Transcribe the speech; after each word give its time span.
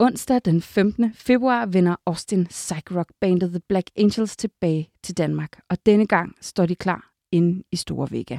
onsdag 0.00 0.40
den 0.44 0.62
15. 0.62 1.14
februar 1.14 1.66
vender 1.66 1.96
Austin 2.06 2.46
Psych 2.46 2.96
Rock 2.96 3.12
bandet 3.20 3.50
The 3.50 3.60
Black 3.68 3.90
Angels 3.96 4.36
tilbage 4.36 4.90
til 5.02 5.18
Danmark, 5.18 5.60
og 5.70 5.86
denne 5.86 6.06
gang 6.06 6.36
står 6.40 6.66
de 6.66 6.74
klar 6.74 7.10
inde 7.32 7.62
i 7.72 7.76
Store 7.76 8.10
Vega. 8.10 8.38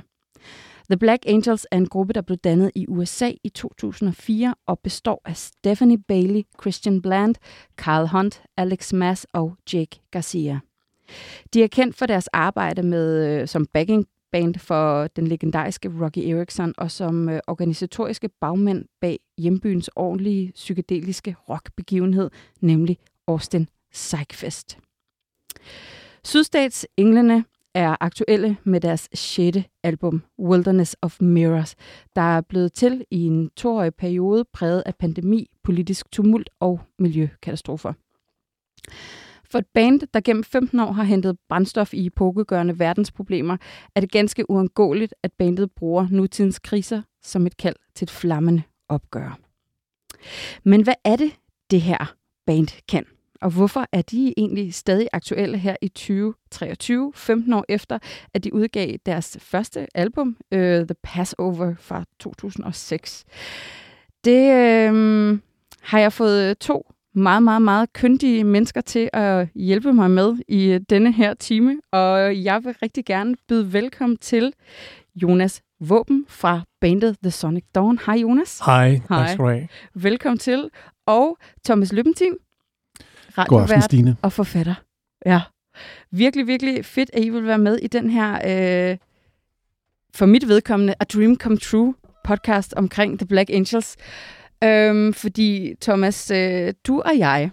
The 0.89 0.97
Black 0.97 1.23
Angels 1.27 1.67
er 1.71 1.77
en 1.77 1.87
gruppe, 1.87 2.13
der 2.13 2.21
blev 2.21 2.37
dannet 2.37 2.71
i 2.75 2.85
USA 2.87 3.31
i 3.43 3.49
2004 3.49 4.55
og 4.67 4.79
består 4.79 5.21
af 5.25 5.37
Stephanie 5.37 5.97
Bailey, 5.97 6.41
Christian 6.61 7.01
Bland, 7.01 7.35
Carl 7.77 8.07
Hunt, 8.07 8.43
Alex 8.57 8.93
Mass 8.93 9.27
og 9.33 9.55
Jake 9.73 10.01
Garcia. 10.11 10.59
De 11.53 11.63
er 11.63 11.67
kendt 11.67 11.95
for 11.95 12.05
deres 12.05 12.27
arbejde 12.27 12.83
med 12.83 13.27
øh, 13.27 13.47
som 13.47 13.65
backing 13.65 14.07
band 14.31 14.55
for 14.55 15.07
den 15.07 15.27
legendariske 15.27 15.91
Rocky 16.01 16.17
Erickson 16.17 16.73
og 16.77 16.91
som 16.91 17.29
øh, 17.29 17.39
organisatoriske 17.47 18.29
bagmænd 18.41 18.85
bag 19.01 19.19
hjembyens 19.37 19.89
ordentlige 19.95 20.51
psykedeliske 20.55 21.35
rockbegivenhed, 21.49 22.29
nemlig 22.61 22.97
Austin 23.27 23.69
Psychfest. 23.91 24.77
Sydstats 26.23 26.87
Englene 26.97 27.45
er 27.73 27.95
aktuelle 27.99 28.57
med 28.63 28.81
deres 28.81 29.09
sjette 29.13 29.65
album, 29.83 30.23
Wilderness 30.39 30.95
of 31.01 31.21
Mirrors, 31.21 31.75
der 32.15 32.21
er 32.21 32.41
blevet 32.41 32.73
til 32.73 33.05
i 33.11 33.25
en 33.25 33.49
toårig 33.49 33.95
periode 33.95 34.45
præget 34.53 34.83
af 34.85 34.95
pandemi, 34.95 35.47
politisk 35.63 36.11
tumult 36.11 36.49
og 36.59 36.81
miljøkatastrofer. 36.99 37.93
For 39.51 39.59
et 39.59 39.65
band, 39.73 40.01
der 40.13 40.21
gennem 40.21 40.43
15 40.43 40.79
år 40.79 40.91
har 40.91 41.03
hentet 41.03 41.37
brændstof 41.49 41.93
i 41.93 42.05
epokegørende 42.05 42.79
verdensproblemer, 42.79 43.57
er 43.95 44.01
det 44.01 44.11
ganske 44.11 44.49
uundgåeligt, 44.49 45.13
at 45.23 45.31
bandet 45.37 45.71
bruger 45.71 46.07
nutidens 46.11 46.59
kriser 46.59 47.01
som 47.23 47.45
et 47.45 47.57
kald 47.57 47.75
til 47.95 48.05
et 48.05 48.11
flammende 48.11 48.63
opgør. 48.89 49.39
Men 50.63 50.83
hvad 50.83 50.93
er 51.05 51.15
det, 51.15 51.31
det 51.71 51.81
her 51.81 52.15
band 52.45 52.67
kan? 52.87 53.05
Og 53.41 53.51
hvorfor 53.51 53.85
er 53.91 54.01
de 54.01 54.33
egentlig 54.37 54.73
stadig 54.73 55.07
aktuelle 55.13 55.57
her 55.57 55.75
i 55.81 55.87
2023, 55.87 57.11
15 57.15 57.53
år 57.53 57.65
efter, 57.69 57.99
at 58.33 58.43
de 58.43 58.53
udgav 58.53 58.95
deres 59.05 59.37
første 59.41 59.87
album, 59.95 60.37
uh, 60.51 60.59
The 60.59 60.95
Passover 61.03 61.75
fra 61.79 62.03
2006? 62.19 63.25
Det 64.25 64.51
øh, 64.51 65.39
har 65.81 65.99
jeg 65.99 66.13
fået 66.13 66.57
to 66.57 66.91
meget, 67.13 67.43
meget, 67.43 67.61
meget 67.61 67.93
kyndige 67.93 68.43
mennesker 68.43 68.81
til 68.81 69.09
at 69.13 69.47
hjælpe 69.55 69.93
mig 69.93 70.11
med 70.11 70.37
i 70.47 70.79
denne 70.89 71.11
her 71.11 71.33
time. 71.33 71.81
Og 71.91 72.43
jeg 72.43 72.63
vil 72.63 72.75
rigtig 72.81 73.05
gerne 73.05 73.35
byde 73.47 73.73
velkommen 73.73 74.17
til 74.17 74.53
Jonas 75.15 75.61
Våben 75.79 76.25
fra 76.27 76.61
bandet 76.81 77.17
The 77.23 77.31
Sonic 77.31 77.63
Dawn. 77.75 77.99
Hej 78.05 78.15
Jonas. 78.15 78.59
Hej, 78.65 79.01
du 79.37 79.47
have. 79.47 79.67
Velkommen 79.93 80.37
til. 80.37 80.69
Og 81.05 81.37
Thomas 81.65 81.93
Løbentin, 81.93 82.33
God 83.47 83.61
aften, 83.61 83.81
Stine. 83.81 84.17
og 84.21 84.33
forfatter. 84.33 84.75
Ja, 85.25 85.41
virkelig, 86.11 86.47
virkelig 86.47 86.85
fedt, 86.85 87.09
at 87.13 87.23
I 87.23 87.29
vil 87.29 87.45
være 87.45 87.57
med 87.57 87.77
i 87.77 87.87
den 87.87 88.09
her, 88.09 88.33
øh, 88.33 88.97
for 90.15 90.25
mit 90.25 90.47
vedkommende, 90.47 90.95
A 90.99 91.03
Dream 91.03 91.35
Come 91.35 91.57
True 91.57 91.93
podcast 92.23 92.73
omkring 92.73 93.19
The 93.19 93.27
Black 93.27 93.49
Angels. 93.49 93.97
Øhm, 94.63 95.13
fordi, 95.13 95.73
Thomas, 95.81 96.31
øh, 96.31 96.73
du 96.87 97.01
og 97.01 97.17
jeg 97.17 97.51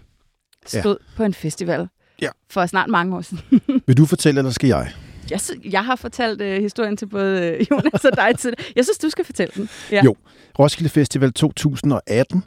stod 0.67 0.97
ja. 0.99 1.15
på 1.17 1.23
en 1.23 1.33
festival 1.33 1.87
ja. 2.21 2.29
for 2.49 2.65
snart 2.65 2.89
mange 2.89 3.15
år 3.15 3.21
siden. 3.21 3.43
Vil 3.87 3.97
du 3.97 4.05
fortælle, 4.05 4.39
eller 4.39 4.51
skal 4.51 4.67
jeg? 4.67 4.91
Jeg, 5.31 5.39
jeg 5.71 5.85
har 5.85 5.95
fortalt 5.95 6.41
øh, 6.41 6.61
historien 6.61 6.97
til 6.97 7.05
både 7.05 7.41
øh, 7.41 7.65
Jonas 7.71 8.05
og 8.05 8.11
dig 8.17 8.37
til 8.39 8.53
Jeg 8.75 8.85
synes, 8.85 8.97
du 8.97 9.09
skal 9.09 9.25
fortælle 9.25 9.51
den. 9.55 9.69
Ja. 9.91 10.01
Jo, 10.03 10.15
Roskilde 10.59 10.89
Festival 10.89 11.33
2018. 11.33 12.43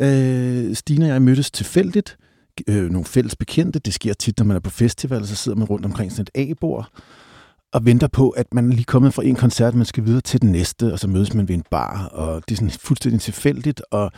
Øh, 0.00 0.74
Stine 0.74 1.04
og 1.04 1.08
jeg 1.08 1.22
mødtes 1.22 1.50
tilfældigt. 1.50 2.16
Øh, 2.68 2.90
nogle 2.90 3.04
fælles 3.04 3.36
bekendte. 3.36 3.78
Det 3.78 3.94
sker 3.94 4.12
tit, 4.12 4.38
når 4.38 4.44
man 4.44 4.56
er 4.56 4.60
på 4.60 4.70
festival, 4.70 5.26
så 5.26 5.36
sidder 5.36 5.58
man 5.58 5.68
rundt 5.68 5.86
omkring 5.86 6.12
sådan 6.12 6.26
et 6.34 6.50
A-bord 6.50 6.90
og 7.72 7.86
venter 7.86 8.08
på, 8.08 8.30
at 8.30 8.54
man 8.54 8.70
er 8.70 8.74
lige 8.74 8.84
kommet 8.84 9.14
fra 9.14 9.24
en 9.24 9.36
koncert, 9.36 9.74
man 9.74 9.86
skal 9.86 10.04
videre 10.04 10.20
til 10.20 10.42
den 10.42 10.52
næste, 10.52 10.92
og 10.92 10.98
så 10.98 11.08
mødes 11.08 11.34
man 11.34 11.48
ved 11.48 11.54
en 11.54 11.64
bar, 11.70 12.06
og 12.06 12.42
det 12.48 12.54
er 12.54 12.56
sådan 12.56 12.70
fuldstændig 12.70 13.20
tilfældigt, 13.20 13.82
og 13.90 14.12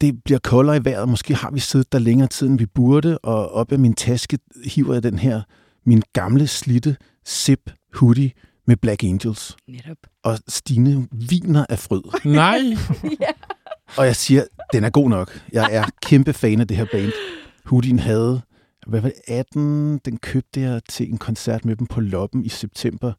det 0.00 0.24
bliver 0.24 0.38
koldere 0.38 0.76
i 0.76 0.84
vejret. 0.84 1.08
Måske 1.08 1.34
har 1.34 1.50
vi 1.50 1.60
siddet 1.60 1.92
der 1.92 1.98
længere 1.98 2.28
tid, 2.28 2.46
end 2.46 2.58
vi 2.58 2.66
burde, 2.66 3.18
og 3.18 3.52
op 3.52 3.72
af 3.72 3.78
min 3.78 3.94
taske 3.94 4.38
hiver 4.64 4.92
jeg 4.92 5.02
den 5.02 5.18
her, 5.18 5.42
min 5.86 6.02
gamle, 6.12 6.46
slitte 6.46 6.96
zip 7.26 7.70
hoodie 7.94 8.30
med 8.66 8.76
Black 8.76 9.04
Angels. 9.04 9.56
Netop. 9.68 9.96
Og 10.24 10.38
Stine 10.48 11.08
viner 11.12 11.66
af 11.68 11.78
fryd. 11.78 12.02
Nej! 12.24 12.58
ja. 13.20 13.30
Og 13.96 14.06
jeg 14.06 14.16
siger, 14.16 14.44
den 14.72 14.84
er 14.84 14.90
god 14.90 15.08
nok. 15.08 15.40
Jeg 15.52 15.68
er 15.72 15.84
kæmpe 16.02 16.32
fan 16.32 16.60
af 16.60 16.68
det 16.68 16.76
her 16.76 16.86
band. 16.92 17.12
Hoodien 17.64 17.98
havde 17.98 18.40
hvad 18.88 19.00
var 19.00 19.08
det, 19.08 19.20
18, 19.28 19.98
den 19.98 20.16
købte 20.16 20.60
jeg 20.60 20.80
til 20.88 21.10
en 21.10 21.18
koncert 21.18 21.64
med 21.64 21.76
dem 21.76 21.86
på 21.86 22.00
Loppen 22.00 22.44
i 22.44 22.48
september 22.48 23.12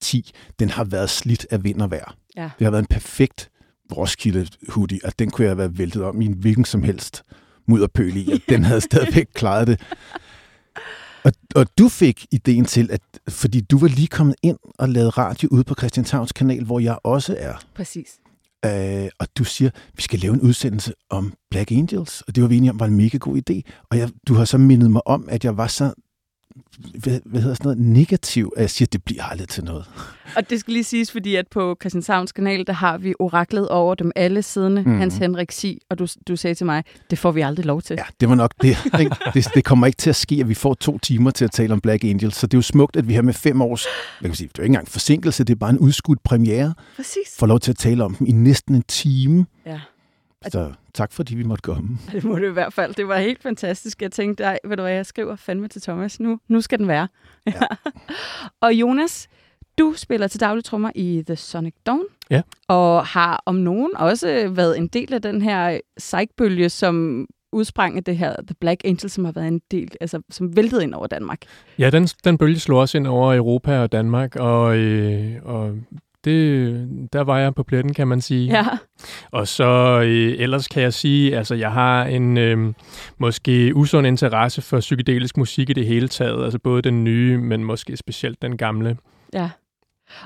10. 0.00 0.30
Den 0.58 0.70
har 0.70 0.84
været 0.84 1.10
slidt 1.10 1.46
af 1.50 1.64
vind 1.64 1.82
og 1.82 1.90
vejr. 1.90 2.16
Ja. 2.36 2.50
Det 2.58 2.64
har 2.64 2.70
været 2.70 2.82
en 2.82 2.86
perfekt 2.86 3.50
Roskilde 3.96 4.48
hoodie, 4.68 5.00
og 5.04 5.18
den 5.18 5.30
kunne 5.30 5.44
jeg 5.44 5.50
have 5.50 5.58
været 5.58 5.78
væltet 5.78 6.02
om 6.02 6.20
i 6.20 6.24
en 6.24 6.32
hvilken 6.32 6.64
som 6.64 6.82
helst 6.82 7.22
mudderpøl 7.66 8.16
i, 8.16 8.32
og 8.32 8.38
den 8.48 8.64
havde 8.64 8.80
stadigvæk 8.80 9.26
klaret 9.34 9.66
det. 9.66 9.80
Og, 11.24 11.32
og 11.54 11.66
du 11.78 11.88
fik 11.88 12.26
ideen 12.30 12.64
til, 12.64 12.90
at 12.92 13.00
fordi 13.28 13.60
du 13.60 13.78
var 13.78 13.88
lige 13.88 14.08
kommet 14.08 14.36
ind 14.42 14.58
og 14.78 14.88
lavet 14.88 15.18
radio 15.18 15.48
ude 15.52 15.64
på 15.64 15.74
Christianshavns 15.74 16.32
kanal, 16.32 16.64
hvor 16.64 16.80
jeg 16.80 16.98
også 17.04 17.36
er. 17.38 17.54
Præcis. 17.74 18.18
Øh, 18.66 19.08
og 19.18 19.26
du 19.38 19.44
siger, 19.44 19.70
vi 19.96 20.02
skal 20.02 20.18
lave 20.18 20.34
en 20.34 20.40
udsendelse 20.40 20.92
om 21.10 21.32
Black 21.50 21.70
Angels, 21.70 22.22
og 22.22 22.34
det 22.34 22.42
var 22.42 22.48
vi 22.48 22.56
enige 22.56 22.70
om 22.70 22.80
var 22.80 22.86
en 22.86 22.96
mega 22.96 23.18
god 23.18 23.36
idé. 23.36 23.60
Og 23.90 23.98
jeg, 23.98 24.10
du 24.28 24.34
har 24.34 24.44
så 24.44 24.58
mindet 24.58 24.90
mig 24.90 25.06
om, 25.06 25.28
at 25.28 25.44
jeg 25.44 25.56
var 25.56 25.66
så 25.66 25.92
hvad, 26.94 27.20
hvad 27.24 27.40
hedder 27.40 27.54
sådan 27.54 27.66
noget, 27.66 27.78
negativ, 27.78 28.52
at 28.56 28.62
jeg 28.62 28.70
siger, 28.70 28.86
at 28.86 28.92
det 28.92 29.02
bliver 29.02 29.24
aldrig 29.24 29.48
til 29.48 29.64
noget. 29.64 29.84
Og 30.36 30.50
det 30.50 30.60
skal 30.60 30.72
lige 30.72 30.84
siges, 30.84 31.12
fordi 31.12 31.34
at 31.34 31.48
på 31.48 31.76
Christianshavns 31.80 32.32
kanal, 32.32 32.66
der 32.66 32.72
har 32.72 32.98
vi 32.98 33.14
oraklet 33.18 33.68
over 33.68 33.94
dem 33.94 34.12
alle 34.16 34.42
siden, 34.42 34.74
mm. 34.74 34.98
Hans 34.98 35.16
Henrik 35.16 35.52
Sig, 35.52 35.78
og 35.90 35.98
du, 35.98 36.06
du 36.28 36.36
sagde 36.36 36.54
til 36.54 36.66
mig, 36.66 36.84
det 37.10 37.18
får 37.18 37.30
vi 37.32 37.40
aldrig 37.40 37.66
lov 37.66 37.82
til. 37.82 37.94
Ja, 37.98 38.04
det 38.20 38.28
var 38.28 38.34
nok 38.34 38.52
det. 38.62 38.76
Det, 39.34 39.48
det 39.54 39.64
kommer 39.64 39.86
ikke 39.86 39.96
til 39.96 40.10
at 40.10 40.16
ske, 40.16 40.36
at 40.40 40.48
vi 40.48 40.54
får 40.54 40.74
to 40.74 40.98
timer 40.98 41.30
til 41.30 41.44
at 41.44 41.50
tale 41.50 41.72
om 41.72 41.80
Black 41.80 42.04
Angels, 42.04 42.36
så 42.36 42.46
det 42.46 42.54
er 42.54 42.58
jo 42.58 42.62
smukt, 42.62 42.96
at 42.96 43.08
vi 43.08 43.14
har 43.14 43.22
med 43.22 43.34
fem 43.34 43.62
års, 43.62 43.84
hvad 44.20 44.30
kan 44.30 44.36
sige, 44.36 44.48
det 44.48 44.58
er 44.58 44.62
jo 44.62 44.64
ikke 44.64 44.70
engang 44.70 44.88
forsinkelse, 44.88 45.44
det 45.44 45.52
er 45.54 45.58
bare 45.58 45.70
en 45.70 45.78
udskudt 45.78 46.22
premiere, 46.22 46.74
Præcis. 46.96 47.36
får 47.38 47.46
lov 47.46 47.60
til 47.60 47.70
at 47.70 47.76
tale 47.76 48.04
om 48.04 48.14
dem 48.14 48.26
i 48.26 48.32
næsten 48.32 48.74
en 48.74 48.82
time. 48.82 49.46
Ja. 49.66 49.80
Så 50.52 50.72
tak 50.96 51.12
fordi 51.12 51.34
vi 51.34 51.42
måtte 51.42 51.62
komme. 51.62 51.98
Det 52.12 52.24
må 52.24 52.38
det 52.38 52.48
i 52.48 52.52
hvert 52.52 52.72
fald. 52.72 52.94
Det 52.94 53.08
var 53.08 53.18
helt 53.18 53.42
fantastisk. 53.42 54.02
Jeg 54.02 54.12
tænkte, 54.12 54.44
ej, 54.44 54.58
ved 54.64 54.76
du 54.76 54.82
hvad, 54.82 54.92
jeg 54.92 55.06
skriver 55.06 55.36
fandme 55.36 55.68
til 55.68 55.82
Thomas. 55.82 56.20
Nu, 56.20 56.38
nu 56.48 56.60
skal 56.60 56.78
den 56.78 56.88
være. 56.88 57.08
Ja. 57.46 57.52
og 58.66 58.74
Jonas, 58.74 59.28
du 59.78 59.94
spiller 59.96 60.28
til 60.28 60.40
daglig 60.40 60.64
trommer 60.64 60.90
i 60.94 61.22
The 61.26 61.36
Sonic 61.36 61.74
Dawn. 61.86 62.04
Ja. 62.30 62.42
Og 62.68 63.06
har 63.06 63.42
om 63.46 63.54
nogen 63.54 63.96
også 63.96 64.48
været 64.54 64.78
en 64.78 64.86
del 64.86 65.14
af 65.14 65.22
den 65.22 65.42
her 65.42 65.80
psychbølge, 65.98 66.68
som 66.68 67.26
udsprang 67.52 67.96
af 67.96 68.04
det 68.04 68.16
her 68.16 68.36
The 68.46 68.54
Black 68.60 68.80
Angel, 68.84 69.10
som 69.10 69.24
har 69.24 69.32
været 69.32 69.48
en 69.48 69.60
del, 69.70 69.92
altså 70.00 70.20
som 70.30 70.56
væltede 70.56 70.82
ind 70.82 70.94
over 70.94 71.06
Danmark. 71.06 71.42
Ja, 71.78 71.90
den, 71.90 72.06
den 72.06 72.38
bølge 72.38 72.58
slog 72.58 72.80
også 72.80 72.98
ind 72.98 73.06
over 73.06 73.34
Europa 73.34 73.78
og 73.78 73.92
Danmark, 73.92 74.36
og, 74.36 74.76
øh, 74.76 75.36
og 75.42 75.74
det, 76.26 77.08
der 77.12 77.20
var 77.20 77.38
jeg 77.38 77.54
på 77.54 77.62
pletten, 77.62 77.94
kan 77.94 78.08
man 78.08 78.20
sige. 78.20 78.52
Ja. 78.52 78.64
Og 79.30 79.48
så 79.48 80.00
øh, 80.04 80.34
ellers 80.38 80.68
kan 80.68 80.82
jeg 80.82 80.92
sige, 80.92 81.36
altså 81.36 81.54
jeg 81.54 81.72
har 81.72 82.04
en 82.04 82.38
øh, 82.38 82.72
måske 83.18 83.72
usund 83.74 84.06
interesse 84.06 84.62
for 84.62 84.80
psykedelisk 84.80 85.36
musik 85.36 85.70
i 85.70 85.72
det 85.72 85.86
hele 85.86 86.08
taget. 86.08 86.44
Altså 86.44 86.58
både 86.58 86.82
den 86.82 87.04
nye, 87.04 87.38
men 87.38 87.64
måske 87.64 87.96
specielt 87.96 88.42
den 88.42 88.56
gamle. 88.56 88.96
Ja. 89.32 89.50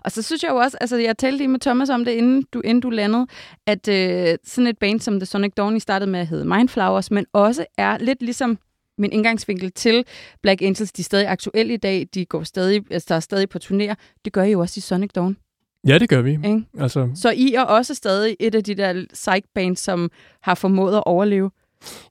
Og 0.05 0.13
så 0.13 0.23
synes 0.23 0.43
jeg 0.43 0.51
jo 0.51 0.57
også, 0.57 0.79
altså 0.81 0.97
jeg 0.97 1.19
talte 1.19 1.37
lige 1.37 1.49
med 1.49 1.61
Thomas 1.61 1.91
om 1.91 2.05
det, 2.05 2.13
inden 2.13 2.45
du, 2.53 2.61
inden 2.61 2.81
du 2.81 2.91
landede, 2.91 3.27
at 3.67 3.89
øh, 3.89 4.39
sådan 4.45 4.67
et 4.67 4.79
band 4.79 5.01
som 5.01 5.21
The 5.21 5.27
Sonic 5.27 5.53
Dawn 5.57 5.77
I 5.77 5.81
startede 5.81 6.11
med 6.11 6.21
at 6.21 6.27
hedde 6.27 6.45
Mindflowers, 6.45 7.11
men 7.11 7.27
også 7.33 7.67
er 7.79 7.99
lidt 7.99 8.23
ligesom 8.23 8.59
min 8.99 9.13
indgangsvinkel 9.13 9.73
til 9.73 10.05
Black 10.43 10.63
Angels, 10.63 10.93
de 10.93 11.03
er 11.03 11.05
stadig 11.05 11.29
aktuelle 11.29 11.75
i 11.75 11.77
dag, 11.77 12.09
de 12.15 12.25
går 12.25 12.43
stadig, 12.43 12.85
altså, 12.91 13.07
der 13.09 13.15
er 13.15 13.21
stadig 13.21 13.49
på 13.49 13.59
turnéer. 13.65 13.95
Det 14.25 14.33
gør 14.33 14.43
I 14.43 14.51
jo 14.51 14.61
også 14.61 14.79
i 14.79 14.81
Sonic 14.81 15.11
Dawn. 15.15 15.37
Ja, 15.87 15.99
det 15.99 16.09
gør 16.09 16.21
vi. 16.21 16.31
Ikke? 16.31 16.63
Altså, 16.79 17.09
Så 17.15 17.31
I 17.31 17.55
er 17.55 17.63
også 17.63 17.95
stadig 17.95 18.37
et 18.41 18.55
af 18.55 18.65
de 18.65 18.75
der 18.75 19.05
psych-bands, 19.13 19.81
som 19.81 20.11
har 20.43 20.55
formået 20.55 20.97
at 20.97 21.03
overleve. 21.07 21.51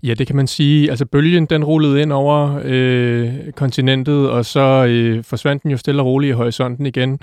ja, 0.04 0.14
det 0.14 0.28
kan 0.28 0.36
man 0.36 0.48
sige. 0.48 0.90
Altså 0.90 1.06
bølgen, 1.06 1.46
den 1.46 1.64
rullede 1.64 2.02
ind 2.02 2.14
over 2.14 2.62
øh, 2.64 3.52
kontinentet, 3.52 4.30
og 4.30 4.46
så 4.46 4.86
øh, 4.90 5.24
forsvandt 5.24 5.64
den 5.64 5.72
jo 5.72 5.78
stille 5.78 6.02
og 6.02 6.06
roligt 6.06 6.30
i 6.30 6.34
horisonten 6.34 6.86
igen. 6.86 7.20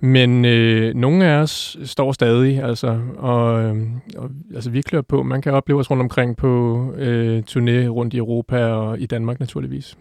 Men 0.00 0.44
øh, 0.44 0.94
nogle 0.94 1.24
af 1.24 1.36
os 1.36 1.76
står 1.84 2.12
stadig, 2.12 2.62
altså, 2.62 3.00
og, 3.16 3.62
øh, 3.62 3.76
og 4.16 4.30
altså, 4.54 4.70
vi 4.70 4.80
klør 4.80 5.00
på. 5.00 5.22
Man 5.22 5.42
kan 5.42 5.52
opleve 5.52 5.80
os 5.80 5.90
rundt 5.90 6.00
omkring 6.00 6.36
på 6.36 6.82
øh, 6.96 7.42
turné 7.50 7.86
rundt 7.88 8.14
i 8.14 8.16
Europa 8.16 8.64
og 8.64 9.00
i 9.00 9.06
Danmark 9.06 9.40
naturligvis. 9.40 9.96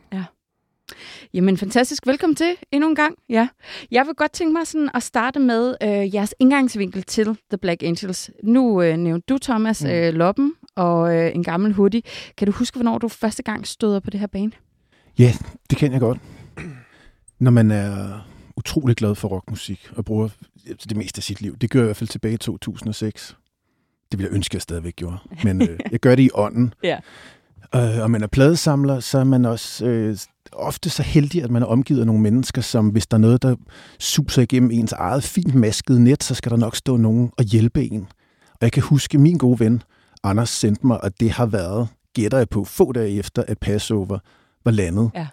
Jamen, 1.34 1.58
fantastisk. 1.58 2.08
Velkommen 2.08 2.36
til 2.36 2.56
endnu 2.72 2.90
en 2.90 2.96
gang. 2.96 3.16
Ja. 3.30 3.48
Jeg 3.92 4.06
vil 4.06 4.16
godt 4.16 4.32
tænke 4.32 4.54
mig 4.54 4.68
sådan 4.68 4.90
at 4.94 5.04
starte 5.04 5.40
med 5.40 5.76
øh, 5.84 6.16
jeres 6.16 6.34
indgangsvinkel 6.40 7.04
til 7.04 7.26
The 7.26 7.58
Black 7.62 7.84
Angels. 7.84 8.30
Nu 8.44 8.82
øh, 8.82 8.98
nævnte 8.98 9.26
du, 9.34 9.38
Thomas, 9.38 9.84
Mm. 9.84 9.90
øh, 9.90 10.14
Loppen, 10.14 10.54
og 10.76 11.16
øh, 11.16 11.36
en 11.36 11.44
gammel 11.44 11.74
hoodie. 11.74 12.02
Kan 12.38 12.46
du 12.48 12.52
huske, 12.54 12.76
hvornår 12.76 12.98
du 12.98 13.08
første 13.08 13.44
gang 13.44 13.68
støder 13.68 14.00
på 14.00 14.10
det 14.10 14.20
her 14.20 14.28
bane? 14.28 14.52
Ja, 15.20 15.34
det 15.70 15.78
kan 15.78 15.92
jeg 15.92 16.00
godt. 16.00 16.18
Når 17.40 17.52
man 17.52 17.72
er 17.72 18.20
utrolig 18.58 18.96
glad 18.96 19.16
for 19.16 19.28
rockmusik 19.28 19.90
og 19.96 20.06
bruger 20.06 20.30
det 20.90 20.98
meste 20.98 21.20
af 21.20 21.24
sit 21.24 21.42
liv. 21.42 21.58
Det 21.58 21.70
gør 21.70 21.80
jeg 21.80 21.86
i 21.86 21.88
hvert 21.88 21.96
fald 21.98 22.08
tilbage 22.10 22.34
i 22.34 22.38
2006. 22.38 23.36
Det 24.12 24.20
ville 24.20 24.30
jeg 24.30 24.36
ønske, 24.36 24.56
jeg 24.56 24.62
stadigvæk 24.62 24.96
gjorde. 24.96 25.18
Men 25.44 25.62
øh, 25.62 25.80
jeg 25.92 26.00
gør 26.00 26.16
det 26.16 26.24
i 26.24 26.30
ånden. 26.34 26.74
Ja. 26.84 27.00
Øh, 27.76 28.02
og 28.04 28.12
man 28.12 28.24
er 28.24 28.28
pladesamler, 28.28 29.00
så 29.00 29.20
er 29.20 29.24
man 29.24 29.46
også 29.46 29.86
øh, 29.86 30.18
ofte 30.54 30.90
så 30.90 31.04
heldig, 31.04 31.44
at 31.44 31.52
man 31.52 31.62
er 31.62 31.66
omgivet 31.68 32.00
af 32.00 32.06
nogle 32.06 32.22
mennesker, 32.22 32.62
som 32.62 32.88
hvis 32.90 33.08
der 33.08 33.18
er 33.18 33.22
noget, 33.22 33.42
der 33.42 33.56
suser 34.00 34.42
igennem 34.42 34.72
ens 34.72 34.92
eget 34.92 35.24
fint 35.24 35.56
maskede 35.56 36.04
net, 36.04 36.24
så 36.24 36.36
skal 36.36 36.50
der 36.52 36.58
nok 36.58 36.76
stå 36.76 36.98
nogen 36.98 37.32
og 37.38 37.44
hjælpe 37.44 37.84
en. 37.92 38.08
Og 38.52 38.58
jeg 38.62 38.72
kan 38.72 38.84
huske, 38.84 39.18
min 39.18 39.38
gode 39.38 39.60
ven, 39.60 39.84
Anders, 40.24 40.50
sendte 40.50 40.88
mig, 40.88 41.04
og 41.04 41.20
det 41.20 41.32
har 41.32 41.46
været, 41.46 41.88
gætter 42.16 42.38
jeg 42.38 42.50
på, 42.50 42.64
få 42.64 42.92
dage 42.92 43.12
efter, 43.20 43.44
at 43.48 43.58
Passover 43.60 44.20
var 44.66 44.72
landet. 44.72 45.12
Ja. 45.16 45.28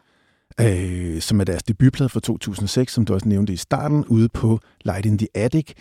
Øh, 0.60 1.20
som 1.20 1.40
er 1.40 1.44
deres 1.44 1.62
debutplade 1.62 2.08
fra 2.08 2.20
2006, 2.20 2.92
som 2.92 3.04
du 3.04 3.14
også 3.14 3.28
nævnte 3.28 3.52
i 3.52 3.56
starten, 3.56 4.04
ude 4.04 4.28
på 4.28 4.60
Light 4.84 5.06
in 5.06 5.18
the 5.18 5.28
Attic. 5.34 5.72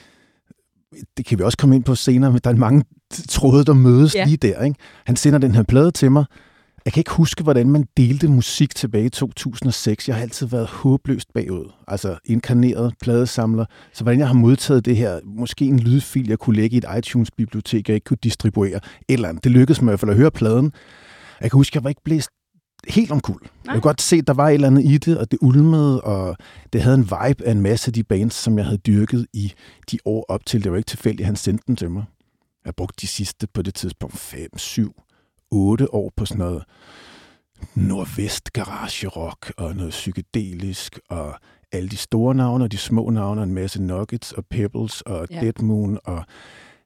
Det 1.18 1.26
kan 1.26 1.38
vi 1.40 1.44
også 1.44 1.58
komme 1.58 1.76
ind 1.76 1.84
på 1.84 1.96
senere, 1.96 2.32
men 2.32 2.42
der 2.44 2.50
er 2.50 2.56
mange 2.56 2.84
tråde, 3.30 3.66
der 3.66 3.74
mødes 3.74 4.16
Ja. 4.16 4.26
lige 4.26 4.38
der. 4.38 4.64
Ikke? 4.64 4.76
Han 5.06 5.16
sender 5.16 5.40
den 5.40 5.56
her 5.56 5.64
plade 5.64 5.92
til 5.92 6.12
mig. 6.12 6.26
Jeg 6.88 6.94
kan 6.94 7.02
ikke 7.02 7.12
huske, 7.12 7.44
hvordan 7.44 7.70
man 7.70 7.86
delte 7.98 8.28
musik 8.28 8.76
tilbage 8.76 9.06
i 9.06 9.10
2006. 9.10 10.08
Jeg 10.08 10.16
har 10.16 10.22
altid 10.22 10.48
været 10.48 10.68
håbløst 10.68 11.34
bagud. 11.34 11.72
Altså 11.88 12.18
inkarneret 12.26 12.94
pladesamler. 13.02 13.66
Så 13.94 14.04
hvordan 14.04 14.20
jeg 14.20 14.28
har 14.28 14.34
modtaget 14.34 14.86
det 14.86 14.96
her, 14.96 15.20
måske 15.26 15.66
en 15.66 15.80
lydfil, 15.80 16.28
jeg 16.28 16.40
kunne 16.40 16.56
lægge 16.56 16.76
i 16.76 16.78
et 16.78 16.86
iTunes-bibliotek, 16.98 17.90
jeg 17.90 17.96
ikke 17.96 18.06
kunne 18.06 18.18
distribuere, 18.24 18.80
eller 19.10 19.30
andet. 19.30 19.44
Det 19.44 19.52
lykkedes 19.52 19.82
mig 19.82 19.90
i 19.90 19.92
hvert 19.92 20.00
fald 20.00 20.12
at 20.12 20.18
høre 20.18 20.32
pladen. 20.32 20.72
Jeg 21.42 21.52
kan 21.52 21.58
huske, 21.58 21.76
jeg 21.76 21.84
var 21.84 21.90
ikke 21.90 22.02
blæst 22.06 22.30
helt 22.88 23.12
omkuld. 23.12 23.42
Jeg 23.66 23.74
kunne 23.74 23.82
godt 23.82 24.02
se, 24.02 24.16
at 24.16 24.28
der 24.28 24.34
var 24.34 24.50
et 24.50 24.54
eller 24.54 24.68
andet 24.68 24.86
i 24.86 24.98
det, 24.98 25.18
og 25.18 25.32
det 25.32 25.40
ulmede, 25.42 26.02
og 26.02 26.38
det 26.74 26.82
havde 26.82 26.96
en 26.96 27.04
vibe 27.04 27.46
af 27.46 27.52
en 27.52 27.62
masse 27.62 27.90
af 27.90 27.94
de 27.94 28.04
bands, 28.04 28.34
som 28.34 28.58
jeg 28.58 28.66
havde 28.66 28.78
dyrket 28.78 29.28
i 29.34 29.54
de 29.92 29.98
år 30.06 30.26
op 30.30 30.46
til. 30.46 30.64
Det 30.64 30.72
var 30.72 30.78
ikke 30.78 30.88
tilfældigt, 30.88 31.22
at 31.22 31.26
han 31.26 31.36
sendte 31.36 31.64
den 31.68 31.76
til 31.76 31.92
mig. 31.92 32.04
Jeg 32.66 32.76
brugte 32.76 33.02
de 33.02 33.08
sidste 33.08 33.48
på 33.54 33.62
det 33.62 33.76
tidspunkt 33.76 34.18
5, 34.18 34.58
7, 34.58 35.02
8 35.52 35.94
år 35.94 36.12
på 36.18 36.26
sådan 36.26 36.40
noget 36.40 36.64
nordvest 37.76 38.54
garage 38.54 39.08
rock 39.08 39.54
og 39.58 39.76
noget 39.76 39.92
psykedelisk 39.92 41.00
og 41.10 41.34
alle 41.72 41.90
de 41.90 41.98
store 41.98 42.36
navne 42.36 42.64
og 42.64 42.72
de 42.72 42.78
små 42.78 43.10
navne, 43.10 43.42
og 43.42 43.48
en 43.48 43.54
masse 43.54 43.82
Nuggets 43.82 44.32
og 44.32 44.46
Pebbles 44.46 45.02
og 45.02 45.28
Ja. 45.32 45.42
Dead 45.42 45.62
Moon 45.62 46.00
og, 46.06 46.24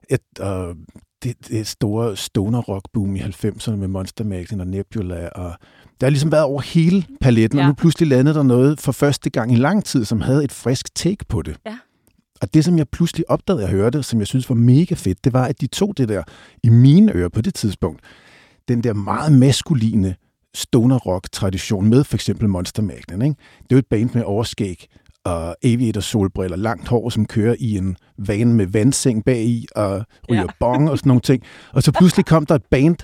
et, 0.09 0.39
og 0.39 0.75
det, 1.23 1.47
det 1.47 1.67
store 1.67 2.15
stoner 2.15 2.61
rock 2.61 2.85
boom 2.93 3.15
i 3.15 3.19
90'erne 3.19 3.75
med 3.75 3.87
Monster 3.87 4.23
Magazine 4.23 4.63
og 4.63 4.67
Nebula 4.67 5.29
og 5.29 5.53
der 6.01 6.07
har 6.07 6.11
ligesom 6.11 6.31
været 6.31 6.43
over 6.43 6.61
hele 6.61 7.05
paletten. 7.21 7.59
Ja. 7.59 7.65
og 7.65 7.67
nu 7.67 7.73
pludselig 7.73 8.07
landede 8.07 8.35
der 8.35 8.43
noget 8.43 8.79
for 8.79 8.91
første 8.91 9.29
gang 9.29 9.53
i 9.53 9.55
lang 9.55 9.85
tid, 9.85 10.05
som 10.05 10.21
havde 10.21 10.43
et 10.43 10.51
frisk 10.51 10.95
take 10.95 11.25
på 11.29 11.41
det. 11.41 11.57
Ja. 11.65 11.77
Og 12.41 12.53
det, 12.53 12.65
som 12.65 12.77
jeg 12.77 12.89
pludselig 12.89 13.29
opdagede, 13.29 13.61
jeg 13.61 13.69
hørte, 13.71 14.03
som 14.03 14.19
jeg 14.19 14.27
synes 14.27 14.49
var 14.49 14.55
mega 14.55 14.95
fedt, 14.95 15.23
det 15.23 15.33
var, 15.33 15.45
at 15.45 15.61
de 15.61 15.67
tog 15.67 15.97
det 15.97 16.09
der 16.09 16.23
i 16.63 16.69
mine 16.69 17.15
ører 17.15 17.29
på 17.29 17.41
det 17.41 17.53
tidspunkt. 17.53 18.01
Den 18.67 18.83
der 18.83 18.93
meget 18.93 19.33
maskuline 19.33 20.15
stoner 20.55 20.97
rock 20.97 21.31
tradition 21.31 21.89
med 21.89 22.03
for 22.03 22.15
eksempel 22.17 22.49
Monster 22.49 22.81
Magnet. 22.83 23.23
Ikke? 23.25 23.35
Det 23.63 23.71
er 23.71 23.75
jo 23.75 23.77
et 23.77 23.87
band 23.89 24.09
med 24.13 24.23
overskæg 24.23 24.87
og 25.25 25.55
aviator 25.63 26.01
solbriller, 26.01 26.57
langt 26.57 26.87
hår, 26.87 27.09
som 27.09 27.25
kører 27.25 27.55
i 27.59 27.77
en 27.77 27.97
van 28.17 28.53
med 28.53 28.67
vandseng 28.67 29.25
bagi 29.25 29.67
og 29.75 30.03
ryger 30.29 30.41
Ja. 30.41 30.47
ja. 30.47 30.53
bong 30.59 30.89
og 30.89 30.97
sådan 30.97 31.07
nogle 31.09 31.21
ting. 31.21 31.43
Og 31.73 31.83
så 31.83 31.91
pludselig 31.91 32.25
kom 32.25 32.45
der 32.45 32.55
et 32.55 32.65
band, 32.71 32.95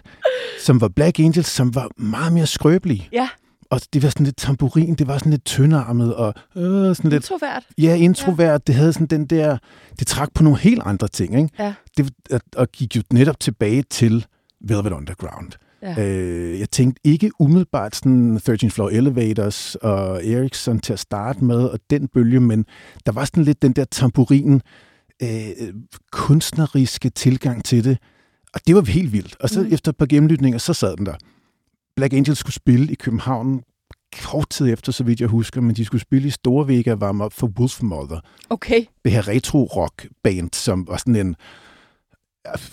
som 0.63 0.81
var 0.81 0.87
Black 0.87 1.19
Angels, 1.19 1.47
som 1.47 1.75
var 1.75 1.89
meget 1.97 2.33
mere 2.33 2.47
skrøbelige. 2.47 3.09
Ja, 3.13 3.29
Og 3.69 3.81
det 3.93 4.03
var 4.03 4.09
sådan 4.09 4.25
lidt 4.25 4.37
tamburin, 4.37 4.95
det 4.95 5.07
var 5.07 5.17
sådan 5.17 5.29
lidt 5.31 5.45
tyndarmet 5.45 6.15
og 6.15 6.33
øh, 6.55 6.95
sådan 6.95 7.11
lidt 7.11 7.13
introvert. 7.13 7.63
Ja, 7.77 7.95
introvert. 7.95 8.51
Ja. 8.51 8.57
Det 8.67 8.75
havde 8.75 8.93
sådan 8.93 9.07
den 9.07 9.25
der... 9.25 9.57
Det 9.99 10.07
trak 10.07 10.29
på 10.33 10.43
nogle 10.43 10.59
helt 10.59 10.81
andre 10.85 11.07
ting, 11.07 11.35
ikke? 11.37 11.49
Ja. 11.59 11.73
Det, 11.97 12.09
og, 12.31 12.41
og 12.55 12.67
gik 12.71 12.95
jo 12.95 13.01
netop 13.13 13.39
tilbage 13.39 13.83
til 13.89 14.25
Velvet 14.61 14.91
Underground. 14.93 15.51
Ja. 15.81 16.05
Øh, 16.07 16.59
jeg 16.59 16.69
tænkte 16.69 17.01
ikke 17.03 17.31
umiddelbart 17.39 17.95
sådan 17.95 18.39
13 18.39 18.71
Floor 18.71 18.89
Elevators 18.89 19.75
og 19.75 20.25
Ericsson 20.25 20.79
til 20.79 20.93
at 20.93 20.99
starte 20.99 21.43
med, 21.43 21.63
og 21.65 21.79
den 21.89 22.07
bølge, 22.07 22.39
men 22.39 22.65
der 23.05 23.11
var 23.11 23.25
sådan 23.25 23.43
lidt 23.43 23.61
den 23.61 23.71
der 23.71 23.85
tamburin, 23.85 24.61
øh, 25.23 25.29
kunstneriske 26.11 27.09
tilgang 27.09 27.65
til 27.65 27.83
det, 27.83 27.97
og 28.53 28.61
det 28.67 28.75
var 28.75 28.81
helt 28.81 29.13
vildt. 29.13 29.35
Og 29.39 29.49
så 29.49 29.61
Mm. 29.63 29.73
efter 29.73 29.89
et 29.91 29.97
par 29.97 30.05
gennemlytninger, 30.05 30.57
så 30.59 30.73
sad 30.73 30.97
den 30.97 31.05
der. 31.05 31.15
Black 31.95 32.13
Angels 32.13 32.37
skulle 32.37 32.53
spille 32.53 32.91
i 32.91 32.95
København 32.95 33.61
kort 34.23 34.49
tid 34.49 34.73
efter, 34.73 34.91
så 34.91 35.03
vidt 35.03 35.19
jeg 35.21 35.29
husker, 35.29 35.61
men 35.61 35.75
de 35.75 35.85
skulle 35.85 36.01
spille 36.01 36.27
i 36.27 36.31
Storvega 36.31 36.91
og 36.91 37.01
varme 37.01 37.23
op 37.23 37.33
for 37.33 37.47
Wolfmother. 37.59 38.19
Okay. 38.49 38.85
Det 39.03 39.11
her 39.11 39.27
retro-rock-band, 39.27 40.49
som 40.53 40.87
var 40.87 40.97
sådan 40.97 41.15
en... 41.15 41.35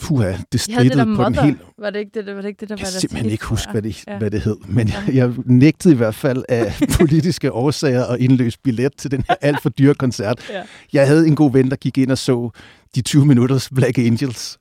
Puha, 0.01 0.37
det 0.53 0.61
strittede 0.61 1.17
på 1.17 1.25
den 1.25 1.35
helt... 1.35 1.59
Var 1.79 1.91
det 1.91 1.99
ikke 1.99 2.11
det, 2.15 2.27
der, 2.27 2.35
var 2.35 2.41
det, 2.41 2.49
ikke 2.49 2.61
det 2.61 2.69
der 2.69 2.75
Jeg 2.75 2.81
var 2.81 2.85
kan 2.87 2.93
der 2.93 3.01
simpelthen 3.01 3.31
ikke 3.31 3.45
huske, 3.45 3.73
hvad 3.73 3.83
det, 3.83 4.05
Ja. 4.07 4.13
ja. 4.13 4.19
hvad 4.19 4.31
det 4.31 4.41
hed, 4.41 4.57
men 4.69 4.89
Ja. 4.89 5.03
jeg, 5.07 5.15
jeg 5.15 5.33
nægtede 5.47 5.95
i 5.95 5.97
hvert 5.97 6.15
fald 6.15 6.45
af 6.49 6.75
politiske 7.01 7.53
årsager 7.53 8.05
at 8.07 8.21
indløse 8.21 8.59
billet 8.65 8.97
til 8.97 9.11
den 9.11 9.25
her 9.29 9.35
alt 9.41 9.63
for 9.63 9.69
dyre 9.69 9.95
koncert. 9.95 10.51
Ja. 10.51 10.63
Jeg 10.93 11.07
havde 11.07 11.27
en 11.27 11.37
god 11.37 11.53
ven, 11.53 11.71
der 11.71 11.77
gik 11.77 11.99
ind 11.99 12.11
og 12.11 12.19
så 12.19 12.51
de 12.95 13.03
20 13.03 13.27
minutters 13.27 13.69
Black 13.75 13.99
Angels, 13.99 14.59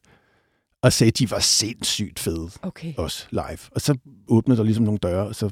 og 0.83 0.93
sagde, 0.93 1.07
at 1.11 1.19
de 1.19 1.31
var 1.31 1.39
sindssygt 1.39 2.19
fede 2.19 2.49
Okay. 2.61 2.93
også 2.97 3.25
live. 3.31 3.57
Og 3.71 3.81
så 3.81 3.95
åbnede 4.27 4.57
der 4.57 4.63
ligesom 4.63 4.83
nogle 4.85 4.99
døre, 5.03 5.27
og 5.27 5.35
så 5.35 5.49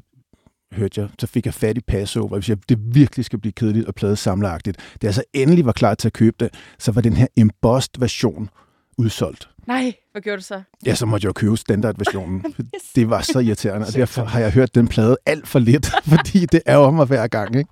hørte 0.74 1.02
jeg, 1.02 1.10
så 1.20 1.28
fik 1.28 1.46
jeg 1.46 1.54
fat 1.54 1.78
i 1.78 1.82
Passover, 1.82 2.28
hvis 2.28 2.50
jeg, 2.50 2.58
det 2.70 2.78
virkelig 2.96 3.26
skal 3.26 3.40
blive 3.40 3.52
kedeligt 3.52 3.86
og 3.88 3.96
pladesamleragtigt. 3.96 4.78
Da 5.02 5.08
jeg 5.08 5.14
så 5.14 5.24
endelig 5.34 5.66
var 5.66 5.72
klar 5.72 5.94
til 5.96 6.08
at 6.08 6.14
købe 6.14 6.36
det, 6.40 6.50
så 6.80 6.92
var 6.92 7.02
den 7.02 7.14
her 7.14 7.28
embossed 7.38 7.92
version 8.00 8.50
udsolgt. 8.98 9.50
Nej, 9.68 9.94
hvad 10.12 10.22
gjorde 10.22 10.38
du 10.38 10.44
så? 10.44 10.62
Ja, 10.86 10.96
så 10.96 11.06
måtte 11.06 11.26
jeg 11.26 11.28
jo 11.28 11.34
købe 11.34 11.58
standardversionen. 11.58 12.56
det 12.96 13.10
var 13.10 13.22
så 13.22 13.40
irriterende, 13.40 13.88
og 13.88 13.94
derfor 13.94 14.24
har 14.24 14.40
jeg 14.40 14.52
hørt 14.52 14.76
den 14.76 14.88
plade 14.88 15.18
alt 15.26 15.48
for 15.48 15.60
lidt, 15.60 15.92
fordi 16.14 16.46
det 16.46 16.62
er 16.66 16.78
om 16.78 16.94
mig 16.94 17.06
hver 17.06 17.28
gang, 17.28 17.56
ikke? 17.56 17.70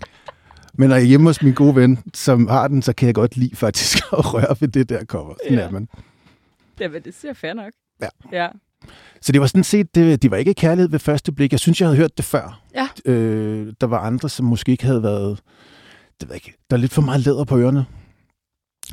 Men 0.73 0.89
når 0.89 0.95
jeg 0.95 1.03
er 1.03 1.07
hjemme 1.07 1.29
hos 1.29 1.41
min 1.41 1.53
gode 1.53 1.75
ven, 1.75 1.99
som 2.13 2.47
har 2.47 2.67
den, 2.67 2.81
så 2.81 2.93
kan 2.93 3.05
jeg 3.05 3.15
godt 3.15 3.37
lide 3.37 3.55
faktisk 3.55 3.97
at 4.17 4.33
røre 4.33 4.55
ved 4.59 4.67
det 4.67 4.89
der 4.89 5.05
cover. 5.05 5.33
Sådan 5.43 5.57
Ja. 5.57 5.63
er 5.65 5.71
man. 5.71 5.87
Jamen, 6.79 7.01
det 7.03 7.13
siger 7.13 7.33
fair 7.33 7.53
nok. 7.53 7.71
Ja. 8.01 8.07
Ja. 8.31 8.47
Så 9.21 9.31
det 9.31 9.41
var 9.41 9.47
sådan 9.47 9.63
set, 9.63 9.95
det, 9.95 10.21
det 10.21 10.31
var 10.31 10.37
ikke 10.37 10.53
kærlighed 10.53 10.89
ved 10.89 10.99
første 10.99 11.31
blik. 11.31 11.51
Jeg 11.51 11.59
synes, 11.59 11.81
jeg 11.81 11.87
havde 11.87 11.97
hørt 11.97 12.17
det 12.17 12.25
før. 12.25 12.61
Ja. 12.75 13.11
Øh, 13.11 13.73
der 13.81 13.87
var 13.87 13.99
andre, 13.99 14.29
som 14.29 14.45
måske 14.45 14.71
ikke 14.71 14.85
havde 14.85 15.03
været... 15.03 15.39
Det 16.21 16.29
ved 16.29 16.35
jeg 16.35 16.47
ikke. 16.47 16.57
Der 16.69 16.75
er 16.75 16.81
lidt 16.81 16.91
for 16.93 17.01
meget 17.01 17.21
læder 17.25 17.43
på 17.43 17.57
ørerne. 17.57 17.85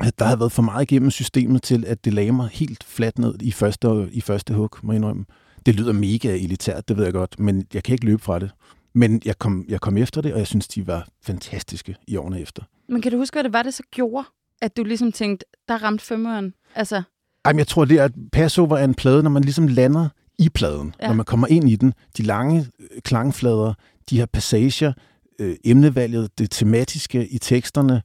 At 0.01 0.19
der 0.19 0.25
havde 0.25 0.39
været 0.39 0.51
for 0.51 0.61
meget 0.61 0.91
igennem 0.91 1.11
systemet 1.11 1.63
til, 1.63 1.85
at 1.85 2.05
det 2.05 2.13
lagde 2.13 2.31
mig 2.31 2.49
helt 2.51 2.83
fladt 2.83 3.19
ned 3.19 3.35
i 3.41 3.51
første, 3.51 4.09
i 4.11 4.21
første 4.21 4.53
hug, 4.53 4.69
må 4.83 4.91
jeg 4.91 4.97
indrømme. 4.97 5.25
Det 5.65 5.75
lyder 5.75 5.93
mega 5.93 6.37
elitært, 6.37 6.87
det 6.87 6.97
ved 6.97 7.03
jeg 7.03 7.13
godt, 7.13 7.39
men 7.39 7.65
jeg 7.73 7.83
kan 7.83 7.93
ikke 7.93 8.05
løbe 8.05 8.21
fra 8.21 8.39
det. 8.39 8.51
Men 8.93 9.21
jeg 9.25 9.39
kom, 9.39 9.65
jeg 9.67 9.81
kom 9.81 9.97
efter 9.97 10.21
det, 10.21 10.33
og 10.33 10.39
jeg 10.39 10.47
synes, 10.47 10.67
de 10.67 10.87
var 10.87 11.07
fantastiske 11.23 11.95
i 12.07 12.15
årene 12.15 12.41
efter. 12.41 12.63
Men 12.89 13.01
kan 13.01 13.11
du 13.11 13.17
huske, 13.17 13.35
hvad 13.35 13.43
det 13.43 13.53
var, 13.53 13.63
det 13.63 13.73
så 13.73 13.83
gjorde? 13.91 14.27
At 14.61 14.77
du 14.77 14.83
ligesom 14.83 15.11
tænkte, 15.11 15.45
der 15.67 15.83
ramte 15.83 16.05
femøren. 16.05 16.53
Altså, 16.75 17.01
Jamen, 17.47 17.59
jeg 17.59 17.67
tror, 17.67 17.85
det 17.85 17.99
er, 17.99 18.03
at 18.03 18.11
Passover 18.31 18.77
er 18.77 18.83
en 18.83 18.93
plade, 18.93 19.23
når 19.23 19.29
man 19.29 19.43
ligesom 19.43 19.67
lander 19.67 20.09
i 20.39 20.49
pladen. 20.49 20.95
Ja. 21.01 21.07
Når 21.07 21.13
man 21.13 21.25
kommer 21.25 21.47
ind 21.47 21.69
i 21.69 21.75
den. 21.75 21.93
De 22.17 22.23
lange 22.23 22.67
øh, 22.79 23.01
klangflader, 23.01 23.73
de 24.09 24.17
her 24.17 24.25
passager, 24.25 24.93
øh, 25.39 25.55
emnevalget, 25.63 26.39
det 26.39 26.51
tematiske 26.51 27.27
i 27.27 27.37
teksterne, 27.37 28.01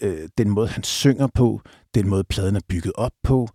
øh, 0.00 0.28
den 0.38 0.50
måde, 0.50 0.68
han 0.68 0.82
synger 0.82 1.26
på, 1.34 1.60
den 1.94 2.08
måde, 2.08 2.24
pladen 2.24 2.56
er 2.56 2.60
bygget 2.68 2.92
op 2.94 3.12
på, 3.22 3.48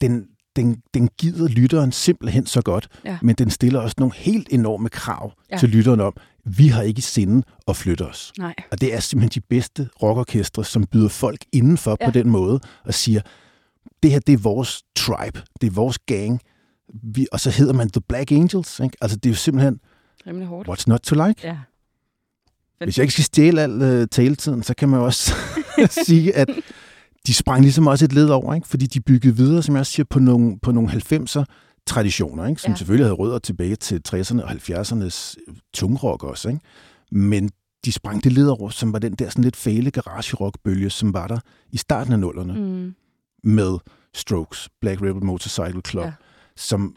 den, 0.00 0.26
den, 0.56 0.82
den 0.94 1.08
gider 1.18 1.48
lytteren 1.48 1.92
simpelthen 1.92 2.46
så 2.46 2.62
godt, 2.62 2.88
Ja. 3.04 3.18
men 3.22 3.34
den 3.34 3.50
stiller 3.50 3.80
også 3.80 3.94
nogle 3.98 4.14
helt 4.14 4.48
enorme 4.50 4.88
krav 4.88 5.32
Ja. 5.50 5.56
til 5.58 5.68
lytteren 5.68 6.00
om, 6.00 6.12
vi 6.44 6.68
har 6.68 6.82
ikke 6.82 7.02
sinde 7.02 7.42
at 7.68 7.76
flytte 7.76 8.02
os. 8.02 8.32
nej. 8.38 8.54
Og 8.72 8.80
det 8.80 8.94
er 8.94 9.00
simpelthen 9.00 9.42
de 9.42 9.46
bedste 9.48 9.88
rockorkestre, 10.02 10.64
som 10.64 10.84
byder 10.86 11.08
folk 11.08 11.44
indenfor 11.52 11.96
ja. 12.00 12.06
på 12.06 12.10
den 12.10 12.28
måde, 12.30 12.60
og 12.84 12.94
siger, 12.94 13.20
det 14.02 14.10
her 14.10 14.18
det 14.18 14.32
er 14.32 14.38
vores 14.38 14.82
tribe, 14.96 15.42
det 15.60 15.66
er 15.66 15.70
vores 15.70 15.98
gang, 15.98 16.40
vi, 17.02 17.26
og 17.32 17.40
så 17.40 17.50
hedder 17.50 17.72
man 17.72 17.90
The 17.90 18.00
Black 18.00 18.32
Angels. 18.32 18.80
Ikke? 18.80 18.96
Altså 19.00 19.16
det 19.16 19.26
er 19.26 19.30
jo 19.30 19.36
simpelthen, 19.36 19.80
Rimelig 20.26 20.48
hårdt. 20.48 20.68
what's 20.68 20.84
not 20.86 21.00
to 21.00 21.26
like? 21.26 21.46
Ja. 21.46 21.56
Hvis 22.84 22.98
jeg 22.98 23.02
ikke 23.04 23.12
skal 23.12 23.24
stjæle 23.24 23.62
al 23.62 24.00
uh, 24.00 24.06
taletiden, 24.10 24.62
så 24.62 24.74
kan 24.74 24.88
man 24.88 25.00
også 25.00 25.34
sige, 26.06 26.36
at 26.36 26.48
de 27.26 27.34
sprang 27.34 27.62
ligesom 27.62 27.86
også 27.86 28.04
et 28.04 28.12
led 28.12 28.28
over, 28.28 28.54
ikke? 28.54 28.68
fordi 28.68 28.86
de 28.86 29.00
byggede 29.00 29.36
videre, 29.36 29.62
som 29.62 29.74
jeg 29.74 29.80
også 29.80 29.92
siger, 29.92 30.06
på 30.10 30.18
nogle, 30.18 30.58
på 30.62 30.72
nogle 30.72 30.90
90'er 30.90 31.44
traditioner, 31.86 32.46
ikke? 32.46 32.62
som 32.62 32.70
Ja. 32.70 32.76
selvfølgelig 32.76 33.04
havde 33.06 33.14
rødder 33.14 33.38
tilbage 33.38 33.76
til 33.76 34.00
60'erne 34.08 34.42
og 34.42 34.50
70'ernes 34.50 35.34
tungrock 35.74 36.22
også. 36.24 36.48
Ikke? 36.48 36.60
Men 37.12 37.50
de 37.84 37.92
sprang 37.92 38.24
det 38.24 38.32
led 38.32 38.46
over, 38.48 38.70
som 38.70 38.92
var 38.92 38.98
den 38.98 39.12
der 39.12 39.28
sådan 39.30 39.44
lidt 39.44 39.56
fæle 39.56 39.90
garage-rock-bølge, 39.90 40.90
som 40.90 41.14
var 41.14 41.26
der 41.26 41.38
i 41.72 41.76
starten 41.76 42.12
af 42.12 42.18
nullerne 42.18 42.52
Mm. 42.60 42.94
med 43.44 43.78
Strokes, 44.14 44.68
Black 44.80 45.02
Rebel 45.02 45.24
Motorcycle 45.24 45.80
Club, 45.88 46.04
ja. 46.04 46.12
som 46.56 46.96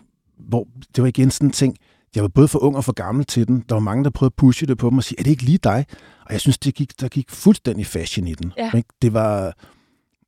hvor 0.50 0.68
det 0.96 1.02
var 1.02 1.08
igen 1.08 1.32
sådan 1.32 1.48
en 1.48 1.52
ting, 1.52 1.76
jeg 2.16 2.24
var 2.24 2.30
både 2.30 2.48
for 2.48 2.60
ung 2.60 2.76
og 2.78 2.84
for 2.84 2.94
gammel 2.94 3.26
til 3.26 3.48
den. 3.48 3.64
Der 3.70 3.76
var 3.76 3.80
mange, 3.80 4.04
der 4.04 4.10
prøvede 4.10 4.32
at 4.32 4.38
pushe 4.38 4.66
det 4.66 4.78
på 4.78 4.90
mig 4.90 4.98
og 4.98 5.04
sige, 5.04 5.20
er 5.20 5.24
det 5.24 5.32
ikke 5.32 5.44
lige 5.44 5.58
dig? 5.58 5.86
Og 6.26 6.34
jeg 6.34 6.42
synes, 6.42 6.58
det 6.58 6.76
gik, 6.76 7.02
der 7.02 7.08
gik 7.08 7.30
fuldstændig 7.30 7.86
fashion 7.86 8.28
i 8.28 8.34
den. 8.34 8.54
Ja. 8.58 8.72
Ikke? 8.78 8.90
Det 9.02 9.14
var... 9.14 9.54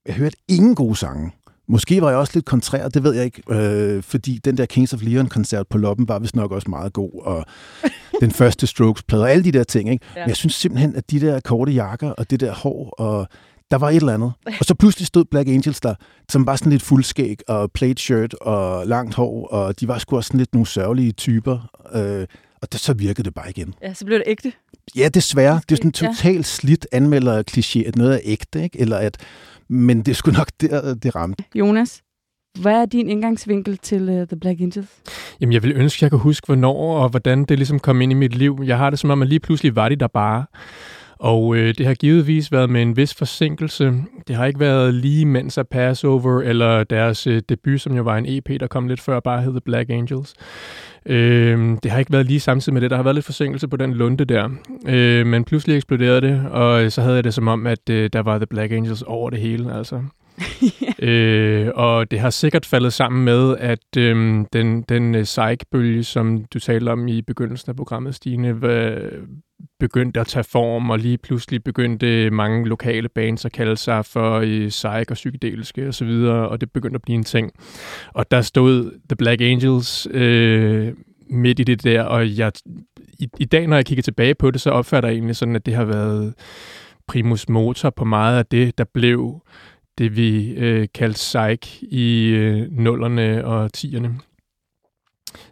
Jeg 0.05 0.15
hørte 0.15 0.37
ingen 0.47 0.75
gode 0.75 0.95
sange. 0.95 1.31
Måske 1.67 2.01
var 2.01 2.09
jeg 2.09 2.17
også 2.17 2.31
lidt 2.35 2.45
kontrær, 2.45 2.89
det 2.89 3.03
ved 3.03 3.13
jeg 3.13 3.25
ikke, 3.25 3.43
øh, 3.49 4.03
fordi 4.03 4.37
den 4.37 4.57
der 4.57 4.65
Kings 4.65 4.93
of 4.93 5.01
Leon-koncert 5.01 5.67
på 5.67 5.77
Loppen 5.77 6.07
var 6.07 6.19
vist 6.19 6.35
nok 6.35 6.51
også 6.51 6.69
meget 6.69 6.93
god, 6.93 7.21
og 7.23 7.45
den 8.21 8.31
første 8.31 8.67
Strokes-plade, 8.67 9.23
og 9.23 9.31
alle 9.31 9.43
de 9.43 9.51
der 9.51 9.63
ting. 9.63 9.89
Ikke? 9.91 10.05
Ja. 10.15 10.21
Men 10.21 10.29
jeg 10.29 10.35
synes 10.35 10.55
simpelthen, 10.55 10.95
at 10.95 11.11
de 11.11 11.19
der 11.19 11.39
korte 11.39 11.71
jakker 11.71 12.09
og 12.09 12.29
det 12.29 12.39
der 12.39 12.53
hår, 12.53 12.89
og 12.89 13.27
der 13.73 13.79
var 13.79 13.89
et 13.89 13.95
eller 13.95 14.13
andet. 14.13 14.31
Og 14.59 14.65
så 14.65 14.75
pludselig 14.75 15.07
stod 15.07 15.25
Black 15.25 15.49
Angels 15.49 15.79
der, 15.81 15.95
som 16.31 16.45
var 16.45 16.55
sådan 16.55 16.71
lidt 16.71 16.81
fuldskæg 16.81 17.37
og 17.47 17.71
plaid 17.71 17.95
shirt 17.97 18.33
og 18.33 18.87
langt 18.87 19.15
hår, 19.15 19.47
og 19.47 19.79
de 19.79 19.87
var 19.87 19.97
sgu 19.97 20.15
også 20.15 20.27
sådan 20.27 20.37
lidt 20.37 20.53
nogle 20.53 20.67
sørgelige 20.67 21.11
typer. 21.11 21.69
Øh, 21.95 22.27
og 22.61 22.71
det, 22.73 22.79
så 22.79 22.93
virkede 22.93 23.23
det 23.23 23.33
bare 23.33 23.49
igen. 23.49 23.73
Ja, 23.81 23.93
så 23.93 24.05
blev 24.05 24.17
det 24.17 24.23
ægte. 24.27 24.51
Ja, 24.95 25.09
desværre. 25.09 25.61
Det 25.69 25.71
er 25.71 25.75
sådan 25.75 25.93
Ja. 26.01 26.07
totalt 26.07 26.45
slidt 26.45 26.87
anmelder 26.91 27.43
kliché, 27.51 27.87
at 27.87 27.95
noget 27.95 28.13
er 28.13 28.19
ægte, 28.23 28.63
ikke? 28.63 28.79
Eller 28.79 28.97
at, 28.97 29.17
men 29.69 29.97
det 29.97 30.07
er 30.07 30.15
sgu 30.15 30.31
nok 30.31 30.47
der, 30.61 30.93
det 30.95 31.15
ramte. 31.15 31.43
Jonas, 31.55 32.01
hvad 32.61 32.73
er 32.73 32.85
din 32.85 33.09
indgangsvinkel 33.09 33.77
til 33.77 34.09
uh, 34.09 34.27
The 34.27 34.39
Black 34.41 34.61
Angels? 34.61 34.87
Jamen, 35.41 35.53
jeg 35.53 35.63
vil 35.63 35.71
ønske, 35.71 35.97
at 35.97 36.01
jeg 36.01 36.11
kunne 36.11 36.19
huske, 36.21 36.45
hvornår 36.45 36.97
og 37.03 37.09
hvordan 37.09 37.45
det 37.45 37.57
ligesom 37.57 37.79
kom 37.79 38.01
ind 38.01 38.11
i 38.11 38.15
mit 38.15 38.35
liv. 38.35 38.59
Jeg 38.65 38.77
har 38.77 38.89
det 38.89 38.99
som 38.99 39.09
om, 39.09 39.21
at 39.21 39.27
lige 39.27 39.39
pludselig 39.39 39.75
var 39.75 39.89
de 39.89 39.95
der 39.95 40.07
bare. 40.07 40.45
Og 41.23 41.55
øh, 41.55 41.73
det 41.77 41.85
har 41.85 41.93
givetvis 41.93 42.51
været 42.51 42.69
med 42.69 42.81
en 42.81 42.97
vis 42.97 43.13
forsinkelse. 43.13 43.93
Det 44.27 44.35
har 44.35 44.45
ikke 44.45 44.59
været 44.59 44.93
lige 44.93 45.25
mens 45.25 45.57
af 45.57 45.67
Passover, 45.67 46.41
eller 46.41 46.83
deres 46.83 47.27
øh, 47.27 47.41
debut, 47.49 47.81
som 47.81 47.95
jo 47.95 48.03
var 48.03 48.17
en 48.17 48.25
EP, 48.27 48.59
der 48.59 48.67
kom 48.67 48.87
lidt 48.87 49.01
før, 49.01 49.19
bare 49.19 49.41
hed 49.41 49.51
The 49.51 49.61
Black 49.61 49.89
Angels. 49.89 50.33
Øh, 51.05 51.77
det 51.83 51.91
har 51.91 51.99
ikke 51.99 52.11
været 52.11 52.25
lige 52.25 52.39
samtidig 52.39 52.73
med 52.73 52.81
det. 52.81 52.89
Der 52.89 52.95
har 52.95 53.03
været 53.03 53.15
lidt 53.15 53.25
forsinkelse 53.25 53.67
på 53.67 53.77
den 53.77 53.93
lunde 53.93 54.25
der. 54.25 54.49
Øh, 54.87 55.25
men 55.27 55.43
pludselig 55.43 55.75
eksploderede 55.75 56.21
det, 56.21 56.45
og 56.51 56.91
så 56.91 57.01
havde 57.01 57.15
jeg 57.15 57.23
det 57.23 57.33
som 57.33 57.47
om, 57.47 57.67
at 57.67 57.89
øh, 57.89 58.09
der 58.13 58.21
var 58.21 58.37
The 58.37 58.47
Black 58.47 58.71
Angels 58.71 59.01
over 59.01 59.29
det 59.29 59.39
hele. 59.39 59.73
Altså. 59.73 60.03
øh, 61.09 61.69
og 61.75 62.11
det 62.11 62.19
har 62.19 62.29
sikkert 62.29 62.65
faldet 62.65 62.93
sammen 62.93 63.25
med, 63.25 63.57
at 63.57 63.97
øh, 63.97 64.45
den, 64.53 64.81
den 64.81 65.15
øh, 65.15 65.23
psych-bølge, 65.23 66.03
som 66.03 66.45
du 66.53 66.59
talte 66.59 66.89
om 66.89 67.07
i 67.07 67.21
begyndelsen 67.21 67.69
af 67.69 67.75
programmet, 67.75 68.15
Stine, 68.15 68.61
var, 68.61 68.99
begyndte 69.79 70.19
at 70.19 70.27
tage 70.27 70.43
form, 70.43 70.89
og 70.89 70.99
lige 70.99 71.17
pludselig 71.17 71.63
begyndte 71.63 72.29
mange 72.29 72.67
lokale 72.67 73.09
bands 73.09 73.45
at 73.45 73.51
kalde 73.51 73.77
sig 73.77 74.05
for 74.05 74.39
øh, 74.39 74.67
psych 74.67 75.05
og 75.09 75.13
psykedeliske 75.13 75.87
osv., 75.87 76.09
og, 76.09 76.49
og 76.49 76.61
det 76.61 76.71
begyndte 76.71 76.95
at 76.95 77.01
blive 77.01 77.15
en 77.15 77.23
ting. 77.23 77.51
Og 78.13 78.31
der 78.31 78.41
stod 78.41 78.91
The 79.09 79.15
Black 79.15 79.41
Angels 79.41 80.07
øh, 80.11 80.93
midt 81.29 81.59
i 81.59 81.63
det 81.63 81.83
der, 81.83 82.03
og 82.03 82.37
jeg, 82.37 82.51
i, 83.19 83.29
i 83.39 83.45
dag, 83.45 83.67
når 83.67 83.75
jeg 83.75 83.85
kigger 83.85 84.01
tilbage 84.01 84.35
på 84.35 84.51
det, 84.51 84.61
så 84.61 84.69
opfatter 84.69 85.09
jeg 85.09 85.15
egentlig 85.15 85.35
sådan, 85.35 85.55
at 85.55 85.65
det 85.65 85.73
har 85.75 85.85
været 85.85 86.33
primus 87.07 87.49
motor 87.49 87.89
på 87.89 88.05
meget 88.05 88.37
af 88.37 88.45
det, 88.45 88.77
der 88.77 88.83
blev 88.93 89.41
det, 89.97 90.15
vi 90.17 90.51
øh, 90.53 90.87
kaldte 90.93 91.15
psych 91.15 91.83
i 91.83 92.27
øh, 92.29 92.71
nullerne 92.71 93.45
og 93.45 93.73
tierne. 93.73 94.19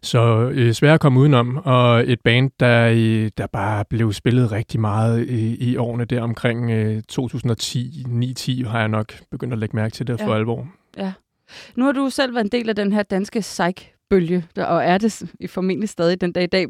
Så 0.04 0.50
øh, 0.54 0.74
svært 0.74 0.94
at 0.94 1.00
komme 1.00 1.20
udenom, 1.20 1.58
og 1.58 2.04
et 2.12 2.22
band, 2.24 2.52
der, 2.60 2.92
øh, 2.96 3.32
der 3.38 3.48
bare 3.48 3.86
blev 3.90 4.14
spillet 4.14 4.52
rigtig 4.52 4.80
meget 4.80 5.30
i, 5.30 5.72
i 5.72 5.78
årene 5.78 6.06
der 6.06 6.22
omkring 6.22 6.72
øh, 6.72 7.02
2010, 7.04 8.06
9-10, 8.40 8.68
har 8.70 8.80
jeg 8.80 8.88
nok 8.88 9.14
begyndt 9.32 9.54
at 9.54 9.60
lægge 9.60 9.76
mærke 9.76 9.94
til 9.94 10.08
det 10.08 10.20
Ja. 10.20 10.26
for 10.28 10.36
alvor. 10.36 10.68
Nu 11.76 11.86
har 11.86 11.92
du 11.92 12.10
selv 12.10 12.34
været 12.36 12.46
en 12.46 12.52
del 12.52 12.70
af 12.70 12.76
den 12.76 12.94
her 12.94 13.04
danske 13.04 13.40
psych-bølge, 13.40 14.46
og 14.58 14.84
er 14.86 14.98
det 14.98 15.24
formentlig 15.50 15.90
stadig 15.90 16.22
den 16.22 16.32
dag 16.32 16.44
i 16.44 16.48
dag 16.48 16.68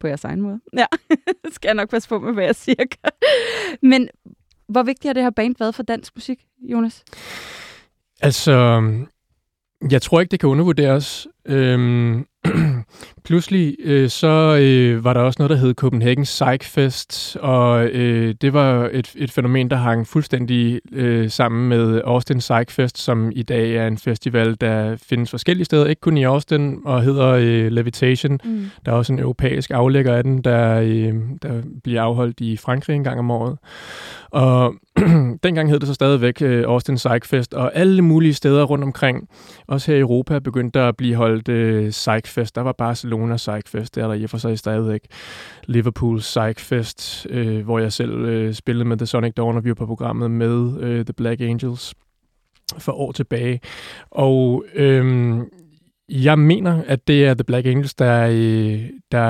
på 0.00 0.06
jeres 0.06 0.24
egen 0.24 0.40
måde. 0.40 0.60
Ja, 0.76 0.86
skal 1.54 1.68
jeg 1.68 1.74
nok 1.74 1.90
passe 1.90 2.08
på 2.08 2.18
med, 2.18 2.32
hvad 2.32 2.44
jeg 2.44 2.54
siger. 2.54 2.84
Men 3.82 4.08
hvor 4.68 4.82
vigtigt 4.82 5.08
har 5.08 5.12
det 5.12 5.22
her 5.22 5.30
band 5.30 5.54
været 5.58 5.74
for 5.74 5.82
dansk 5.82 6.16
musik, 6.16 6.46
Jonas? 6.62 7.04
Altså, 8.20 8.82
jeg 9.90 10.02
tror 10.02 10.20
ikke, 10.20 10.30
det 10.30 10.40
kan 10.40 10.48
undervurderes. 10.48 11.26
Øhm, 11.46 12.26
pludselig 13.24 13.76
øh, 13.84 14.08
så 14.08 14.58
øh, 14.60 15.04
var 15.04 15.12
der 15.12 15.20
også 15.20 15.36
noget, 15.38 15.50
der 15.50 15.56
hed 15.56 15.74
Copenhagen 15.74 16.24
Psych 16.24 16.70
Fest, 16.70 17.36
og 17.40 17.84
øh, 17.84 18.34
det 18.40 18.52
var 18.52 18.90
et, 18.92 19.12
et 19.16 19.30
fænomen, 19.30 19.70
der 19.70 19.76
hang 19.76 20.06
fuldstændig 20.06 20.80
øh, 20.92 21.30
sammen 21.30 21.68
med 21.68 22.00
Austin 22.04 22.38
Psych 22.38 22.70
Fest, 22.70 22.98
som 22.98 23.30
i 23.34 23.42
dag 23.42 23.76
er 23.76 23.86
en 23.86 23.98
festival, 23.98 24.56
der 24.60 24.96
findes 25.08 25.30
forskellige 25.30 25.64
steder, 25.64 25.86
ikke 25.86 26.00
kun 26.00 26.16
i 26.16 26.24
Austin, 26.24 26.78
og 26.84 27.02
hedder 27.02 27.28
øh, 27.28 27.72
Levitation. 27.72 28.38
Mm. 28.44 28.70
Der 28.84 28.92
er 28.92 28.96
også 28.96 29.12
en 29.12 29.18
europæisk 29.18 29.70
aflægger 29.70 30.14
af 30.14 30.22
den, 30.22 30.42
der, 30.42 30.80
øh, 30.80 31.14
der 31.42 31.62
bliver 31.84 32.02
afholdt 32.02 32.40
i 32.40 32.56
Frankrig 32.56 32.96
en 32.96 33.04
gang 33.04 33.18
om 33.18 33.30
året. 33.30 33.58
Og 34.30 34.74
dengang 35.44 35.70
hed 35.70 35.80
det 35.80 35.88
så 35.88 35.94
stadigvæk 35.94 36.42
øh, 36.42 36.64
Austin 36.68 36.94
Psych 36.94 37.28
Fest, 37.28 37.54
og 37.54 37.76
alle 37.76 38.02
mulige 38.02 38.34
steder 38.34 38.64
rundt 38.64 38.84
omkring, 38.84 39.28
også 39.66 39.90
her 39.90 39.98
i 39.98 40.00
Europa, 40.00 40.38
begyndte 40.38 40.78
der 40.78 40.88
at 40.88 40.96
blive 40.96 41.14
holdt 41.14 41.48
øh, 41.48 41.90
Psych 41.90 42.32
Fest. 42.32 42.54
Der 42.54 42.60
var 42.60 42.72
Barcelona 42.72 43.36
Psych 43.36 43.62
Fest, 43.66 43.94
der 43.94 44.02
er 44.04 44.06
der 44.06 44.14
i 44.14 44.24
og 44.24 44.30
for 44.30 44.38
sig 44.38 44.58
stadigvæk. 44.58 45.00
Liverpool 45.64 46.18
Psych 46.18 46.64
Fest, 46.64 47.26
øh, 47.30 47.64
hvor 47.64 47.78
jeg 47.78 47.92
selv 47.92 48.24
øh, 48.24 48.54
spillede 48.54 48.88
med 48.88 48.96
The 48.96 49.06
Sonic 49.06 49.32
Dawn, 49.34 49.56
og 49.56 49.64
vi 49.64 49.68
var 49.68 49.74
på 49.74 49.86
programmet 49.86 50.30
med 50.30 50.80
øh, 50.80 51.04
The 51.04 51.12
Black 51.12 51.40
Angels 51.40 51.94
for 52.78 52.92
år 52.92 53.12
tilbage. 53.12 53.60
Og 54.10 54.64
øhm, 54.74 55.48
jeg 56.08 56.38
mener, 56.38 56.82
at 56.86 57.08
det 57.08 57.26
er 57.26 57.34
The 57.34 57.44
Black 57.44 57.66
Angels, 57.66 57.94
der, 57.94 58.26
der 59.12 59.24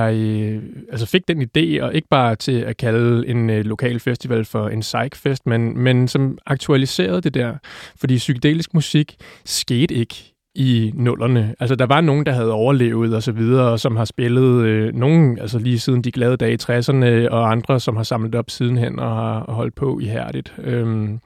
altså 0.91 1.07
fik 1.07 1.29
den 1.29 1.43
idé, 1.43 1.83
og 1.83 1.95
ikke 1.95 2.09
bare 2.11 2.37
til 2.37 2.61
at 2.61 2.77
kalde 2.77 3.29
en 3.29 3.51
øh, 3.51 3.65
lokal 3.65 4.01
festival 4.01 4.45
for 4.45 4.69
en 4.69 4.81
psych-fest, 4.81 5.47
men, 5.47 5.79
men 5.79 6.09
som 6.09 6.39
aktualiserede 6.47 7.21
det 7.21 7.35
der. 7.35 7.55
Fordi 7.97 8.17
psykedelisk 8.17 8.75
musik 8.75 9.17
skete 9.45 9.95
ikke 9.95 10.35
i 10.55 10.93
nullerne. 10.95 11.55
Altså, 11.61 11.75
der 11.75 11.87
var 11.87 12.01
nogen, 12.01 12.27
der 12.27 12.33
havde 12.33 12.53
overlevet 12.53 13.15
og 13.15 13.23
så 13.23 13.33
videre, 13.33 13.71
og 13.71 13.81
som 13.81 13.97
har 13.97 14.05
spillet 14.05 14.65
øh, 14.65 14.95
nogen, 14.95 15.39
altså 15.39 15.59
lige 15.59 15.79
siden 15.79 16.03
de 16.03 16.13
glade 16.13 16.37
dage 16.37 16.53
i 16.53 16.59
60'erne, 16.63 17.29
og 17.31 17.51
andre, 17.51 17.81
som 17.81 17.97
har 17.97 18.03
samlet 18.03 18.35
op 18.35 18.51
sidenhen 18.51 18.99
og 18.99 19.17
har 19.17 19.45
holdt 19.49 19.75
på 19.75 19.99
ihærdigt. 19.99 20.55
Øhm, 20.59 21.21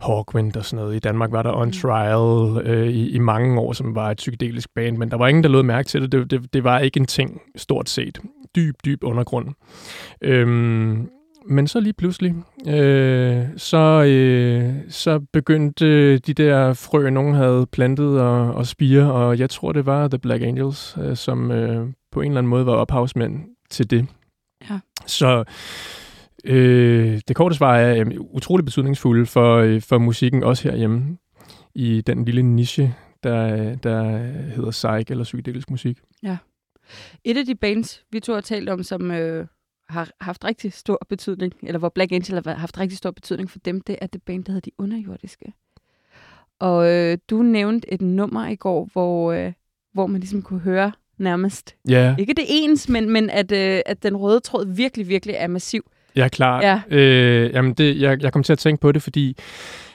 Hawkwind 0.00 0.56
og 0.56 0.64
sådan 0.64 0.84
noget. 0.84 0.96
I 0.96 0.98
Danmark 0.98 1.32
var 1.32 1.42
der 1.42 1.56
On 1.56 1.72
Trial 1.72 2.66
øh, 2.66 2.88
i, 2.88 3.10
i 3.10 3.18
mange 3.18 3.60
år, 3.60 3.72
som 3.72 3.94
var 3.94 4.10
et 4.10 4.16
psykedelisk 4.16 4.68
band, 4.74 4.96
men 4.96 5.10
der 5.10 5.16
var 5.16 5.28
ingen, 5.28 5.44
der 5.44 5.50
lod 5.50 5.62
mærke 5.62 5.88
til 5.88 6.02
det. 6.02 6.12
Det, 6.12 6.30
det, 6.30 6.54
det 6.54 6.64
var 6.64 6.78
ikke 6.78 7.00
en 7.00 7.06
ting, 7.06 7.40
stort 7.56 7.88
set. 7.88 8.18
Dyb, 8.56 8.74
dyb 8.84 9.04
undergrund. 9.04 9.48
Øhm, 10.22 11.08
men 11.46 11.66
så 11.66 11.80
lige 11.80 11.92
pludselig, 11.92 12.34
øh, 12.66 13.44
så, 13.56 14.04
øh, 14.06 14.74
så 14.88 15.20
begyndte 15.32 16.18
de 16.18 16.34
der 16.34 16.72
frø, 16.72 17.10
nogen 17.10 17.34
havde 17.34 17.66
plantet 17.72 18.20
og, 18.20 18.54
og 18.54 18.66
spire, 18.66 19.12
og 19.12 19.38
jeg 19.38 19.50
tror, 19.50 19.72
det 19.72 19.86
var 19.86 20.08
The 20.08 20.18
Black 20.18 20.42
Angels, 20.42 20.96
øh, 21.00 21.16
som 21.16 21.50
øh, 21.50 21.86
på 22.12 22.20
en 22.20 22.26
eller 22.26 22.38
anden 22.38 22.50
måde 22.50 22.66
var 22.66 22.72
ophavsmænd 22.72 23.40
til 23.70 23.90
det. 23.90 24.06
Ja. 24.70 24.78
Så 25.06 25.44
øh, 26.44 27.20
det 27.28 27.36
korte 27.36 27.54
svar 27.54 27.76
er 27.76 28.00
øh, 28.00 28.20
utrolig 28.20 28.64
betydningsfulde 28.64 29.26
for, 29.26 29.56
øh, 29.56 29.82
for 29.82 29.98
musikken, 29.98 30.42
også 30.42 30.68
herhjemme, 30.68 31.18
i 31.74 32.00
den 32.00 32.24
lille 32.24 32.42
niche, 32.42 32.94
der, 33.22 33.74
der 33.74 34.18
hedder 34.26 34.70
psych 34.70 35.10
eller 35.10 35.24
psykedelisk 35.24 35.70
musik. 35.70 35.98
Et 37.24 37.36
af 37.36 37.46
de 37.46 37.54
bands, 37.54 38.04
vi 38.12 38.20
to 38.20 38.34
har 38.34 38.40
talt 38.40 38.68
om, 38.68 38.82
som 38.82 39.10
øh, 39.10 39.46
har 39.88 40.10
haft 40.20 40.44
rigtig 40.44 40.72
stor 40.72 41.06
betydning, 41.08 41.52
eller 41.62 41.78
hvor 41.78 41.88
Black 41.88 42.12
Angel 42.12 42.42
har 42.44 42.54
haft 42.54 42.80
rigtig 42.80 42.98
stor 42.98 43.10
betydning 43.10 43.50
for 43.50 43.58
dem, 43.58 43.80
det 43.80 43.96
er 44.00 44.06
det 44.06 44.22
band, 44.22 44.44
der 44.44 44.52
hedder 44.52 44.70
De 44.70 44.70
Underjordiske. 44.78 45.52
Og 46.58 46.90
øh, 46.90 47.18
du 47.30 47.42
nævnte 47.42 47.92
et 47.92 48.02
nummer 48.02 48.46
i 48.46 48.56
går, 48.56 48.88
hvor, 48.92 49.32
øh, 49.32 49.52
hvor 49.92 50.06
man 50.06 50.20
ligesom 50.20 50.42
kunne 50.42 50.60
høre 50.60 50.92
nærmest, 51.18 51.76
Ja, 51.88 52.16
ikke 52.18 52.34
det 52.34 52.44
ens, 52.48 52.88
men, 52.88 53.10
men 53.10 53.30
at, 53.30 53.52
øh, 53.52 53.80
at 53.86 54.02
den 54.02 54.16
røde 54.16 54.40
tråd 54.40 54.66
virkelig, 54.66 55.08
virkelig 55.08 55.34
er 55.38 55.46
massiv. 55.46 55.90
Jeg 56.16 56.24
er 56.24 56.28
klar. 56.28 56.62
Ja. 56.62 56.96
Øh, 56.96 57.50
jamen 57.54 57.74
det, 57.74 58.00
jeg, 58.00 58.22
jeg 58.22 58.32
kom 58.32 58.42
til 58.42 58.52
at 58.52 58.58
tænke 58.58 58.80
på 58.80 58.92
det, 58.92 59.02
fordi 59.02 59.36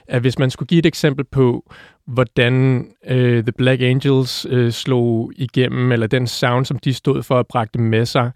at 0.08 0.22
hvis 0.22 0.40
man 0.40 0.50
skulle 0.50 0.68
give 0.68 0.80
et 0.80 0.86
eksempel 0.86 1.26
på, 1.26 1.72
hvordan 2.08 2.86
øh, 3.08 3.44
The 3.44 3.52
Black 3.52 3.82
Angels 3.82 4.48
øh, 4.50 4.72
slog 4.72 5.32
igennem, 5.36 5.92
eller 5.92 6.08
den 6.08 6.28
sound, 6.28 6.66
som 6.66 6.80
de 6.80 6.94
stod 6.94 7.24
for 7.24 7.40
at 7.40 7.48
bragte 7.48 7.80
med 7.80 8.06
sig, 8.06 8.32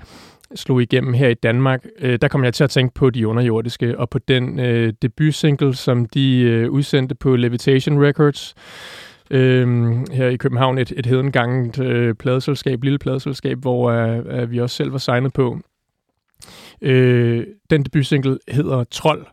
slog 0.56 0.82
igennem 0.82 1.14
her 1.14 1.28
i 1.28 1.34
Danmark, 1.34 1.86
øh, 2.00 2.20
der 2.22 2.28
kom 2.28 2.44
jeg 2.44 2.54
til 2.54 2.64
at 2.64 2.70
tænke 2.70 2.94
på 2.94 3.10
de 3.10 3.28
underjordiske, 3.28 4.00
og 4.00 4.10
på 4.10 4.20
den 4.20 4.60
øh, 4.60 4.94
debutsingle, 5.02 5.76
som 5.76 6.06
de 6.06 6.42
øh, 6.42 6.70
udsendte 6.70 7.16
på 7.16 7.36
Levitation 7.36 8.04
Records, 8.06 8.56
øh, 9.32 9.68
her 10.12 10.28
i 10.28 10.36
København, 10.36 10.78
et, 10.78 10.94
et 10.98 11.06
hedenganget 11.06 11.80
øh, 11.80 12.16
pladeselskab, 12.16 12.84
lille 12.84 13.00
pladeselskab, 13.00 13.58
hvor 13.58 13.90
øh, 13.90 14.42
øh, 14.42 14.52
vi 14.52 14.60
også 14.60 14.76
selv 14.76 14.92
var 14.92 14.98
signet 14.98 15.34
på. 15.34 15.60
Øh, 16.84 17.48
den 17.70 17.84
debutsingle 17.84 18.40
hedder 18.48 18.84
Trold, 18.84 19.26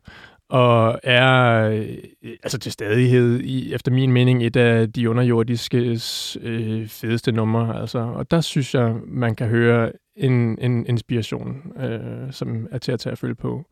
og 0.48 1.00
er 1.02 1.62
øh, 1.70 1.96
altså 2.42 2.58
til 2.58 2.72
stadighed, 2.72 3.40
i, 3.40 3.74
efter 3.74 3.92
min 3.92 4.12
mening, 4.12 4.46
et 4.46 4.56
af 4.56 4.92
de 4.92 5.10
underjordiske 5.10 6.00
øh, 6.40 6.88
fedeste 6.88 7.32
numre. 7.32 7.80
Altså. 7.80 7.98
Og 7.98 8.30
der 8.30 8.40
synes 8.40 8.74
jeg, 8.74 8.94
man 9.06 9.34
kan 9.34 9.48
høre 9.48 9.92
en, 10.16 10.58
en 10.60 10.86
inspiration, 10.86 11.72
øh, 11.82 12.32
som 12.32 12.68
er 12.70 12.78
til 12.78 12.92
at 12.92 13.00
tage 13.00 13.12
at 13.12 13.18
følge 13.18 13.34
på. 13.34 13.64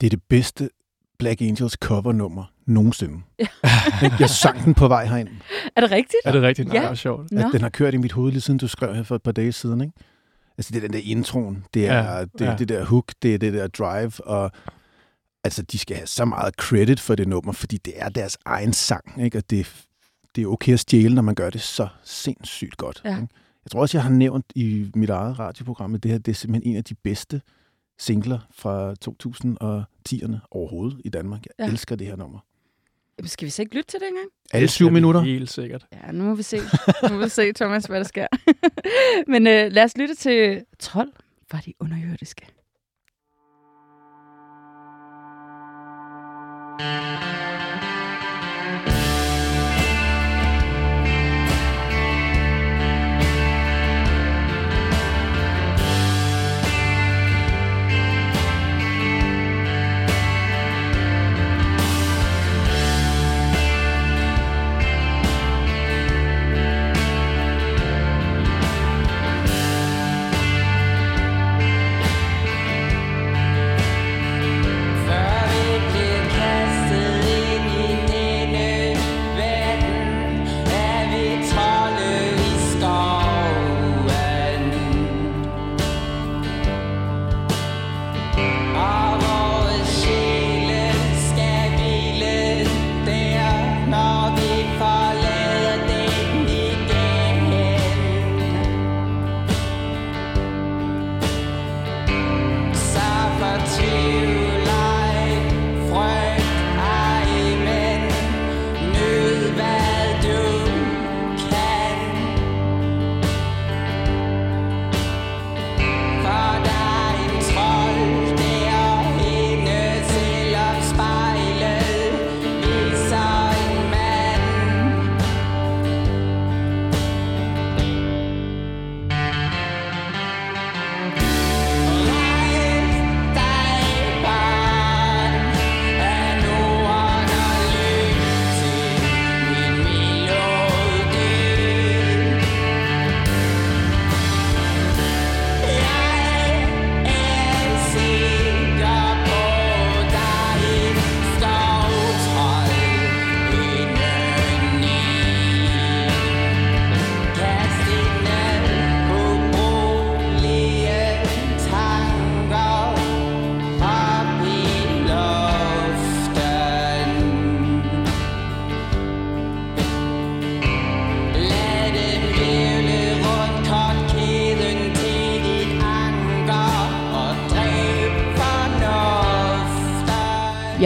Det 0.00 0.06
er 0.06 0.10
det 0.10 0.22
bedste 0.28 0.68
Black 1.18 1.40
Angels 1.40 1.72
covernummer 1.72 2.44
nogensinde. 2.66 3.20
Ja. 4.02 4.10
jeg 4.20 4.30
sang 4.30 4.64
den 4.64 4.74
på 4.74 4.88
vej 4.88 5.06
herind. 5.06 5.28
Er 5.76 5.80
det 5.80 5.90
rigtigt? 5.90 6.20
Er 6.24 6.32
det 6.32 6.42
rigtigt? 6.42 6.68
Ja. 6.68 6.72
Nej, 6.72 6.82
det 6.82 6.90
er 6.90 6.94
sjovt. 6.94 7.32
At 7.32 7.46
den 7.52 7.60
har 7.60 7.68
kørt 7.68 7.94
i 7.94 7.96
mit 7.96 8.12
hoved 8.12 8.32
lige 8.32 8.40
siden 8.40 8.58
du 8.58 8.68
skrev 8.68 8.94
her 8.94 9.02
for 9.02 9.14
et 9.14 9.22
par 9.22 9.32
dage 9.32 9.52
siden. 9.52 9.80
Ikke? 9.80 9.92
Altså 10.58 10.72
det 10.72 10.76
er 10.76 10.80
den 10.88 10.92
der 10.92 11.00
introen, 11.04 11.64
det 11.74 11.86
er 11.88 11.94
ja, 11.94 12.20
det, 12.24 12.40
ja. 12.40 12.56
det 12.56 12.68
der 12.68 12.84
hook, 12.84 13.12
det 13.22 13.34
er 13.34 13.38
det 13.38 13.52
der 13.52 13.66
drive, 13.66 14.26
og 14.26 14.50
altså 15.44 15.62
de 15.62 15.78
skal 15.78 15.96
have 15.96 16.06
så 16.06 16.24
meget 16.24 16.54
credit 16.54 17.00
for 17.00 17.14
det 17.14 17.28
nummer, 17.28 17.52
fordi 17.52 17.76
det 17.76 17.92
er 17.96 18.08
deres 18.08 18.38
egen 18.44 18.72
sang, 18.72 19.24
ikke? 19.24 19.38
og 19.38 19.50
det, 19.50 19.86
det 20.36 20.42
er 20.42 20.46
okay 20.46 20.72
at 20.72 20.80
stjæle, 20.80 21.14
når 21.14 21.22
man 21.22 21.34
gør 21.34 21.50
det 21.50 21.60
så 21.60 21.88
sindssygt 22.04 22.76
godt. 22.76 23.00
Ja. 23.04 23.10
Ikke? 23.10 23.28
Jeg 23.64 23.70
tror 23.70 23.80
også, 23.80 23.98
jeg 23.98 24.02
har 24.02 24.10
nævnt 24.10 24.46
i 24.54 24.90
mit 24.94 25.10
eget 25.10 25.38
radioprogram, 25.38 25.94
at 25.94 26.02
det 26.02 26.10
her 26.10 26.18
det 26.18 26.32
er 26.32 26.36
simpelthen 26.36 26.72
en 26.72 26.76
af 26.76 26.84
de 26.84 26.94
bedste 26.94 27.40
singler 27.98 28.38
fra 28.52 28.94
2010'erne 29.08 30.36
overhovedet 30.50 31.00
i 31.04 31.08
Danmark. 31.08 31.44
Jeg 31.58 31.66
ja. 31.66 31.72
elsker 31.72 31.96
det 31.96 32.06
her 32.06 32.16
nummer. 32.16 32.38
Skal 33.24 33.46
vi 33.46 33.50
så 33.50 33.62
ikke 33.62 33.74
lytte 33.74 33.90
til 33.90 34.00
det 34.00 34.08
engang? 34.08 34.28
Alle 34.52 34.68
syv 34.68 34.90
minutter? 34.90 35.20
Helt 35.20 35.50
sikkert. 35.50 35.86
Ja, 35.92 36.12
nu 36.12 36.24
må 36.24 36.34
vi 36.34 36.42
se. 36.42 36.58
Nu 37.02 37.08
må 37.08 37.24
vi 37.24 37.28
se, 37.28 37.52
Thomas, 37.52 37.84
hvad 37.84 37.98
der 37.98 38.04
sker. 38.04 38.26
Men 39.32 39.46
øh, 39.46 39.72
lad 39.72 39.84
os 39.84 39.96
lytte 39.96 40.14
til 40.14 40.62
12 40.80 41.12
fra 41.50 41.58
de 41.66 41.72
underjordiske. 41.80 42.46
Thank 46.78 47.48
you. 47.48 47.53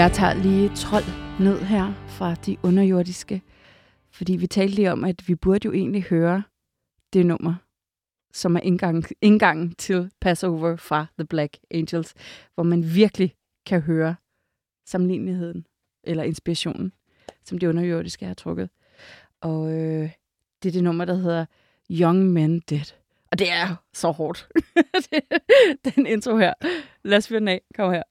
Jeg 0.09 0.17
tager 0.17 0.35
lige 0.35 0.69
12 0.69 1.05
ned 1.41 1.61
her 1.61 1.93
fra 2.09 2.35
de 2.35 2.57
underjordiske, 2.63 3.43
fordi 4.11 4.37
vi 4.37 4.47
talte 4.47 4.75
lige 4.75 4.93
om, 4.93 5.05
at 5.05 5.29
vi 5.29 5.35
burde 5.35 5.67
jo 5.67 5.73
egentlig 5.73 6.03
høre 6.03 6.43
det 7.13 7.27
nummer, 7.27 7.55
som 8.33 8.57
er 8.57 8.61
indgang, 8.61 9.05
indgangen 9.21 9.75
til 9.75 10.11
Passover 10.21 10.77
fra 10.77 11.07
The 11.19 11.27
Black 11.27 11.57
Angels, 11.71 12.15
hvor 12.55 12.63
man 12.63 12.95
virkelig 12.95 13.35
kan 13.67 13.81
høre 13.81 14.17
sammenligneligheden 14.87 15.67
eller 16.05 16.23
inspirationen, 16.23 16.93
som 17.45 17.59
de 17.59 17.69
underjordiske 17.69 18.27
har 18.27 18.35
trukket. 18.35 18.71
Og 19.41 19.73
øh, 19.73 20.11
det 20.63 20.69
er 20.69 20.73
det 20.73 20.85
nummer, 20.85 21.05
der 21.05 21.15
hedder 21.15 21.47
Young 21.91 22.33
Men 22.33 22.61
Dead. 22.61 22.95
Og 23.33 23.39
det 23.39 23.51
er 23.51 23.77
så 23.93 24.11
hårdt. 24.11 24.49
den 25.95 26.07
intro 26.07 26.37
her. 26.37 26.55
Lad 27.05 27.19
os 27.19 27.29
fyre 27.29 27.41
den 27.41 27.49
af. 27.49 27.61
Kom 27.75 27.93
her. 27.93 28.03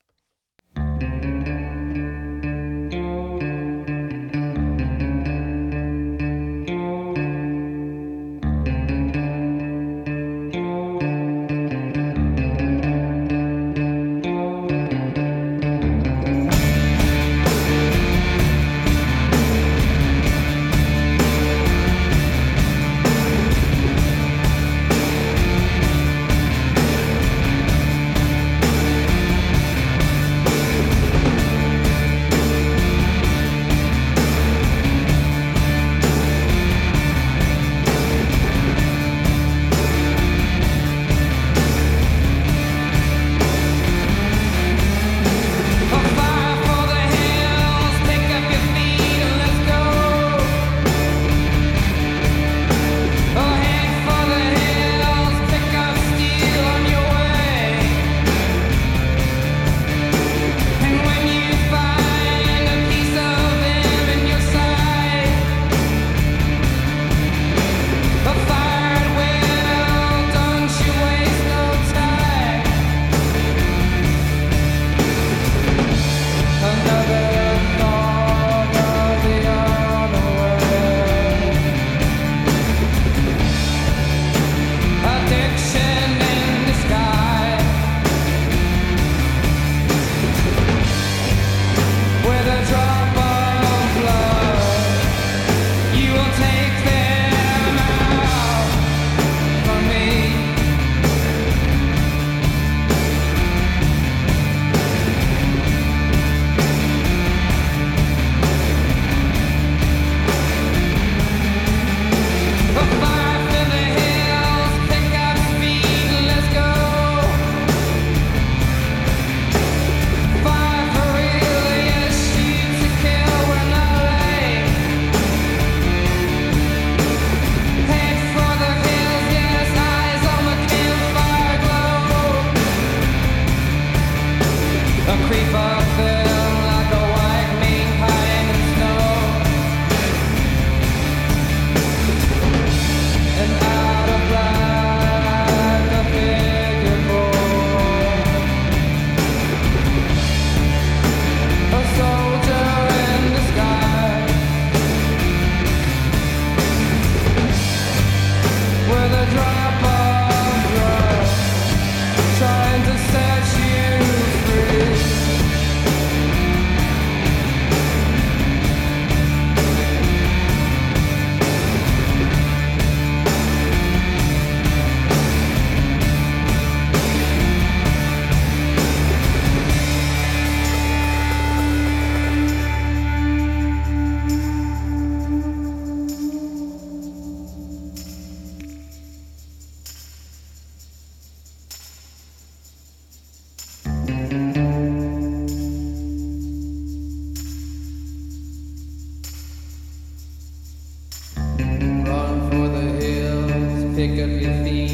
difficulty 204.15 204.87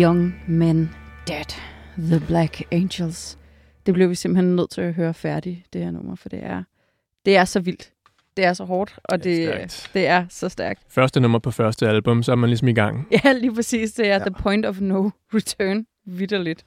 Young 0.00 0.44
Men 0.48 0.90
Dead, 1.28 1.44
The 1.98 2.26
Black 2.26 2.62
Angels. 2.72 3.38
Det 3.86 3.94
blev 3.94 4.10
vi 4.10 4.14
simpelthen 4.14 4.56
nødt 4.56 4.70
til 4.70 4.80
at 4.80 4.94
høre 4.94 5.14
færdigt, 5.14 5.72
det 5.72 5.84
her 5.84 5.90
nummer, 5.90 6.14
for 6.14 6.28
det 6.28 6.44
er, 6.44 6.62
det 7.24 7.36
er 7.36 7.44
så 7.44 7.60
vildt. 7.60 7.92
Det 8.36 8.44
er 8.44 8.52
så 8.52 8.64
hårdt, 8.64 8.98
og 9.04 9.24
det, 9.24 9.48
det, 9.48 9.90
det 9.94 10.06
er 10.06 10.26
så 10.30 10.48
stærkt. 10.48 10.82
Første 10.88 11.20
nummer 11.20 11.38
på 11.38 11.50
første 11.50 11.88
album, 11.88 12.22
så 12.22 12.32
er 12.32 12.36
man 12.36 12.50
ligesom 12.50 12.68
i 12.68 12.72
gang. 12.72 13.06
Ja, 13.24 13.32
lige 13.32 13.54
præcis. 13.54 13.92
Det 13.92 14.06
er 14.06 14.12
ja. 14.12 14.18
The 14.18 14.30
Point 14.30 14.66
of 14.66 14.80
No 14.80 15.10
Return. 15.34 15.86
Vitterligt. 16.04 16.66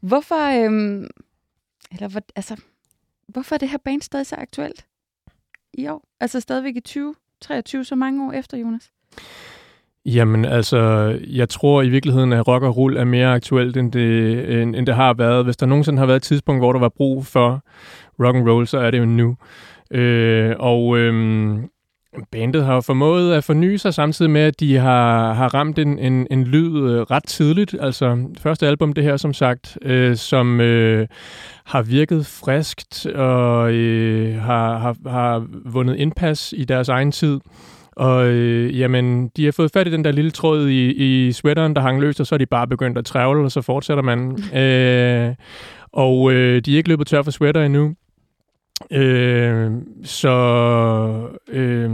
Hvorfor, 0.00 0.64
øhm, 0.64 1.06
eller 1.92 2.08
hvad, 2.08 2.22
altså, 2.36 2.56
hvorfor 3.28 3.54
er 3.54 3.58
det 3.58 3.68
her 3.68 3.78
band 3.78 4.02
stadig 4.02 4.26
så 4.26 4.36
aktuelt 4.36 4.86
i 5.74 5.88
år? 5.88 6.08
Altså 6.20 6.40
stadigvæk 6.40 6.76
i 6.76 6.80
2023, 6.80 7.84
så 7.84 7.94
mange 7.94 8.26
år 8.26 8.32
efter, 8.32 8.58
Jonas? 8.58 8.90
Jamen 10.06 10.44
altså, 10.44 10.78
jeg 11.26 11.48
tror 11.48 11.82
i 11.82 11.88
virkeligheden, 11.88 12.32
at 12.32 12.48
rock 12.48 12.62
og 12.62 12.76
roll 12.76 12.96
er 12.96 13.04
mere 13.04 13.34
aktuelt, 13.34 13.76
end 13.76 13.92
det, 13.92 14.62
end, 14.62 14.76
end 14.76 14.86
det 14.86 14.94
har 14.94 15.14
været. 15.14 15.44
Hvis 15.44 15.56
der 15.56 15.66
nogensinde 15.66 15.98
har 15.98 16.06
været 16.06 16.16
et 16.16 16.22
tidspunkt, 16.22 16.60
hvor 16.60 16.72
der 16.72 16.80
var 16.80 16.88
brug 16.88 17.26
for 17.26 17.64
rock 18.20 18.36
and 18.36 18.48
roll, 18.48 18.66
så 18.66 18.78
er 18.78 18.90
det 18.90 18.98
jo 18.98 19.04
nu. 19.04 19.36
Øh, 19.90 20.54
og 20.58 20.98
øh, 20.98 21.58
bandet 22.32 22.64
har 22.64 22.80
formået 22.80 23.34
at 23.34 23.44
forny 23.44 23.76
sig 23.76 23.94
samtidig 23.94 24.30
med, 24.30 24.40
at 24.40 24.60
de 24.60 24.76
har, 24.76 25.32
har 25.32 25.54
ramt 25.54 25.78
en, 25.78 25.98
en, 25.98 26.26
en 26.30 26.44
lyd 26.44 26.90
øh, 26.90 27.00
ret 27.00 27.24
tidligt. 27.24 27.76
Altså 27.80 28.26
første 28.38 28.66
album, 28.66 28.92
det 28.92 29.04
her 29.04 29.16
som 29.16 29.32
sagt, 29.32 29.78
øh, 29.82 30.16
som 30.16 30.60
øh, 30.60 31.06
har 31.64 31.82
virket 31.82 32.26
friskt 32.26 33.06
og 33.06 33.72
øh, 33.72 34.40
har, 34.40 34.78
har, 34.78 34.96
har 35.10 35.46
vundet 35.64 35.96
indpas 35.96 36.54
i 36.56 36.64
deres 36.64 36.88
egen 36.88 37.12
tid. 37.12 37.40
Og 37.96 38.26
øh, 38.26 38.78
jamen, 38.78 39.28
de 39.28 39.44
har 39.44 39.52
fået 39.52 39.70
fat 39.70 39.86
i 39.86 39.90
den 39.90 40.04
der 40.04 40.12
lille 40.12 40.30
tråd 40.30 40.68
i, 40.68 40.92
i 40.92 41.32
sweateren, 41.32 41.76
der 41.76 41.82
hang 41.82 42.00
løst, 42.00 42.20
og 42.20 42.26
så 42.26 42.34
er 42.34 42.38
de 42.38 42.46
bare 42.46 42.66
begyndt 42.66 42.98
at 42.98 43.04
travle, 43.04 43.44
og 43.44 43.52
så 43.52 43.60
fortsætter 43.62 44.02
man. 44.02 44.38
øh, 44.62 45.34
og 45.92 46.32
øh, 46.32 46.60
de 46.60 46.72
er 46.72 46.76
ikke 46.76 46.88
løbet 46.88 47.06
tør 47.06 47.22
for 47.22 47.30
sweater 47.30 47.62
endnu. 47.64 47.94
Øh, 48.90 49.72
så 50.04 50.30
øh, 51.48 51.90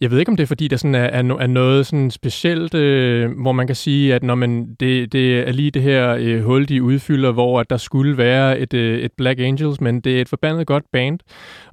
jeg 0.00 0.10
ved 0.10 0.18
ikke, 0.18 0.30
om 0.30 0.36
det 0.36 0.42
er 0.42 0.46
fordi, 0.46 0.68
der 0.68 0.76
sådan 0.76 0.94
er, 0.94 1.04
er, 1.04 1.22
er 1.22 1.46
noget 1.46 1.86
sådan 1.86 2.10
specielt, 2.10 2.74
øh, 2.74 3.30
hvor 3.42 3.52
man 3.52 3.66
kan 3.66 3.76
sige, 3.76 4.14
at 4.14 4.22
når 4.22 4.34
man, 4.34 4.74
det, 4.80 5.12
det 5.12 5.48
er 5.48 5.52
lige 5.52 5.70
det 5.70 5.82
her 5.82 6.16
øh, 6.20 6.44
hul, 6.44 6.68
de 6.68 6.82
udfylder, 6.82 7.32
hvor 7.32 7.60
at 7.60 7.70
der 7.70 7.76
skulle 7.76 8.16
være 8.16 8.58
et, 8.58 8.74
øh, 8.74 8.98
et 8.98 9.12
Black 9.16 9.40
Angels, 9.40 9.80
men 9.80 10.00
det 10.00 10.16
er 10.16 10.20
et 10.20 10.28
forbandet 10.28 10.66
godt 10.66 10.84
band, 10.92 11.18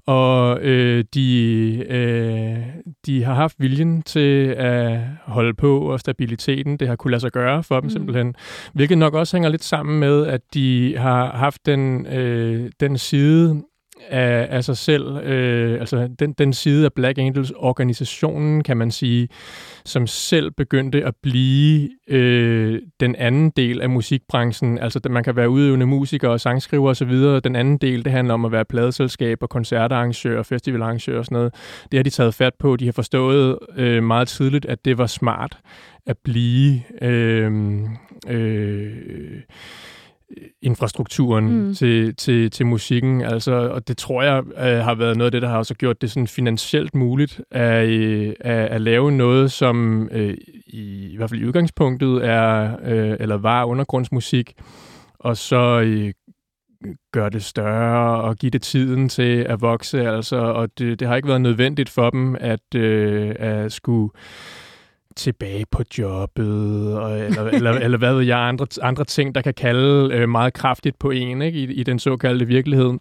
og 0.05 0.59
øh, 0.61 1.03
de, 1.13 1.85
øh, 1.89 2.57
de 3.05 3.23
har 3.23 3.33
haft 3.33 3.55
viljen 3.59 4.01
til 4.01 4.45
at 4.57 4.99
holde 5.25 5.53
på, 5.53 5.79
og 5.79 5.99
stabiliteten, 5.99 6.77
det 6.77 6.87
har 6.87 6.95
kunne 6.95 7.11
lade 7.11 7.21
sig 7.21 7.31
gøre 7.31 7.63
for 7.63 7.79
dem 7.79 7.85
mm. 7.85 7.89
simpelthen. 7.89 8.35
Hvilket 8.73 8.97
nok 8.97 9.13
også 9.13 9.37
hænger 9.37 9.49
lidt 9.49 9.63
sammen 9.63 9.99
med, 9.99 10.27
at 10.27 10.41
de 10.53 10.97
har 10.97 11.31
haft 11.31 11.65
den, 11.65 12.05
øh, 12.05 12.69
den 12.79 12.97
side 12.97 13.63
af, 14.09 14.47
af 14.49 14.63
sig 14.63 14.77
selv, 14.77 15.17
øh, 15.17 15.79
altså 15.79 16.09
den, 16.19 16.33
den 16.33 16.53
side 16.53 16.85
af 16.85 16.93
Black 16.93 17.17
Angels 17.17 17.51
organisationen, 17.55 18.63
kan 18.63 18.77
man 18.77 18.91
sige, 18.91 19.27
som 19.85 20.07
selv 20.07 20.51
begyndte 20.51 21.05
at 21.05 21.13
blive 21.23 21.89
øh, 22.07 22.81
den 22.99 23.15
anden 23.15 23.49
del 23.49 23.81
af 23.81 23.89
musikbranchen. 23.89 24.79
Altså 24.79 24.99
man 25.09 25.23
kan 25.23 25.35
være 25.35 25.49
udøvende 25.49 25.85
musiker 25.85 26.29
og 26.29 26.39
sangskriver 26.39 26.89
osv. 26.89 27.11
Den 27.43 27.55
anden 27.55 27.77
del, 27.77 28.05
det 28.05 28.11
handler 28.11 28.33
om 28.33 28.45
at 28.45 28.51
være 28.51 28.65
pladeselskab 28.65 29.37
og 29.41 29.49
koncertarrangør 29.49 30.39
og 30.39 30.45
festivalarrangør 30.45 31.17
og 31.17 31.25
sådan 31.25 31.35
noget. 31.35 31.53
Det 31.91 31.97
har 31.97 32.03
de 32.03 32.09
taget 32.09 32.33
fat 32.33 32.53
på. 32.59 32.75
De 32.75 32.85
har 32.85 32.91
forstået 32.91 33.57
øh, 33.77 34.03
meget 34.03 34.27
tidligt, 34.27 34.65
at 34.65 34.85
det 34.85 34.97
var 34.97 35.07
smart 35.07 35.57
at 36.05 36.17
blive 36.23 36.81
øh, 37.01 37.51
øh, 38.27 39.41
infrastrukturen 40.61 41.67
mm. 41.67 41.73
til, 41.73 42.15
til, 42.15 42.51
til 42.51 42.65
musikken. 42.65 43.21
Altså, 43.21 43.51
og 43.51 43.87
det 43.87 43.97
tror 43.97 44.23
jeg 44.23 44.43
øh, 44.47 44.83
har 44.83 44.95
været 44.95 45.17
noget 45.17 45.27
af 45.27 45.31
det, 45.31 45.41
der 45.41 45.47
har 45.47 45.57
også 45.57 45.73
gjort 45.73 46.01
det 46.01 46.11
sådan 46.11 46.27
finansielt 46.27 46.95
muligt 46.95 47.41
at, 47.51 47.87
øh, 47.87 48.33
at, 48.39 48.65
at 48.67 48.81
lave 48.81 49.11
noget, 49.11 49.51
som 49.51 50.09
øh, 50.11 50.37
i, 50.67 51.09
i 51.11 51.17
hvert 51.17 51.29
fald 51.29 51.41
i 51.41 51.45
udgangspunktet 51.45 52.25
er 52.25 52.77
øh, 52.83 53.17
eller 53.19 53.37
var 53.37 53.63
undergrundsmusik, 53.63 54.53
og 55.19 55.37
så 55.37 55.81
øh, 55.81 56.13
gøre 57.13 57.29
det 57.29 57.43
større 57.43 58.21
og 58.21 58.35
give 58.35 58.49
det 58.49 58.61
tiden 58.61 59.09
til 59.09 59.37
at 59.49 59.61
vokse. 59.61 60.09
Altså, 60.09 60.35
og 60.35 60.69
det, 60.77 60.99
det 60.99 61.07
har 61.07 61.15
ikke 61.15 61.27
været 61.27 61.41
nødvendigt 61.41 61.89
for 61.89 62.09
dem 62.09 62.35
at, 62.39 62.75
øh, 62.75 63.35
at 63.39 63.71
skulle 63.71 64.09
tilbage 65.17 65.65
på 65.71 65.83
jobbet, 65.97 66.97
og, 66.97 67.19
eller, 67.19 67.43
eller, 67.43 67.71
eller 67.85 67.97
hvad 67.97 68.13
ved 68.13 68.23
jeg, 68.23 68.39
andre, 68.39 68.67
andre 68.81 69.05
ting, 69.05 69.35
der 69.35 69.41
kan 69.41 69.53
kalde 69.53 70.13
øh, 70.13 70.29
meget 70.29 70.53
kraftigt 70.53 70.99
på 70.99 71.11
en 71.11 71.41
ikke, 71.41 71.59
i, 71.59 71.63
i 71.63 71.83
den 71.83 71.99
såkaldte 71.99 72.45
virkelighed 72.45 72.93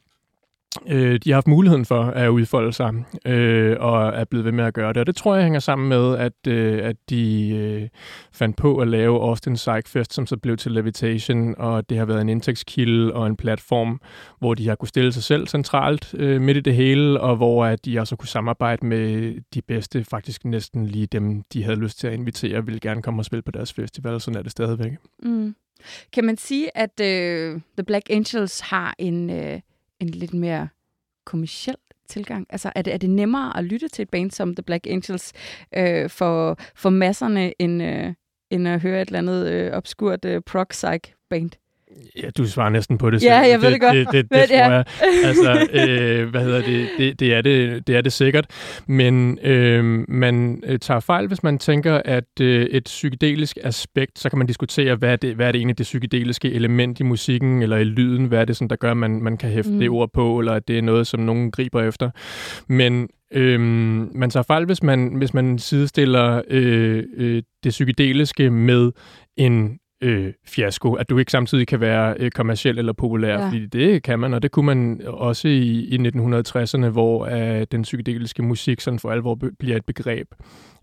øh, 0.89 1.21
de 1.25 1.31
har 1.31 1.37
haft 1.37 1.47
muligheden 1.47 1.85
for 1.85 2.03
at 2.03 2.29
udfolde 2.29 2.73
sig, 2.73 2.95
øh, 3.27 3.77
og 3.81 4.09
er 4.09 4.25
blevet 4.25 4.45
ved 4.45 4.53
med 4.53 4.65
at 4.65 4.75
gøre 4.75 4.93
det. 4.93 5.01
Og 5.01 5.07
det 5.07 5.17
tror 5.17 5.35
jeg 5.35 5.45
hænger 5.45 5.61
sammen 5.61 5.89
med, 5.89 6.17
at, 6.17 6.33
øh, 6.49 6.85
at 6.85 6.97
de 7.11 7.51
øh, 7.51 7.89
fandt 8.33 8.57
på 8.57 8.79
at 8.79 8.89
lave 8.89 9.21
Austin 9.21 9.55
Psych 9.55 9.93
Fest, 9.93 10.15
som 10.15 10.27
så 10.27 10.37
blev 10.37 10.57
til 10.57 10.73
Levitation, 10.73 11.55
og 11.59 11.91
det 11.91 11.99
har 11.99 12.05
været 12.05 12.21
en 12.21 12.29
indtægtskilde 12.29 13.15
og 13.15 13.27
en 13.27 13.37
platform, 13.37 14.01
hvor 14.39 14.55
de 14.55 14.69
har 14.69 14.75
kunne 14.75 14.89
stille 14.89 15.13
sig 15.13 15.23
selv 15.23 15.47
centralt 15.47 16.15
øh, 16.15 16.41
midt 16.41 16.57
i 16.57 16.61
det 16.61 16.75
hele, 16.75 17.21
og 17.21 17.37
hvor 17.37 17.65
at 17.65 17.85
de 17.85 17.99
også 17.99 18.17
kunne 18.17 18.29
samarbejde 18.29 18.87
med 18.87 19.35
de 19.55 19.63
bedste, 19.63 20.05
faktisk 20.05 20.45
næsten 20.45 20.87
lige 20.87 21.07
dem, 21.07 21.43
de 21.53 21.65
havde 21.65 21.77
lyst 21.77 21.99
til 21.99 22.07
at 22.07 22.13
invitere, 22.13 22.65
ville 22.65 22.81
gerne 22.81 23.03
komme 23.03 23.21
og 23.21 23.25
spille 23.25 23.43
på 23.43 23.51
deres 23.51 23.73
festival, 23.73 24.21
sådan 24.21 24.39
er 24.39 24.43
det 24.43 24.53
stadigvæk. 24.53 24.93
Mm. 25.23 25.55
Kan 26.13 26.25
man 26.25 26.37
sige, 26.37 26.79
at 26.79 27.01
øh, 27.01 27.61
The 27.77 27.85
Black 27.87 28.11
Angels 28.11 28.61
har 28.61 28.95
en... 28.99 29.31
Øh 29.31 29.61
en 30.01 30.09
lidt 30.09 30.35
mere 30.35 30.69
kommersiel 31.25 31.77
tilgang? 32.09 32.47
Altså, 32.51 32.73
er 32.75 32.83
det, 32.83 32.95
er 32.95 32.99
det 32.99 33.11
nemmere 33.11 33.57
at 33.57 33.65
lytte 33.65 33.89
til 33.89 34.03
et 34.03 34.11
band 34.11 34.31
som 34.31 34.55
The 34.55 34.63
Black 34.63 34.87
Angels 34.87 35.33
øh, 35.77 36.11
for, 36.11 36.59
for 36.75 36.91
masserne, 36.91 37.63
end, 37.63 37.83
øh, 37.83 38.15
end 38.51 38.69
at 38.69 38.81
høre 38.81 39.03
et 39.03 39.07
eller 39.07 39.19
andet 39.19 39.51
øh, 39.53 39.73
obskurt 39.73 40.25
øh, 40.25 40.43
prog-psych-band? 40.43 41.51
Ja, 42.23 42.31
du 42.39 42.47
svarer 42.47 42.69
næsten 42.69 42.99
på 42.99 43.11
det 43.11 43.21
selv. 43.21 43.33
Ja, 43.33 43.39
jeg 43.39 43.61
ved 43.61 43.67
det, 43.67 43.73
det 43.73 43.81
godt. 43.81 43.95
Det, 43.95 44.07
det, 44.13 44.31
det, 44.31 44.31
det 44.31 44.49
tror 44.49 44.57
jeg. 44.57 44.85
Altså, 45.25 45.69
øh, 45.73 46.29
hvad 46.31 46.41
hedder 46.41 46.63
det? 46.63 46.89
Det, 46.99 47.21
det, 47.21 47.35
er 47.35 47.41
det? 47.41 47.87
det 47.87 47.97
er 47.97 48.01
det 48.01 48.13
sikkert. 48.13 48.47
Men 48.87 49.39
øh, 49.43 50.05
man 50.09 50.63
øh, 50.67 50.79
tager 50.79 51.01
fejl, 51.01 51.27
hvis 51.27 51.43
man 51.43 51.59
tænker, 51.59 52.03
at 52.05 52.41
øh, 52.41 52.67
et 52.67 52.85
psykedelisk 52.85 53.59
aspekt, 53.63 54.19
så 54.19 54.29
kan 54.29 54.39
man 54.39 54.47
diskutere, 54.47 54.95
hvad 54.95 55.13
er, 55.13 55.17
det, 55.17 55.35
hvad 55.35 55.49
er 55.49 55.53
det 55.53 55.59
egentlig 55.59 55.79
det 55.79 55.85
psykedeliske 55.85 56.53
element 56.53 57.01
i 57.01 57.03
musikken 57.03 57.63
eller 57.63 57.77
i 57.77 57.85
lyden? 57.85 58.25
Hvad 58.25 58.41
er 58.41 58.45
det, 58.45 58.57
sådan, 58.57 58.71
der 58.71 58.77
gør, 58.77 58.91
at 58.91 58.97
man, 58.97 59.23
man 59.23 59.37
kan 59.37 59.51
hæfte 59.51 59.73
mm. 59.73 59.79
det 59.79 59.91
ord 59.91 60.11
på, 60.13 60.39
eller 60.39 60.53
at 60.53 60.69
det 60.69 60.79
er 60.79 60.83
noget, 60.83 61.07
som 61.07 61.21
nogen 61.21 61.51
griber 61.51 61.83
efter? 61.83 62.11
Men 62.69 63.09
Øhm, 63.33 64.11
man 64.15 64.31
tager 64.31 64.45
fejl, 64.45 64.65
hvis 64.65 64.83
man, 64.83 65.15
hvis 65.15 65.35
man 65.35 65.59
sidestiller 65.59 66.43
øh, 66.49 67.05
øh, 67.17 67.43
det 67.65 67.71
psykedeliske 67.71 68.51
med 68.51 68.93
en 69.37 69.79
øh, 70.01 70.33
fiasko, 70.47 70.93
at 70.93 71.11
du 71.11 71.19
ikke 71.19 71.33
samtidig 71.33 71.67
kan 71.67 71.81
være 71.81 72.15
øh, 72.19 72.31
kommersiel 72.31 72.79
eller 72.79 72.93
populær, 72.93 73.39
ja. 73.39 73.47
fordi 73.47 73.67
det 73.67 74.03
kan 74.03 74.19
man, 74.19 74.35
og 74.35 74.43
det 74.43 74.51
kunne 74.51 74.67
man 74.67 75.01
også 75.07 75.49
i, 75.49 75.85
i 75.85 75.99
1960'erne, 76.09 76.89
hvor 76.89 77.27
øh, 77.27 77.67
den 77.73 77.83
psykedeliske 77.83 78.43
musik 78.43 78.81
sådan 78.81 78.99
for 78.99 79.11
alvor 79.11 79.39
bliver 79.59 79.77
et 79.77 79.85
begreb. 79.85 80.29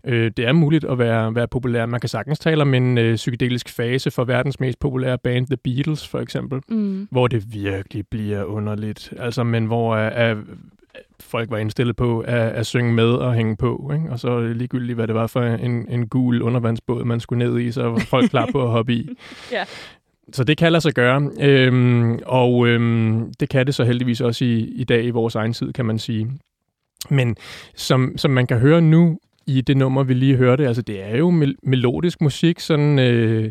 Øh, 0.06 0.30
det 0.36 0.46
er 0.46 0.52
muligt 0.52 0.84
at 0.84 0.98
være, 0.98 1.34
være 1.34 1.48
populær. 1.48 1.86
Man 1.86 2.00
kan 2.00 2.08
sagtens 2.08 2.38
tale 2.38 2.62
om 2.62 2.74
en 2.74 2.98
øh, 2.98 3.16
psykedelisk 3.16 3.68
fase 3.68 4.10
for 4.10 4.24
verdens 4.24 4.60
mest 4.60 4.78
populære 4.78 5.18
band, 5.18 5.46
The 5.46 5.56
Beatles 5.56 6.08
for 6.08 6.20
eksempel, 6.20 6.60
mm. 6.68 7.08
hvor 7.10 7.26
det 7.28 7.54
virkelig 7.54 8.04
bliver 8.10 8.44
underligt. 8.44 9.12
Altså, 9.18 9.44
men 9.44 9.66
hvor 9.66 9.94
øh, 9.94 10.36
folk 11.20 11.50
var 11.50 11.58
indstillet 11.58 11.96
på 11.96 12.20
at, 12.20 12.38
at 12.38 12.66
synge 12.66 12.92
med 12.92 13.10
og 13.10 13.34
hænge 13.34 13.56
på. 13.56 13.90
Ikke? 13.94 14.10
Og 14.10 14.20
så 14.20 14.40
ligegyldigt, 14.40 14.96
hvad 14.96 15.06
det 15.06 15.14
var 15.14 15.26
for 15.26 15.42
en, 15.42 15.88
en 15.88 16.08
gul 16.08 16.42
undervandsbåd, 16.42 17.04
man 17.04 17.20
skulle 17.20 17.46
ned 17.46 17.58
i, 17.58 17.72
så 17.72 17.82
var 17.82 17.98
folk 17.98 18.30
klar 18.30 18.48
på 18.52 18.62
at 18.62 18.70
hoppe 18.70 18.92
i. 18.92 19.08
ja. 19.52 19.64
Så 20.32 20.44
det 20.44 20.58
kan 20.58 20.72
lade 20.72 20.80
sig 20.80 20.92
gøre, 20.92 21.30
øhm, 21.40 22.18
og 22.26 22.66
øhm, 22.66 23.32
det 23.40 23.48
kan 23.48 23.66
det 23.66 23.74
så 23.74 23.84
heldigvis 23.84 24.20
også 24.20 24.44
i, 24.44 24.58
i 24.58 24.84
dag 24.84 25.04
i 25.04 25.10
vores 25.10 25.34
egen 25.34 25.52
tid, 25.52 25.72
kan 25.72 25.84
man 25.86 25.98
sige. 25.98 26.30
Men 27.10 27.36
som, 27.74 28.12
som 28.16 28.30
man 28.30 28.46
kan 28.46 28.58
høre 28.58 28.80
nu 28.80 29.18
i 29.46 29.60
det 29.60 29.76
nummer, 29.76 30.02
vi 30.02 30.14
lige 30.14 30.36
hørte, 30.36 30.66
altså 30.66 30.82
det 30.82 31.02
er 31.04 31.16
jo 31.16 31.30
mel- 31.30 31.56
melodisk 31.62 32.20
musik, 32.20 32.60
sådan 32.60 32.98
øh, 32.98 33.50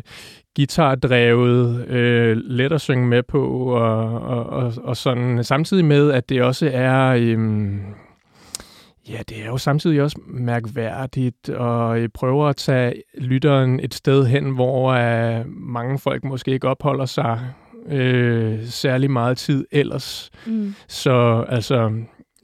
guitardrevet, 0.56 1.88
øh, 1.88 2.36
let 2.36 2.72
at 2.72 2.80
synge 2.80 3.06
med 3.06 3.22
på, 3.22 3.48
og, 3.56 4.20
og, 4.20 4.46
og, 4.46 4.72
og 4.82 4.96
sådan 4.96 5.44
samtidig 5.44 5.84
med, 5.84 6.10
at 6.10 6.28
det 6.28 6.42
også 6.42 6.70
er... 6.72 7.16
Øh, 7.20 7.38
Ja, 9.08 9.18
det 9.28 9.42
er 9.42 9.46
jo 9.46 9.56
samtidig 9.56 10.02
også 10.02 10.20
mærkværdigt, 10.26 11.50
og 11.50 12.00
jeg 12.00 12.12
prøver 12.12 12.46
at 12.46 12.56
tage 12.56 13.02
lytteren 13.18 13.80
et 13.80 13.94
sted 13.94 14.26
hen, 14.26 14.50
hvor 14.54 14.92
uh, 14.92 15.46
mange 15.46 15.98
folk 15.98 16.24
måske 16.24 16.50
ikke 16.50 16.68
opholder 16.68 17.04
sig 17.04 17.40
øh, 17.88 18.64
særlig 18.64 19.10
meget 19.10 19.38
tid 19.38 19.66
ellers. 19.72 20.30
Mm. 20.46 20.74
Så 20.88 21.44
altså, 21.48 21.92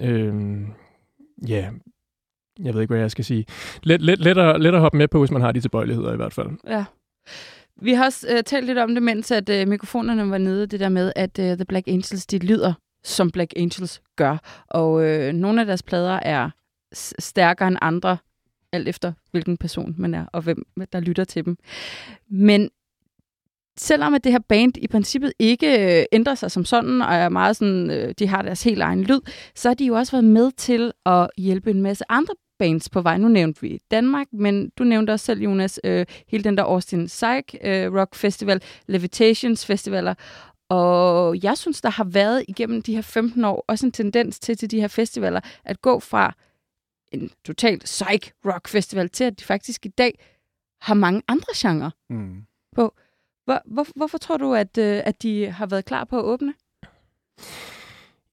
øh, 0.00 0.34
ja, 1.48 1.68
jeg 2.64 2.74
ved 2.74 2.80
ikke, 2.80 2.92
hvad 2.92 3.00
jeg 3.00 3.10
skal 3.10 3.24
sige. 3.24 3.44
Let, 3.82 4.02
let, 4.02 4.18
let, 4.18 4.38
at, 4.38 4.60
let 4.60 4.74
at 4.74 4.80
hoppe 4.80 4.98
med 4.98 5.08
på, 5.08 5.18
hvis 5.18 5.30
man 5.30 5.42
har 5.42 5.52
de 5.52 5.60
tilbøjeligheder 5.60 6.12
i 6.12 6.16
hvert 6.16 6.32
fald. 6.32 6.48
Ja. 6.68 6.84
Vi 7.82 7.92
har 7.92 8.04
også 8.04 8.26
uh, 8.32 8.40
talt 8.46 8.66
lidt 8.66 8.78
om 8.78 8.94
det, 8.94 9.02
mens 9.02 9.30
at 9.30 9.50
uh, 9.50 9.68
mikrofonerne 9.68 10.30
var 10.30 10.38
nede, 10.38 10.66
det 10.66 10.80
der 10.80 10.88
med, 10.88 11.12
at 11.16 11.38
uh, 11.38 11.44
The 11.44 11.64
Black 11.64 11.88
Angels, 11.88 12.26
de 12.26 12.38
lyder, 12.38 12.72
som 13.04 13.30
Black 13.30 13.52
Angels 13.56 14.02
gør. 14.16 14.64
Og 14.68 14.92
uh, 14.92 15.32
nogle 15.32 15.60
af 15.60 15.66
deres 15.66 15.82
plader 15.82 16.20
er 16.22 16.50
stærkere 17.18 17.68
end 17.68 17.76
andre, 17.82 18.16
alt 18.72 18.88
efter 18.88 19.12
hvilken 19.30 19.56
person 19.56 19.94
man 19.98 20.14
er, 20.14 20.26
og 20.32 20.42
hvem 20.42 20.64
der 20.92 21.00
lytter 21.00 21.24
til 21.24 21.44
dem. 21.44 21.56
Men 22.30 22.70
selvom 23.76 24.14
at 24.14 24.24
det 24.24 24.32
her 24.32 24.38
band 24.48 24.76
i 24.76 24.88
princippet 24.88 25.32
ikke 25.38 26.06
ændrer 26.12 26.34
sig 26.34 26.50
som 26.50 26.64
sådan, 26.64 27.02
og 27.02 27.14
er 27.14 27.28
meget 27.28 27.56
sådan, 27.56 28.14
de 28.18 28.26
har 28.26 28.42
deres 28.42 28.62
helt 28.62 28.82
egen 28.82 29.04
lyd, 29.04 29.20
så 29.54 29.68
har 29.68 29.74
de 29.74 29.86
jo 29.86 29.94
også 29.94 30.12
været 30.12 30.24
med 30.24 30.50
til 30.56 30.92
at 31.06 31.30
hjælpe 31.38 31.70
en 31.70 31.82
masse 31.82 32.04
andre 32.08 32.34
bands 32.60 32.88
på 32.88 33.00
vej. 33.00 33.18
Nu 33.18 33.28
nævnte 33.28 33.60
vi 33.60 33.80
Danmark, 33.90 34.26
men 34.32 34.70
du 34.78 34.84
nævnte 34.84 35.10
også 35.10 35.26
selv, 35.26 35.40
Jonas, 35.40 35.80
øh, 35.84 36.06
hele 36.28 36.44
den 36.44 36.56
der 36.56 36.64
Austin 36.64 37.06
Psych 37.06 37.56
øh, 37.64 37.94
Rock 37.94 38.14
Festival, 38.14 38.62
Levitations 38.86 39.66
festivaler. 39.66 40.14
Og 40.68 41.42
jeg 41.42 41.58
synes, 41.58 41.80
der 41.80 41.90
har 41.90 42.04
været 42.04 42.44
igennem 42.48 42.82
de 42.82 42.94
her 42.94 43.02
15 43.02 43.44
år 43.44 43.64
også 43.68 43.86
en 43.86 43.92
tendens 43.92 44.40
til, 44.40 44.56
til 44.56 44.70
de 44.70 44.80
her 44.80 44.88
festivaler, 44.88 45.40
at 45.64 45.80
gå 45.80 46.00
fra 46.00 46.34
en 47.12 47.30
totalt 47.44 47.84
psych 47.84 48.32
rock 48.46 48.68
festival 48.68 49.08
til, 49.08 49.24
at 49.24 49.38
de 49.40 49.44
faktisk 49.44 49.86
i 49.86 49.88
dag 49.88 50.18
har 50.80 50.94
mange 50.94 51.22
andre 51.28 51.52
genrer 51.56 51.90
mm. 52.10 52.42
på. 52.76 52.94
Hvor, 53.44 53.62
hvor, 53.64 53.86
hvorfor 53.96 54.18
tror 54.18 54.36
du, 54.36 54.54
at, 54.54 54.78
øh, 54.78 55.02
at 55.04 55.22
de 55.22 55.50
har 55.50 55.66
været 55.66 55.84
klar 55.84 56.04
på 56.04 56.18
at 56.18 56.24
åbne? 56.24 56.54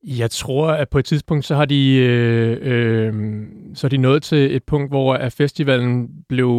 Jeg 0.04 0.32
tror, 0.32 0.68
at 0.68 0.90
på 0.90 1.00
et 1.00 1.06
tidspunkt, 1.06 1.46
så 1.46 1.56
har 1.56 1.66
de, 1.66 1.96
øh, 1.96 2.58
øh, 2.62 3.44
så 3.74 3.88
er 3.88 3.90
de 3.90 3.98
nået 3.98 4.24
til 4.24 4.56
et 4.56 4.64
punkt, 4.64 4.92
hvor 4.92 5.14
at 5.14 5.34
festivalen 5.34 6.10
blev 6.30 6.50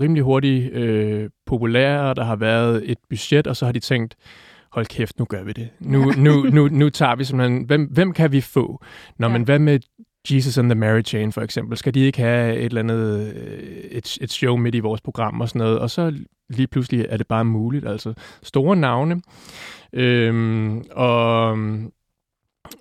rimelig 0.00 0.22
hurtigt 0.22 0.72
øh, 0.72 1.30
populær, 1.46 1.98
og 1.98 2.16
der 2.16 2.24
har 2.24 2.36
været 2.36 2.90
et 2.90 2.98
budget, 3.08 3.46
og 3.46 3.56
så 3.56 3.64
har 3.64 3.72
de 3.72 3.80
tænkt, 3.80 4.16
hold 4.72 4.86
kæft, 4.86 5.18
nu 5.18 5.24
gør 5.24 5.42
vi 5.42 5.52
det. 5.52 5.68
Nu, 5.80 6.12
nu, 6.16 6.42
nu, 6.42 6.68
nu 6.68 6.90
tager 6.90 7.16
vi 7.16 7.24
simpelthen, 7.24 7.64
hvem, 7.64 7.84
hvem 7.84 8.12
kan 8.12 8.32
vi 8.32 8.40
få? 8.40 8.84
Nå, 9.18 9.26
ja. 9.26 9.32
men 9.32 9.42
hvad 9.42 9.58
med 9.58 9.80
Jesus 10.30 10.58
and 10.58 10.70
the 10.70 10.74
Mary 10.74 11.02
Chain 11.02 11.32
for 11.32 11.40
eksempel? 11.40 11.78
Skal 11.78 11.94
de 11.94 12.00
ikke 12.00 12.18
have 12.18 12.56
et 12.56 12.64
eller 12.64 12.80
andet 12.80 13.34
øh, 13.36 13.62
et, 13.90 14.18
et 14.20 14.32
show 14.32 14.56
midt 14.56 14.74
i 14.74 14.80
vores 14.80 15.00
program 15.00 15.40
og 15.40 15.48
sådan 15.48 15.58
noget? 15.58 15.78
Og 15.78 15.90
så 15.90 16.12
lige 16.50 16.66
pludselig 16.66 17.06
er 17.08 17.16
det 17.16 17.26
bare 17.26 17.44
muligt. 17.44 17.88
Altså 17.88 18.14
store 18.42 18.76
navne. 18.76 19.20
Øhm, 19.92 20.84
og 20.90 21.58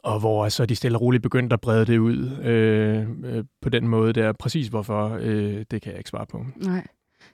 og 0.04 0.19
hvor 0.19 0.50
så 0.50 0.65
de 0.65 0.76
stille 0.76 0.98
og 0.98 1.02
roligt 1.02 1.24
begyndte 1.24 1.54
at 1.54 1.62
brede 1.62 1.86
det 1.86 1.98
ud 1.98 2.38
øh, 2.43 3.08
øh, 3.36 3.43
på 3.62 3.69
den 3.69 3.88
måde 3.88 4.13
der. 4.13 4.34
Præcis 4.34 4.67
hvorfor, 4.67 5.17
øh, 5.22 5.65
det 5.72 5.82
kan 5.82 5.91
jeg 5.91 5.98
ikke 5.98 6.10
svare 6.10 6.26
på. 6.26 6.46
Nej. 6.56 6.88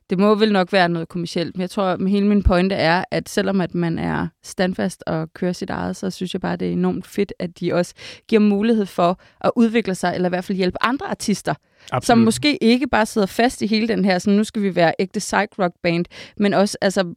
Det 0.10 0.20
må 0.20 0.36
vel 0.36 0.52
nok 0.52 0.74
være 0.74 0.90
noget 0.90 1.10
kommersielt, 1.10 1.56
men 1.56 1.62
jeg 1.62 1.70
tror, 1.70 1.84
at 1.84 2.10
hele 2.10 2.28
min 2.28 2.44
pointe 2.44 2.76
er, 2.76 3.04
at 3.12 3.30
selvom 3.30 3.62
at 3.62 3.76
man 3.76 4.00
er 4.00 4.28
standfast 4.44 5.04
og 5.08 5.34
kører 5.34 5.54
sit 5.54 5.70
eget, 5.70 5.96
så 5.96 6.10
synes 6.10 6.34
jeg 6.34 6.42
bare, 6.42 6.56
det 6.56 6.68
er 6.68 6.72
enormt 6.72 7.08
fedt, 7.08 7.34
at 7.40 7.60
de 7.60 7.74
også 7.74 7.94
giver 8.28 8.40
mulighed 8.40 8.86
for 8.86 9.20
at 9.42 9.52
udvikle 9.56 9.96
sig, 9.96 10.16
eller 10.16 10.30
i 10.30 10.32
hvert 10.32 10.44
fald 10.44 10.58
hjælpe 10.58 10.78
andre 10.84 11.08
artister, 11.08 11.54
Absolut. 11.92 12.06
som 12.06 12.18
måske 12.18 12.64
ikke 12.64 12.88
bare 12.88 13.06
sidder 13.06 13.28
fast 13.28 13.62
i 13.62 13.68
hele 13.68 13.88
den 13.88 14.06
her, 14.06 14.20
sådan 14.20 14.38
nu 14.38 14.44
skal 14.44 14.62
vi 14.62 14.76
være 14.76 14.94
ægte 15.00 15.20
psych 15.20 15.60
rock 15.60 15.74
band, 15.84 16.06
men 16.38 16.54
også 16.54 16.78
altså, 16.82 17.14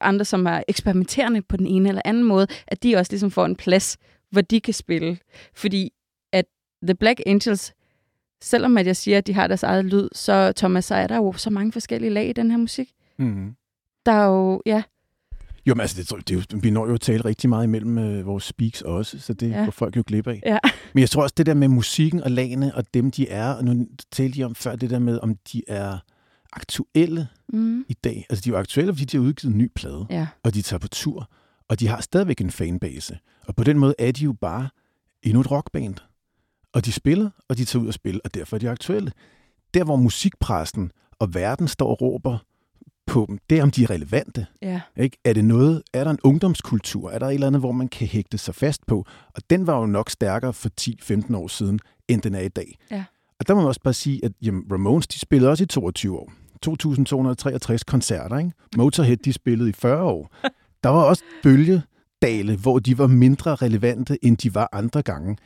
andre, 0.00 0.24
som 0.24 0.46
er 0.46 0.62
eksperimenterende 0.68 1.42
på 1.42 1.56
den 1.56 1.66
ene 1.66 1.88
eller 1.88 2.02
anden 2.04 2.24
måde, 2.24 2.46
at 2.66 2.82
de 2.82 2.96
også 2.96 3.12
ligesom 3.12 3.30
får 3.30 3.44
en 3.44 3.56
plads 3.56 3.98
hvor 4.30 4.40
de 4.40 4.60
kan 4.60 4.74
spille. 4.74 5.18
Fordi 5.54 5.92
at 6.32 6.44
The 6.82 6.94
Black 6.94 7.20
Angels, 7.26 7.72
selvom 8.40 8.78
at 8.78 8.86
jeg 8.86 8.96
siger, 8.96 9.18
at 9.18 9.26
de 9.26 9.34
har 9.34 9.46
deres 9.46 9.62
eget 9.62 9.84
lyd, 9.84 10.08
så 10.12 10.52
Thomas, 10.56 10.84
så 10.84 10.94
er 10.94 11.06
der 11.06 11.16
jo 11.16 11.32
så 11.32 11.50
mange 11.50 11.72
forskellige 11.72 12.10
lag 12.10 12.28
i 12.28 12.32
den 12.32 12.50
her 12.50 12.58
musik. 12.58 12.90
Mm. 13.18 13.56
Der 14.06 14.12
er 14.12 14.26
jo, 14.26 14.62
ja, 14.66 14.82
jo, 15.66 15.74
men 15.74 15.80
altså, 15.80 15.96
det, 16.02 16.28
det, 16.28 16.50
det, 16.50 16.62
vi 16.62 16.70
når 16.70 16.86
jo 16.86 16.94
at 16.94 17.00
tale 17.00 17.24
rigtig 17.24 17.48
meget 17.48 17.64
imellem 17.64 17.98
øh, 17.98 18.26
vores 18.26 18.44
speaks 18.44 18.82
også, 18.82 19.18
så 19.18 19.34
det 19.34 19.50
ja. 19.50 19.64
går 19.64 19.70
folk 19.70 19.96
jo 19.96 20.02
glip 20.06 20.26
af. 20.26 20.42
Ja. 20.46 20.58
Men 20.94 21.00
jeg 21.00 21.10
tror 21.10 21.22
også, 21.22 21.34
det 21.36 21.46
der 21.46 21.54
med 21.54 21.68
musikken 21.68 22.22
og 22.22 22.30
lagene 22.30 22.74
og 22.74 22.94
dem, 22.94 23.10
de 23.10 23.28
er, 23.28 23.52
og 23.52 23.64
nu 23.64 23.86
talte 24.12 24.38
de 24.38 24.44
om 24.44 24.54
før 24.54 24.76
det 24.76 24.90
der 24.90 24.98
med, 24.98 25.18
om 25.22 25.36
de 25.52 25.62
er 25.68 25.98
aktuelle 26.52 27.28
mm. 27.52 27.84
i 27.88 27.94
dag. 27.94 28.26
Altså, 28.30 28.42
de 28.42 28.48
er 28.48 28.52
jo 28.52 28.58
aktuelle, 28.58 28.92
fordi 28.92 29.04
de 29.04 29.16
har 29.16 29.24
udgivet 29.24 29.52
en 29.52 29.58
ny 29.58 29.70
plade, 29.74 30.06
ja. 30.10 30.26
og 30.42 30.54
de 30.54 30.62
tager 30.62 30.78
på 30.78 30.88
tur. 30.88 31.30
Og 31.68 31.80
de 31.80 31.88
har 31.88 32.00
stadigvæk 32.00 32.40
en 32.40 32.50
fanbase. 32.50 33.18
Og 33.46 33.56
på 33.56 33.64
den 33.64 33.78
måde 33.78 33.94
er 33.98 34.12
de 34.12 34.24
jo 34.24 34.32
bare 34.32 34.68
endnu 35.22 35.40
et 35.40 35.50
rockband. 35.50 35.94
Og 36.72 36.84
de 36.84 36.92
spiller, 36.92 37.30
og 37.48 37.58
de 37.58 37.64
tager 37.64 37.82
ud 37.82 37.88
og 37.88 37.94
spiller, 37.94 38.20
og 38.24 38.34
derfor 38.34 38.56
er 38.56 38.58
de 38.58 38.70
aktuelle. 38.70 39.12
Der, 39.74 39.84
hvor 39.84 39.96
musikpressen 39.96 40.92
og 41.18 41.34
verden 41.34 41.68
står 41.68 41.90
og 41.90 42.00
råber 42.02 42.38
på 43.06 43.24
dem, 43.28 43.38
det 43.50 43.58
er, 43.58 43.62
om 43.62 43.70
de 43.70 43.82
er 43.84 43.90
relevante. 43.90 44.46
Ja. 44.62 44.80
Ikke? 44.96 45.18
Er 45.24 45.32
det 45.32 45.44
noget, 45.44 45.82
er 45.92 46.04
der 46.04 46.10
en 46.10 46.18
ungdomskultur? 46.24 47.10
Er 47.10 47.18
der 47.18 47.26
et 47.26 47.34
eller 47.34 47.46
andet, 47.46 47.62
hvor 47.62 47.72
man 47.72 47.88
kan 47.88 48.06
hægte 48.06 48.38
sig 48.38 48.54
fast 48.54 48.86
på? 48.86 49.06
Og 49.34 49.42
den 49.50 49.66
var 49.66 49.78
jo 49.78 49.86
nok 49.86 50.10
stærkere 50.10 50.52
for 50.52 50.70
10-15 50.80 51.36
år 51.36 51.48
siden, 51.48 51.80
end 52.08 52.22
den 52.22 52.34
er 52.34 52.40
i 52.40 52.48
dag. 52.48 52.78
Ja. 52.90 53.04
Og 53.38 53.48
der 53.48 53.54
må 53.54 53.60
man 53.60 53.68
også 53.68 53.80
bare 53.84 53.94
sige, 53.94 54.24
at 54.24 54.32
jamen, 54.42 54.64
Ramones, 54.72 55.06
de 55.06 55.18
spillede 55.18 55.50
også 55.50 55.64
i 55.64 55.66
22 55.66 56.18
år. 56.18 56.32
2.263 56.66 57.78
koncerter, 57.86 58.38
ikke? 58.38 58.52
Motorhead, 58.76 59.16
de 59.16 59.32
spillede 59.32 59.68
i 59.68 59.72
40 59.72 60.02
år. 60.02 60.34
Der 60.84 60.88
var 60.88 61.02
også 61.02 61.22
bølgedale, 61.42 62.56
hvor 62.56 62.78
de 62.78 62.98
var 62.98 63.06
mindre 63.06 63.54
relevante, 63.54 64.24
end 64.24 64.36
de 64.36 64.54
var 64.54 64.68
andre 64.72 65.02
gange. 65.02 65.36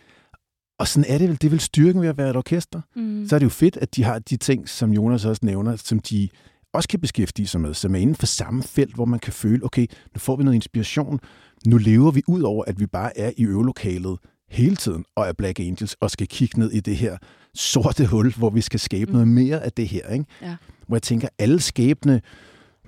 Og 0.79 0.89
sådan 0.89 1.05
er 1.09 1.19
det 1.19 1.29
vel. 1.29 1.37
Det 1.41 1.45
er 1.45 1.51
vel 1.51 1.61
styrken 1.61 2.03
ved 2.03 2.09
at 2.09 2.19
være 2.19 2.31
et 2.31 2.37
orkester. 2.37 2.81
Mm. 2.97 3.27
Så 3.29 3.35
er 3.35 3.39
det 3.39 3.45
jo 3.45 3.51
fedt, 3.51 3.77
at 3.77 3.97
de 3.97 4.05
har 4.05 4.19
de 4.19 4.37
ting, 4.37 4.69
som 4.69 4.93
Jonas 4.93 5.25
også 5.25 5.41
nævner, 5.43 5.77
som 5.77 5.99
de 5.99 6.29
også 6.73 6.89
kan 6.89 7.01
beskæftige 7.01 7.47
sig 7.47 7.61
med, 7.61 7.75
som 7.75 7.95
er 7.95 7.99
inden 7.99 8.17
for 8.17 8.27
samme 8.27 8.63
felt, 8.63 8.95
hvor 8.95 9.05
man 9.05 9.19
kan 9.19 9.33
føle, 9.33 9.65
okay, 9.65 9.87
nu 10.15 10.19
får 10.19 10.37
vi 10.37 10.45
noget 10.45 10.55
inspiration. 10.55 11.21
Nu 11.67 11.77
lever 11.77 12.11
vi 12.11 12.23
ud 12.27 12.43
over, 12.43 12.65
at 12.67 12.81
vi 12.81 12.87
bare 12.87 13.19
er 13.19 13.33
i 13.37 13.45
øvelokalet 13.45 14.19
hele 14.51 14.77
tiden 14.77 15.05
og 15.17 15.29
er 15.29 15.33
Black 15.33 15.61
Angels 15.61 15.97
og 16.01 16.11
skal 16.11 16.27
kigge 16.27 16.59
ned 16.59 16.73
i 16.73 16.81
det 16.81 16.97
her 16.97 17.17
sorte 17.55 18.07
hul, 18.07 18.35
hvor 18.35 18.51
vi 18.51 18.61
skal 18.61 18.81
skabe 18.81 19.11
mm. 19.11 19.13
noget 19.13 19.29
mere 19.29 19.65
af 19.65 19.73
det 19.73 19.89
her. 19.89 20.09
Ikke? 20.09 20.25
Ja. 20.43 20.57
Hvor 20.87 20.97
jeg 20.97 21.03
tænker, 21.03 21.29
alle 21.39 21.61
skæbne 21.61 22.21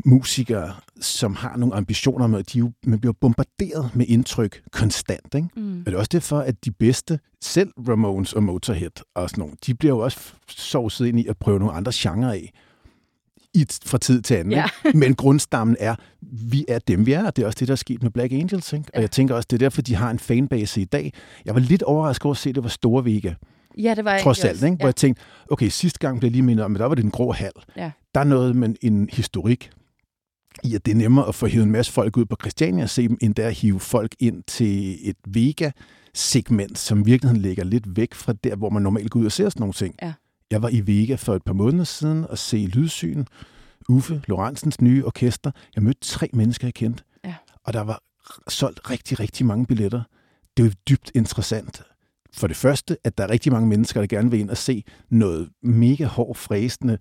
musikere, 0.04 0.74
som 1.00 1.34
har 1.34 1.56
nogle 1.56 1.74
ambitioner 1.74 2.26
med, 2.26 2.42
de 2.42 2.58
jo, 2.58 2.72
man 2.84 3.00
bliver 3.00 3.12
bombarderet 3.20 3.90
med 3.94 4.06
indtryk 4.08 4.62
konstant. 4.72 5.34
Ikke? 5.34 5.48
Mm. 5.56 5.78
Og 5.80 5.86
det 5.86 5.94
er 5.94 5.98
også 5.98 6.08
derfor, 6.12 6.38
at 6.38 6.64
de 6.64 6.70
bedste, 6.70 7.18
selv 7.40 7.70
Ramones 7.88 8.32
og 8.32 8.42
Motorhead 8.42 8.90
og 9.14 9.30
sådan 9.30 9.40
nogle, 9.42 9.54
de 9.66 9.74
bliver 9.74 9.94
jo 9.94 9.98
også 9.98 10.18
sovset 10.48 11.06
ind 11.06 11.20
i 11.20 11.26
at 11.26 11.36
prøve 11.36 11.58
nogle 11.58 11.74
andre 11.74 11.92
genrer 11.94 12.32
af 12.32 12.52
i, 13.54 13.66
fra 13.84 13.98
tid 13.98 14.22
til 14.22 14.34
anden. 14.34 14.52
Ja. 14.52 14.64
Ikke? 14.86 14.98
Men 14.98 15.14
grundstammen 15.14 15.76
er, 15.80 15.94
vi 16.22 16.64
er 16.68 16.78
dem, 16.78 17.06
vi 17.06 17.12
er. 17.12 17.30
Det 17.30 17.42
er 17.42 17.46
også 17.46 17.56
det, 17.60 17.68
der 17.68 17.72
er 17.72 17.76
sket 17.76 18.02
med 18.02 18.10
Black 18.10 18.32
Angels. 18.32 18.72
Ikke? 18.72 18.84
Og 18.84 18.90
Ja. 18.94 19.00
jeg 19.00 19.10
tænker 19.10 19.34
også, 19.34 19.46
det 19.50 19.56
er 19.56 19.58
derfor, 19.58 19.82
de 19.82 19.94
har 19.94 20.10
en 20.10 20.18
fanbase 20.18 20.80
i 20.80 20.84
dag. 20.84 21.12
Jeg 21.44 21.54
var 21.54 21.60
lidt 21.60 21.82
overrasket 21.82 22.24
over 22.24 22.32
at 22.34 22.38
se, 22.38 22.48
at 22.48 22.54
det 22.54 22.62
var 22.62 22.68
Store 22.70 23.04
Vega, 23.04 23.34
Ja, 23.78 23.94
det 23.94 24.04
var 24.04 24.18
trods 24.18 24.44
alt. 24.44 24.52
også. 24.52 24.66
Ikke? 24.66 24.76
Hvor 24.76 24.86
jeg 24.86 24.96
tænkte, 24.96 25.22
okay, 25.50 25.68
sidste 25.68 25.98
gang 25.98 26.18
blev 26.18 26.26
jeg 26.28 26.32
lige 26.32 26.42
mindet 26.42 26.64
om, 26.64 26.74
at 26.76 26.80
der 26.80 26.86
var 26.86 26.94
det 26.94 27.04
en 27.04 27.10
grå 27.10 27.32
hal. 27.32 27.52
Ja. 27.76 27.90
Der 28.14 28.20
er 28.20 28.24
noget 28.24 28.56
med 28.56 28.74
en 28.82 29.08
historik 29.12 29.70
i, 30.64 30.74
at 30.74 30.86
det 30.86 30.92
er 30.92 30.96
nemmere 30.96 31.28
at 31.28 31.34
få 31.34 31.46
hivet 31.46 31.64
en 31.64 31.72
masse 31.72 31.92
folk 31.92 32.16
ud 32.16 32.24
på 32.24 32.36
Christiania 32.40 32.82
og 32.82 32.90
se 32.90 33.08
dem, 33.08 33.18
end 33.20 33.34
der 33.34 33.46
at 33.46 33.54
hive 33.54 33.80
folk 33.80 34.14
ind 34.20 34.42
til 34.46 34.98
et 35.08 35.16
Vega-segment, 35.28 36.78
som 36.78 37.00
i 37.00 37.04
virkeligheden 37.04 37.42
ligger 37.42 37.64
lidt 37.64 37.96
væk 37.96 38.14
fra 38.14 38.32
der, 38.32 38.56
hvor 38.56 38.70
man 38.70 38.82
normalt 38.82 39.10
går 39.10 39.20
ud 39.20 39.26
og 39.26 39.32
ser 39.32 39.48
sådan 39.48 39.60
nogle 39.60 39.72
ting. 39.72 39.94
Ja. 40.02 40.12
Jeg 40.50 40.62
var 40.62 40.68
i 40.68 40.86
Vega 40.86 41.14
for 41.14 41.34
et 41.34 41.42
par 41.42 41.52
måneder 41.52 41.84
siden 41.84 42.24
og 42.24 42.38
se 42.38 42.56
Lydsyn, 42.56 43.24
Uffe 43.88 44.22
Lorentzens 44.26 44.80
nye 44.80 45.06
orkester. 45.06 45.50
Jeg 45.74 45.82
mødte 45.82 46.00
tre 46.00 46.28
mennesker, 46.32 46.66
jeg 46.66 46.74
kendte. 46.74 47.04
Ja. 47.24 47.34
Og 47.64 47.72
der 47.72 47.80
var 47.80 48.02
solgt 48.48 48.90
rigtig, 48.90 49.20
rigtig 49.20 49.46
mange 49.46 49.66
billetter. 49.66 50.02
Det 50.56 50.62
er 50.62 50.66
jo 50.66 50.72
dybt 50.88 51.10
interessant. 51.14 51.82
For 52.34 52.46
det 52.46 52.56
første, 52.56 52.96
at 53.04 53.18
der 53.18 53.24
er 53.24 53.30
rigtig 53.30 53.52
mange 53.52 53.68
mennesker, 53.68 54.00
der 54.00 54.06
gerne 54.06 54.30
vil 54.30 54.40
ind 54.40 54.50
og 54.50 54.56
se 54.56 54.84
noget 55.10 55.48
mega 55.62 56.04
hård, 56.04 56.36
fræsende 56.36 56.98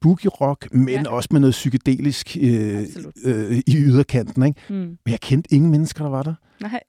boogie-rock, 0.00 0.74
men 0.74 0.88
Ja. 0.88 1.00
ja. 1.00 1.08
også 1.10 1.28
med 1.32 1.40
noget 1.40 1.52
psykedelisk 1.52 2.36
øh, 2.40 2.78
Absolut. 2.78 3.14
øh, 3.24 3.58
i 3.66 3.76
yderkanten. 3.76 4.42
Ikke? 4.42 4.60
Mm. 4.68 4.74
Men 4.76 4.98
jeg 5.06 5.20
kendte 5.20 5.54
ingen 5.54 5.70
mennesker, 5.70 6.04
der 6.04 6.10
var 6.10 6.22
der. 6.22 6.34
Nej. 6.60 6.80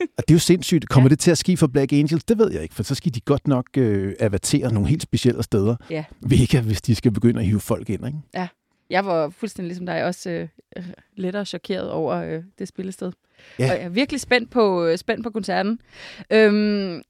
Og 0.00 0.24
det 0.28 0.30
er 0.30 0.34
jo 0.34 0.38
sindssygt. 0.38 0.88
Kommer 0.88 1.04
Ja. 1.04 1.08
ja. 1.10 1.14
det 1.14 1.18
til 1.18 1.30
at 1.30 1.38
ske 1.38 1.56
for 1.56 1.66
Black 1.66 1.92
Angels? 1.92 2.24
Det 2.24 2.38
ved 2.38 2.52
jeg 2.52 2.62
ikke, 2.62 2.74
for 2.74 2.82
så 2.82 2.94
skal 2.94 3.14
de 3.14 3.20
godt 3.20 3.48
nok 3.48 3.66
øh, 3.76 4.14
avatere 4.20 4.72
nogle 4.72 4.88
helt 4.88 5.02
specielle 5.02 5.42
steder. 5.42 5.76
Ja. 5.90 6.04
Vega, 6.20 6.60
hvis 6.60 6.82
de 6.82 6.94
skal 6.94 7.12
begynde 7.12 7.40
at 7.40 7.46
hive 7.46 7.60
folk 7.60 7.90
ind. 7.90 8.06
Ikke? 8.06 8.48
Jeg 8.90 9.06
var 9.06 9.28
fuldstændig 9.30 9.68
ligesom 9.68 9.86
dig 9.86 10.04
også 10.04 10.30
øh, 10.76 10.84
lettere 11.16 11.44
chokeret 11.46 11.90
over 11.90 12.14
øh, 12.16 12.42
det 12.58 12.68
spillested. 12.68 13.12
Ja. 13.58 13.64
Og 13.72 13.76
jeg 13.78 13.84
er 13.84 13.88
virkelig 13.88 14.20
spændt 14.20 14.50
på, 14.50 14.84
øh, 14.86 14.98
spændt 14.98 15.22
på 15.24 15.30
koncerten. 15.30 15.78
Øhm, 16.32 17.02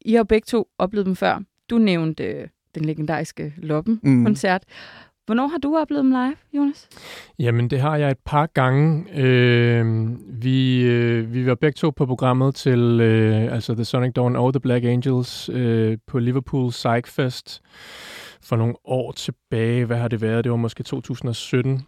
I 0.00 0.14
har 0.14 0.22
begge 0.22 0.46
to 0.46 0.68
oplevet 0.78 1.06
dem 1.06 1.16
før. 1.16 1.42
Du 1.70 1.78
nævnte 1.78 2.24
øh, 2.24 2.48
den 2.74 2.84
legendariske 2.84 3.54
Loppen-koncert. 3.56 4.62
Mm. 4.66 4.72
Hvornår 5.28 5.46
har 5.46 5.58
du 5.58 5.76
oplevet 5.76 6.04
dem 6.04 6.10
live, 6.10 6.36
Jonas? 6.52 6.88
Jamen, 7.38 7.70
det 7.70 7.80
har 7.80 7.96
jeg 7.96 8.10
et 8.10 8.18
par 8.24 8.46
gange. 8.46 9.04
Øh, 9.14 10.08
vi, 10.42 10.82
øh, 10.82 11.34
vi 11.34 11.46
var 11.46 11.54
begge 11.54 11.76
to 11.76 11.90
på 11.90 12.06
programmet 12.06 12.54
til 12.54 13.00
øh, 13.00 13.52
altså 13.52 13.74
The 13.74 13.84
Sonic 13.84 14.12
Dawn 14.12 14.36
og 14.36 14.52
The 14.52 14.60
Black 14.60 14.84
Angels 14.84 15.50
øh, 15.52 15.98
på 16.06 16.18
Liverpool 16.18 16.70
Psych 16.70 17.12
Fest 17.14 17.62
for 18.42 18.56
nogle 18.56 18.74
år 18.84 19.12
tilbage. 19.12 19.84
Hvad 19.84 19.96
har 19.96 20.08
det 20.08 20.20
været? 20.20 20.44
Det 20.44 20.50
var 20.50 20.56
måske 20.56 20.82
2017. 20.82 21.82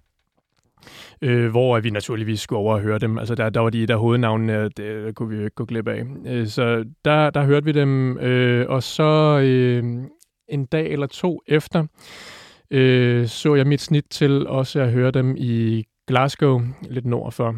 Øh, 1.22 1.50
hvor 1.50 1.80
vi 1.80 1.90
naturligvis 1.90 2.40
skulle 2.40 2.58
over 2.58 2.74
og 2.74 2.80
høre 2.80 2.98
dem. 2.98 3.18
Altså 3.18 3.34
der, 3.34 3.50
der 3.50 3.60
var 3.60 3.70
de 3.70 3.86
der 3.86 3.96
hovednavnene, 3.96 4.64
det, 4.64 4.76
det 4.76 5.14
kunne 5.14 5.28
vi 5.28 5.36
jo 5.36 5.44
ikke 5.44 5.54
gå 5.54 5.64
glip 5.64 5.88
af. 5.88 6.04
Øh, 6.26 6.46
så 6.46 6.84
der, 7.04 7.30
der 7.30 7.44
hørte 7.44 7.64
vi 7.64 7.72
dem, 7.72 8.18
øh, 8.18 8.66
og 8.68 8.82
så 8.82 9.40
øh, 9.44 9.84
en 10.50 10.64
dag 10.64 10.92
eller 10.92 11.06
to 11.06 11.42
efter, 11.46 11.86
øh, 12.70 13.26
så 13.26 13.54
jeg 13.54 13.66
mit 13.66 13.80
snit 13.80 14.04
til 14.10 14.46
også 14.46 14.80
at 14.80 14.92
høre 14.92 15.10
dem 15.10 15.36
i 15.38 15.84
Glasgow, 16.06 16.62
lidt 16.82 17.06
nord 17.06 17.32
for, 17.32 17.56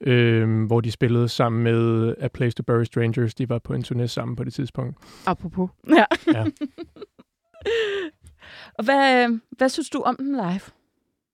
øh, 0.00 0.66
hvor 0.66 0.80
de 0.80 0.90
spillede 0.90 1.28
sammen 1.28 1.62
med 1.62 2.14
A 2.18 2.28
Place 2.28 2.54
to 2.54 2.62
Bury 2.62 2.84
Strangers. 2.84 3.34
De 3.34 3.48
var 3.48 3.58
på 3.58 3.72
en 3.72 3.84
turné 3.86 4.06
sammen 4.06 4.36
på 4.36 4.44
det 4.44 4.52
tidspunkt. 4.52 4.96
Apropos. 5.26 5.70
Ja. 5.88 6.04
Ja. 6.26 6.44
Og 8.78 8.84
hvad, 8.84 9.24
øh, 9.24 9.40
hvad 9.50 9.68
synes 9.68 9.90
du 9.90 10.00
om 10.00 10.16
dem 10.16 10.32
live? 10.32 10.60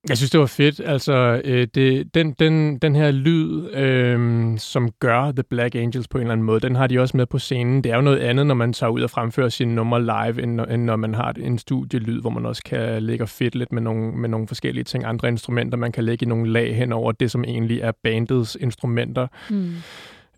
Jeg 0.09 0.17
synes, 0.17 0.31
det 0.31 0.41
var 0.41 0.47
fedt. 0.47 0.81
Altså, 0.85 1.41
øh, 1.45 1.69
det, 1.75 2.15
den, 2.15 2.33
den, 2.33 2.79
den 2.79 2.97
her 2.97 3.11
lyd, 3.11 3.71
øh, 3.71 4.59
som 4.59 4.91
gør 5.01 5.33
The 5.33 5.43
Black 5.43 5.75
Angels 5.75 6.09
på 6.09 6.19
en 6.19 6.23
eller 6.23 6.33
anden 6.33 6.47
måde, 6.47 6.61
den 6.61 6.77
har 6.77 6.87
de 6.87 7.01
også 7.01 7.17
med 7.17 7.27
på 7.27 7.39
scenen. 7.39 7.85
Det 7.85 7.93
er 7.93 7.97
jo 7.97 8.03
noget 8.03 8.19
andet, 8.19 8.47
når 8.47 8.55
man 8.55 8.73
tager 8.73 8.91
ud 8.91 9.01
og 9.01 9.11
fremfører 9.11 9.49
sine 9.49 9.75
numre 9.75 10.03
live, 10.03 10.43
end, 10.43 10.61
end 10.61 10.85
når 10.85 10.97
man 10.97 11.15
har 11.15 11.33
en 11.39 11.59
studielyd, 11.59 12.21
hvor 12.21 12.31
man 12.31 12.47
også 12.47 12.63
kan 12.65 13.03
lægge 13.03 13.25
og 13.25 13.29
fedt 13.29 13.55
lidt 13.55 13.73
med 13.73 13.83
nogle, 13.83 14.13
med 14.13 14.29
nogle 14.29 14.49
forskellige 14.49 14.85
ting. 14.85 15.05
Andre 15.05 15.29
instrumenter, 15.29 15.79
man 15.79 15.93
kan 15.93 16.05
lægge 16.05 16.27
i 16.27 16.29
nogle 16.29 16.53
lag 16.53 16.77
hen 16.77 16.93
over 16.93 17.13
det, 17.13 17.31
som 17.31 17.45
egentlig 17.45 17.81
er 17.81 17.93
bandets 18.03 18.57
instrumenter. 18.61 19.27
Hmm. 19.51 19.75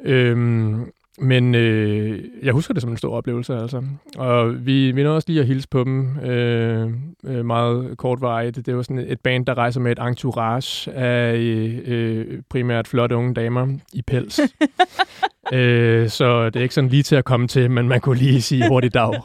Øhm, 0.04 0.92
men 1.20 1.54
øh, 1.54 2.24
jeg 2.42 2.52
husker 2.52 2.74
det 2.74 2.82
som 2.82 2.90
en 2.90 2.96
stor 2.96 3.16
oplevelse, 3.16 3.56
altså. 3.56 3.82
Og 4.16 4.66
vi, 4.66 4.92
vi 4.92 5.02
nåede 5.02 5.16
også 5.16 5.28
lige 5.28 5.40
at 5.40 5.46
hilse 5.46 5.68
på 5.68 5.84
dem 5.84 6.18
øh, 6.18 6.90
øh 7.24 7.44
meget 7.44 7.98
kortvarigt. 7.98 8.66
Det 8.66 8.76
var 8.76 8.82
sådan 8.82 8.98
et 9.08 9.20
band, 9.20 9.46
der 9.46 9.58
rejser 9.58 9.80
med 9.80 9.92
et 9.92 9.98
entourage 9.98 10.92
af 10.92 11.36
øh, 11.36 11.78
øh 11.86 12.42
primært 12.50 12.88
flotte 12.88 13.16
unge 13.16 13.34
damer 13.34 13.68
i 13.92 14.02
pels. 14.02 14.40
øh, 15.52 16.08
så 16.10 16.46
det 16.50 16.56
er 16.56 16.62
ikke 16.62 16.74
sådan 16.74 16.90
lige 16.90 17.02
til 17.02 17.16
at 17.16 17.24
komme 17.24 17.48
til, 17.48 17.70
men 17.70 17.88
man 17.88 18.00
kunne 18.00 18.18
lige 18.18 18.42
sige 18.42 18.68
hurtigt 18.68 18.94
dag. 18.94 19.12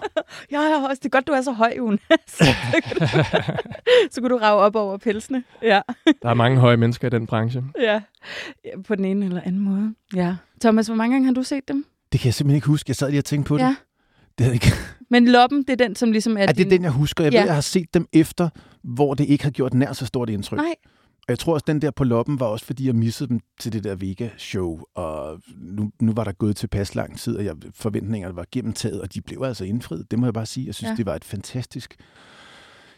Ja, 0.52 0.62
ja, 0.62 0.88
også 0.90 1.00
det 1.00 1.06
er 1.06 1.10
godt, 1.10 1.28
du 1.28 1.32
er 1.32 1.42
så 1.42 1.52
høj, 1.52 1.74
Jonas. 1.78 2.00
så, 2.28 2.44
kan 2.84 2.98
du, 3.00 3.06
så 4.12 4.22
kunne 4.22 4.30
du 4.30 4.38
rave 4.38 4.60
op 4.62 4.76
over 4.76 4.98
pelsene. 4.98 5.44
Ja. 5.64 5.82
Der 6.22 6.30
er 6.30 6.34
mange 6.34 6.58
høje 6.60 6.78
mennesker 6.78 7.08
i 7.08 7.10
den 7.10 7.28
branche. 7.28 7.64
ja. 7.82 8.02
Ja, 8.66 8.82
På 8.88 8.96
den 8.96 9.06
ene 9.06 9.26
eller 9.26 9.42
anden 9.46 9.62
måde. 9.62 9.94
Ja. 10.16 10.36
Thomas, 10.62 10.88
hvor 10.88 10.96
mange 10.96 11.14
gange 11.16 11.26
har 11.26 11.34
du 11.34 11.44
set 11.44 11.68
dem? 11.68 11.86
Det 12.12 12.20
kan 12.20 12.26
jeg 12.28 12.34
simpelthen 12.34 12.56
ikke 12.56 12.68
huske. 12.68 12.90
Jeg 12.90 12.96
sad 12.96 13.10
lige 13.10 13.20
og 13.20 13.26
tænkte 13.26 13.48
på 13.48 13.58
det. 13.58 13.64
Ja. 13.64 13.76
Det, 14.38 14.48
er 14.48 14.52
ikke... 14.52 14.68
Men 15.10 15.28
Loppen, 15.28 15.64
det 15.64 15.70
er 15.70 15.76
den, 15.88 15.96
som 15.96 16.12
ligesom 16.12 16.38
er, 16.38 16.42
er 16.42 16.46
det 16.46 16.58
din... 16.58 16.70
den, 16.70 16.84
jeg 16.84 16.92
husker? 16.92 17.24
Jeg 17.24 17.34
Ja. 17.34 17.40
ved, 17.40 17.46
jeg 17.46 17.54
har 17.56 17.62
set 17.62 17.94
dem 17.94 18.08
efter, 18.14 18.50
hvor 18.84 19.14
det 19.14 19.24
ikke 19.26 19.44
har 19.44 19.52
gjort 19.52 19.74
nær 19.74 19.94
så 19.94 20.06
stort 20.06 20.30
indtryk. 20.30 20.58
Nej. 20.58 20.76
Og 21.28 21.30
jeg 21.30 21.40
tror 21.40 21.54
også, 21.54 21.64
den 21.68 21.82
der 21.82 21.92
på 21.92 22.04
loppen 22.04 22.40
var 22.40 22.46
også, 22.46 22.66
fordi 22.66 22.88
jeg 22.88 22.96
missede 22.96 23.30
dem 23.30 23.40
til 23.60 23.74
det 23.74 23.84
der 23.84 23.96
Vega-show, 23.96 24.80
og 24.96 25.42
nu, 25.58 25.92
nu 26.02 26.14
var 26.14 26.24
der 26.24 26.32
gået 26.32 26.56
til 26.56 26.68
pas 26.68 26.96
lang 26.96 27.20
tid, 27.20 27.38
og 27.38 27.46
jeg, 27.46 27.56
forventningerne 27.74 28.36
var 28.36 28.46
gennemtaget, 28.52 29.02
og 29.02 29.14
de 29.14 29.22
blev 29.22 29.42
altså 29.42 29.66
indfriet. 29.66 30.12
Det 30.12 30.20
må 30.20 30.26
jeg 30.26 30.34
bare 30.34 30.46
sige. 30.46 30.66
Jeg 30.66 30.76
synes, 30.76 30.90
ja. 30.90 30.96
det 30.96 31.06
var 31.06 31.16
et 31.16 31.26
fantastisk, 31.26 31.96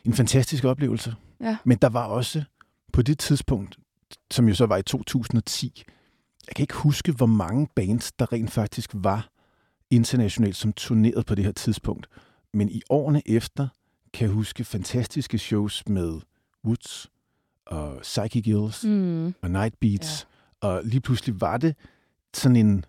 en 0.05 0.13
fantastisk 0.13 0.63
oplevelse. 0.63 1.15
Ja. 1.41 1.57
Men 1.63 1.77
der 1.77 1.89
var 1.89 2.05
også 2.05 2.43
på 2.93 3.01
det 3.01 3.19
tidspunkt, 3.19 3.77
som 4.31 4.47
jo 4.47 4.55
så 4.55 4.65
var 4.65 4.77
i 4.77 4.83
2010, 4.83 5.83
jeg 6.47 6.55
kan 6.55 6.63
ikke 6.63 6.75
huske, 6.75 7.11
hvor 7.11 7.25
mange 7.25 7.67
bands, 7.75 8.11
der 8.11 8.33
rent 8.33 8.51
faktisk 8.51 8.91
var 8.93 9.29
internationalt, 9.89 10.55
som 10.55 10.73
turnerede 10.73 11.23
på 11.23 11.35
det 11.35 11.45
her 11.45 11.51
tidspunkt. 11.51 12.07
Men 12.53 12.69
i 12.69 12.81
årene 12.89 13.21
efter, 13.25 13.67
kan 14.13 14.27
jeg 14.27 14.33
huske 14.33 14.63
fantastiske 14.63 15.37
shows 15.37 15.83
med 15.87 16.21
Woods, 16.65 17.11
og 17.67 17.99
Psyche 18.01 18.41
Gills 18.41 18.83
Mm. 18.83 19.33
og 19.41 19.51
Night 19.51 19.79
Beats. 19.81 20.27
Ja. 20.63 20.67
Og 20.67 20.81
lige 20.83 21.01
pludselig 21.01 21.41
var 21.41 21.57
det 21.57 21.75
sådan 22.33 22.55
en 22.55 22.85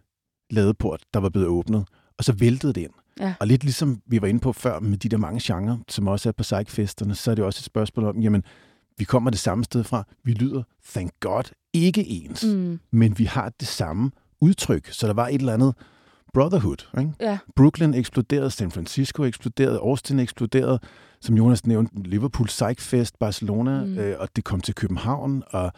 ladeport, 0.50 1.02
der 1.14 1.20
var 1.20 1.28
blevet 1.28 1.48
åbnet. 1.48 1.84
Og 2.18 2.24
så 2.24 2.32
væltede 2.32 2.72
det 2.72 2.80
ind. 2.80 2.92
Ja. 3.20 3.34
Og 3.40 3.46
lidt 3.46 3.64
ligesom 3.64 4.00
vi 4.06 4.22
var 4.22 4.28
inde 4.28 4.40
på 4.40 4.52
før 4.52 4.80
med 4.80 4.98
de 4.98 5.08
der 5.08 5.16
mange 5.16 5.40
genrer, 5.42 5.78
som 5.88 6.08
også 6.08 6.28
er 6.28 6.32
på 6.32 6.42
Psych-festerne, 6.42 7.14
så 7.14 7.30
er 7.30 7.34
det 7.34 7.44
også 7.44 7.60
et 7.60 7.64
spørgsmål 7.64 8.04
om, 8.06 8.20
jamen, 8.20 8.42
vi 8.98 9.04
kommer 9.04 9.30
det 9.30 9.38
samme 9.40 9.64
sted 9.64 9.84
fra. 9.84 10.04
Vi 10.24 10.32
lyder, 10.32 10.62
thank 10.88 11.12
God, 11.20 11.42
ikke 11.72 12.06
ens. 12.08 12.44
Mm. 12.44 12.80
Men 12.90 13.18
vi 13.18 13.24
har 13.24 13.48
det 13.60 13.68
samme 13.68 14.10
udtryk. 14.40 14.88
Så 14.92 15.06
der 15.06 15.12
var 15.12 15.28
et 15.28 15.34
eller 15.34 15.52
andet 15.54 15.74
brotherhood. 16.34 16.88
Ikke? 16.98 17.12
Ja. 17.20 17.38
Brooklyn 17.56 17.94
eksploderede, 17.94 18.50
San 18.50 18.70
Francisco 18.70 19.24
eksploderede, 19.24 19.78
Austin 19.78 20.18
eksploderede, 20.18 20.80
som 21.20 21.36
Jonas 21.36 21.66
nævnte, 21.66 22.02
Liverpool 22.02 22.46
Psych 22.46 22.80
Fest, 22.80 23.18
Barcelona, 23.18 23.84
mm. 23.84 23.98
øh, 23.98 24.16
og 24.20 24.28
det 24.36 24.44
kom 24.44 24.60
til 24.60 24.74
København, 24.74 25.42
og 25.46 25.72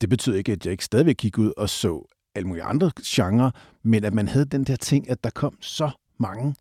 det 0.00 0.08
betyder 0.08 0.36
ikke, 0.36 0.52
at 0.52 0.64
jeg 0.64 0.72
ikke 0.72 0.84
stadigvæk 0.84 1.16
gik 1.16 1.38
ud 1.38 1.52
og 1.56 1.68
så 1.68 2.06
alle 2.34 2.48
mulige 2.48 2.64
andre 2.64 2.90
genrer, 3.04 3.50
men 3.82 4.04
at 4.04 4.14
man 4.14 4.28
havde 4.28 4.44
den 4.44 4.64
der 4.64 4.76
ting, 4.76 5.10
at 5.10 5.24
der 5.24 5.30
kom 5.30 5.56
så 5.60 5.90
mange 6.18 6.54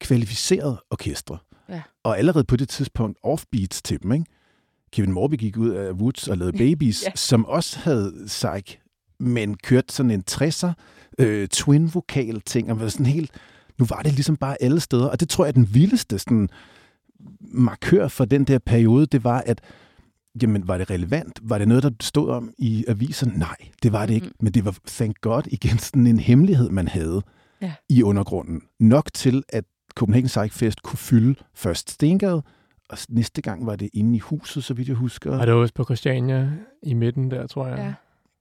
kvalificerede 0.00 0.82
orkestre. 0.90 1.38
Ja. 1.68 1.82
Og 2.02 2.18
allerede 2.18 2.44
på 2.44 2.56
det 2.56 2.68
tidspunkt 2.68 3.18
offbeats 3.22 3.82
til 3.82 4.02
dem, 4.02 4.12
ikke? 4.12 4.24
Kevin 4.92 5.12
Morby 5.12 5.34
gik 5.34 5.56
ud 5.56 5.70
af 5.70 5.92
Woods 5.92 6.28
og 6.28 6.38
lavede 6.38 6.58
Babies, 6.70 7.04
ja. 7.04 7.10
som 7.14 7.46
også 7.46 7.78
havde 7.78 8.12
psych, 8.26 8.78
men 9.20 9.56
kørte 9.56 9.94
sådan 9.94 10.10
en 10.10 10.24
60'er 10.30 10.72
øh, 11.18 11.48
twin-vokal 11.48 12.40
ting, 12.40 12.70
og 12.70 12.80
var 12.80 12.88
sådan 12.88 13.06
helt, 13.06 13.30
nu 13.78 13.86
var 13.88 14.02
det 14.02 14.12
ligesom 14.12 14.36
bare 14.36 14.62
alle 14.62 14.80
steder, 14.80 15.06
og 15.06 15.20
det 15.20 15.28
tror 15.28 15.44
jeg 15.44 15.48
er 15.48 15.52
den 15.52 15.74
vildeste 15.74 16.18
sådan, 16.18 16.48
markør 17.40 18.08
for 18.08 18.24
den 18.24 18.44
der 18.44 18.58
periode, 18.58 19.06
det 19.06 19.24
var, 19.24 19.42
at 19.46 19.60
jamen, 20.42 20.68
var 20.68 20.78
det 20.78 20.90
relevant? 20.90 21.40
Var 21.42 21.58
det 21.58 21.68
noget, 21.68 21.82
der 21.82 21.90
stod 22.00 22.30
om 22.30 22.50
i 22.58 22.84
avisen? 22.88 23.32
Nej, 23.36 23.56
det 23.82 23.92
var 23.92 24.06
det 24.06 24.14
ikke. 24.14 24.26
Mm. 24.26 24.32
Men 24.40 24.52
det 24.52 24.64
var, 24.64 24.76
thank 24.86 25.20
God, 25.20 25.42
igen 25.46 25.78
sådan 25.78 26.06
en 26.06 26.18
hemmelighed, 26.18 26.70
man 26.70 26.88
havde 26.88 27.22
ja. 27.60 27.72
i 27.88 28.02
undergrunden. 28.02 28.62
Nok 28.80 29.10
til, 29.14 29.42
at 29.48 29.64
Copenhagen 29.94 30.26
Psych 30.26 30.54
Fest 30.54 30.82
kunne 30.82 30.98
fylde 30.98 31.34
først 31.54 31.90
Stengade, 31.90 32.42
og 32.90 32.98
næste 33.08 33.42
gang 33.42 33.66
var 33.66 33.76
det 33.76 33.90
inde 33.92 34.16
i 34.16 34.18
huset, 34.18 34.64
så 34.64 34.74
vidt 34.74 34.88
jeg 34.88 34.96
husker. 34.96 35.38
Og 35.38 35.46
det 35.46 35.54
var 35.54 35.60
også 35.60 35.74
på 35.74 35.84
Christiania 35.84 36.52
i 36.82 36.94
midten 36.94 37.30
der, 37.30 37.46
tror 37.46 37.66
jeg. 37.66 37.78
Ja. 37.78 37.94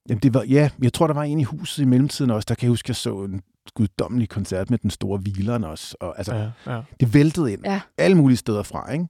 Jamen, 0.10 0.20
det 0.20 0.34
var, 0.34 0.44
ja, 0.44 0.70
jeg 0.82 0.94
tror, 0.94 1.08
der 1.08 1.14
var 1.14 1.24
en 1.24 1.40
i 1.40 1.44
huset 1.44 1.84
i 1.84 1.86
mellemtiden 1.86 2.32
også. 2.32 2.46
Der 2.50 2.56
kan 2.56 2.66
jeg 2.66 2.72
huske, 2.72 2.90
jeg 2.90 2.96
så 2.96 3.24
en 3.24 3.42
guddommelig 3.76 4.30
koncert 4.30 4.70
med 4.70 4.78
den 4.78 4.90
store 4.90 5.20
hvileren 5.20 5.64
også. 5.64 5.96
Og, 6.00 6.18
altså, 6.18 6.36
ja, 6.36 6.74
ja. 6.74 6.82
Det 7.00 7.14
væltede 7.14 7.54
ind 7.54 7.62
ja. 7.66 7.82
alle 7.98 8.18
mulige 8.18 8.38
steder 8.38 8.64
fra. 8.64 8.92
Ikke? 8.92 9.08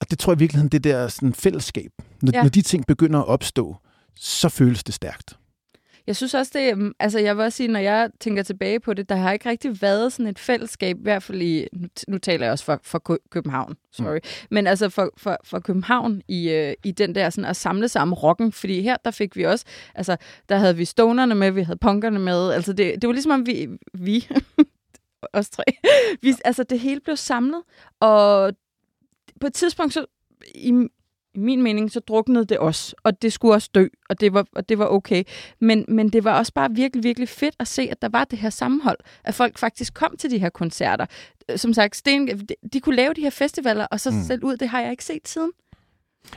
Og 0.00 0.10
det 0.10 0.18
tror 0.18 0.32
jeg 0.32 0.38
i 0.38 0.38
virkeligheden, 0.38 0.68
det 0.68 0.84
der 0.84 1.08
sådan, 1.08 1.34
fællesskab. 1.34 1.90
Når, 2.22 2.32
ja. 2.34 2.42
når 2.42 2.48
de 2.48 2.62
ting 2.62 2.86
begynder 2.86 3.20
at 3.20 3.26
opstå, 3.26 3.76
så 4.16 4.48
føles 4.48 4.84
det 4.84 4.94
stærkt. 4.94 5.38
Jeg 6.10 6.16
synes 6.16 6.34
også, 6.34 6.52
det 6.54 6.78
mm, 6.78 6.92
altså 6.98 7.18
jeg 7.18 7.36
vil 7.36 7.44
også 7.44 7.56
sige, 7.56 7.68
når 7.68 7.80
jeg 7.80 8.10
tænker 8.20 8.42
tilbage 8.42 8.80
på 8.80 8.94
det, 8.94 9.08
der 9.08 9.14
har 9.14 9.32
ikke 9.32 9.48
rigtig 9.48 9.82
været 9.82 10.12
sådan 10.12 10.26
et 10.26 10.38
fællesskab, 10.38 10.98
i 10.98 11.02
hvert 11.02 11.22
fald 11.22 11.42
i, 11.42 11.66
nu, 11.72 11.88
nu 12.08 12.18
taler 12.18 12.46
jeg 12.46 12.52
også 12.52 12.64
for, 12.64 12.80
for 12.82 13.20
København, 13.30 13.76
sorry, 13.92 14.14
mm. 14.14 14.46
men 14.50 14.66
altså 14.66 14.88
for, 14.88 15.10
for, 15.16 15.36
for 15.44 15.58
København 15.58 16.22
i, 16.28 16.50
øh, 16.50 16.74
i 16.84 16.92
den 16.92 17.14
der 17.14 17.30
sådan 17.30 17.50
at 17.50 17.56
samle 17.56 17.88
sammen 17.88 18.14
rocken, 18.14 18.52
fordi 18.52 18.82
her, 18.82 18.96
der 19.04 19.10
fik 19.10 19.36
vi 19.36 19.44
også, 19.44 19.64
altså 19.94 20.16
der 20.48 20.56
havde 20.56 20.76
vi 20.76 20.84
stonerne 20.84 21.34
med, 21.34 21.50
vi 21.50 21.62
havde 21.62 21.78
punkerne 21.78 22.18
med, 22.18 22.52
altså 22.52 22.72
det, 22.72 23.02
det 23.02 23.08
var 23.08 23.12
ligesom 23.12 23.32
om 23.32 23.46
vi, 23.46 23.68
vi 23.94 24.28
os 25.32 25.50
tre, 25.50 25.64
vi, 26.22 26.28
ja. 26.28 26.36
altså 26.44 26.62
det 26.62 26.80
hele 26.80 27.00
blev 27.00 27.16
samlet, 27.16 27.62
og 28.00 28.52
på 29.40 29.46
et 29.46 29.54
tidspunkt 29.54 29.94
så, 29.94 30.06
i, 30.54 30.72
i 31.34 31.38
min 31.38 31.62
mening, 31.62 31.92
så 31.92 32.00
druknede 32.00 32.44
det 32.44 32.58
også, 32.58 32.94
og 33.04 33.22
det 33.22 33.32
skulle 33.32 33.54
også 33.54 33.70
dø, 33.74 33.86
og 34.08 34.20
det 34.20 34.34
var, 34.34 34.46
og 34.52 34.68
det 34.68 34.78
var 34.78 34.86
okay. 34.86 35.24
Men, 35.60 35.84
men 35.88 36.08
det 36.08 36.24
var 36.24 36.38
også 36.38 36.52
bare 36.52 36.70
virkelig, 36.70 37.04
virkelig 37.04 37.28
fedt 37.28 37.54
at 37.58 37.68
se, 37.68 37.88
at 37.90 38.02
der 38.02 38.08
var 38.08 38.24
det 38.24 38.38
her 38.38 38.50
sammenhold, 38.50 38.98
at 39.24 39.34
folk 39.34 39.58
faktisk 39.58 39.94
kom 39.94 40.16
til 40.16 40.30
de 40.30 40.38
her 40.38 40.48
koncerter. 40.48 41.06
Som 41.56 41.72
sagt, 41.72 41.96
Sten, 41.96 42.28
de, 42.28 42.54
de 42.72 42.80
kunne 42.80 42.96
lave 42.96 43.14
de 43.14 43.20
her 43.20 43.30
festivaler, 43.30 43.86
og 43.86 44.00
så 44.00 44.10
mm. 44.10 44.22
selv 44.22 44.44
ud, 44.44 44.56
det 44.56 44.68
har 44.68 44.80
jeg 44.80 44.90
ikke 44.90 45.04
set 45.04 45.28
siden. 45.28 45.50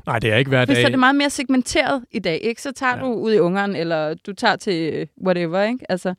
Nej, 0.05 0.19
det 0.19 0.31
er 0.31 0.37
ikke 0.37 0.49
hver 0.49 0.65
dag. 0.65 0.75
Hvis 0.75 0.85
er 0.85 0.89
det 0.89 0.99
meget 0.99 1.15
mere 1.15 1.29
segmenteret 1.29 2.05
i 2.11 2.19
dag, 2.19 2.39
ikke? 2.43 2.61
så 2.61 2.71
tager 2.71 2.95
ja. 2.95 3.01
du 3.01 3.13
ud 3.13 3.33
i 3.33 3.39
Ungarn, 3.39 3.75
eller 3.75 4.13
du 4.13 4.33
tager 4.33 4.55
til 4.55 5.07
whatever. 5.25 5.63
Ikke? 5.63 5.85
Altså, 5.91 6.13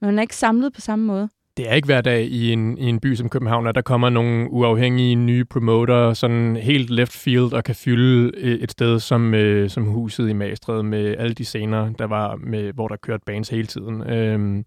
man 0.00 0.18
er 0.18 0.22
ikke 0.22 0.36
samlet 0.36 0.72
på 0.72 0.80
samme 0.80 1.04
måde 1.04 1.28
det 1.58 1.70
er 1.70 1.74
ikke 1.74 1.86
hver 1.86 2.00
dag 2.00 2.24
i 2.24 2.52
en, 2.52 2.78
i 2.78 2.84
en 2.84 3.00
by 3.00 3.14
som 3.14 3.28
København, 3.28 3.66
at 3.66 3.74
der 3.74 3.80
kommer 3.80 4.10
nogle 4.10 4.50
uafhængige 4.50 5.14
nye 5.14 5.44
promoter 5.44 6.14
sådan 6.14 6.56
helt 6.56 6.90
left 6.90 7.12
field 7.12 7.52
og 7.52 7.64
kan 7.64 7.74
fylde 7.74 8.32
øh, 8.36 8.58
et 8.58 8.70
sted 8.70 9.00
som, 9.00 9.34
øh, 9.34 9.70
som 9.70 9.84
huset 9.84 10.28
i 10.28 10.32
Magstred 10.32 10.82
med 10.82 11.16
alle 11.18 11.34
de 11.34 11.44
scener, 11.44 11.92
der 11.92 12.04
var 12.04 12.36
med, 12.36 12.72
hvor 12.72 12.88
der 12.88 12.96
kørte 12.96 13.22
bands 13.26 13.48
hele 13.48 13.66
tiden. 13.66 14.10
Øhm, 14.10 14.64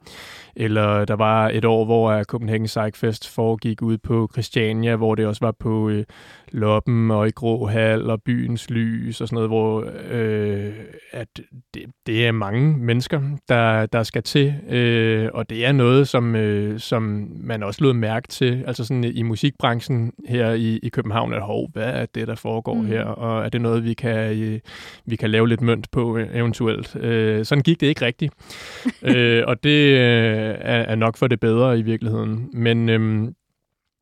eller 0.56 1.06
der 1.06 1.16
var 1.16 1.50
et 1.50 1.66
år, 1.66 1.86
hvor 1.86 2.24
Copenhagen 2.24 2.66
Psychfest 2.66 3.30
foregik 3.30 3.82
ud 3.82 3.98
på 3.98 4.30
Christiania, 4.34 4.96
hvor 4.96 5.16
det 5.16 5.26
også 5.26 5.46
var 5.46 5.52
på 5.60 5.90
øh, 5.90 6.04
Loppen 6.52 7.12
og 7.12 7.28
i 7.28 7.32
Grå 7.32 7.66
Hal 7.66 8.10
og 8.10 8.22
Byens 8.24 8.70
Lys 8.70 9.22
og 9.22 9.28
sådan 9.28 9.36
noget, 9.36 9.50
hvor 9.50 9.86
øh, 10.12 10.74
at 11.12 11.28
det, 11.74 11.86
det 12.06 12.28
er 12.28 12.32
mange 12.32 12.78
mennesker, 12.78 13.22
der, 13.50 13.86
der 13.86 14.04
skal 14.04 14.24
til, 14.24 14.56
øh, 14.70 15.30
og 15.34 15.50
det 15.50 15.66
er 15.66 15.72
noget, 15.72 16.08
som, 16.08 16.36
øh, 16.36 16.80
som 16.80 17.28
man 17.44 17.64
også 17.64 17.84
lod 17.84 17.94
mærke 17.94 18.28
til, 18.28 18.64
altså 18.68 18.86
sådan 18.86 19.04
i 19.04 19.22
musikbranchen 19.22 20.12
her 20.28 20.52
i, 20.52 20.80
i 20.84 20.90
København, 20.90 21.34
at 21.34 21.42
hov, 21.42 21.70
hvad 21.74 21.84
er 21.84 22.06
det, 22.06 22.28
der 22.28 22.36
foregår 22.36 22.76
mm. 22.76 22.86
her, 22.86 23.04
og 23.04 23.46
er 23.46 23.50
det 23.50 23.62
noget, 23.62 23.84
vi 23.84 23.94
kan, 23.94 24.40
øh, 24.42 24.60
vi 25.06 25.16
kan 25.16 25.30
lave 25.30 25.48
lidt 25.48 25.62
mønt 25.62 25.92
på 25.92 26.18
eventuelt. 26.34 26.96
Øh, 26.96 27.46
sådan 27.46 27.64
gik 27.64 27.82
det 27.82 27.88
ikke 27.88 28.06
rigtigt, 28.06 28.34
øh, 29.16 29.44
og 29.48 29.64
det 29.64 29.94
øh, 29.94 30.56
er, 30.60 30.82
er 30.82 30.96
nok 30.96 31.18
for 31.18 31.28
det 31.28 31.40
bedre 31.40 31.80
i 31.80 31.82
virkeligheden, 31.82 32.50
men 32.54 32.90
øh, 32.90 33.32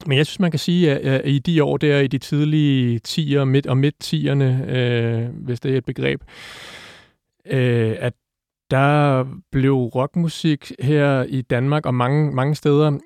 men 0.06 0.18
jeg 0.18 0.26
synes, 0.26 0.40
man 0.40 0.52
kan 0.52 0.60
sige, 0.60 0.92
at 0.92 1.28
i 1.28 1.40
de 1.40 1.64
år 1.64 1.78
der, 1.78 2.00
i 2.00 2.08
de 2.08 2.18
tidlige 2.18 3.00
10'er 3.08 3.44
midt, 3.44 3.68
og 3.68 3.78
midt-10'erne, 3.78 4.72
øh, 4.72 5.30
hvis 5.30 5.60
det 5.60 5.74
er 5.74 5.78
et 5.78 5.86
begreb, 5.86 6.22
øh, 7.46 7.96
at 8.00 8.14
der 8.72 9.26
blev 9.52 9.74
rockmusik 9.76 10.72
her 10.80 11.24
i 11.24 11.42
Danmark 11.42 11.86
og 11.86 11.96
mange, 11.96 12.32
mange 12.32 12.56
steder, 12.56 13.00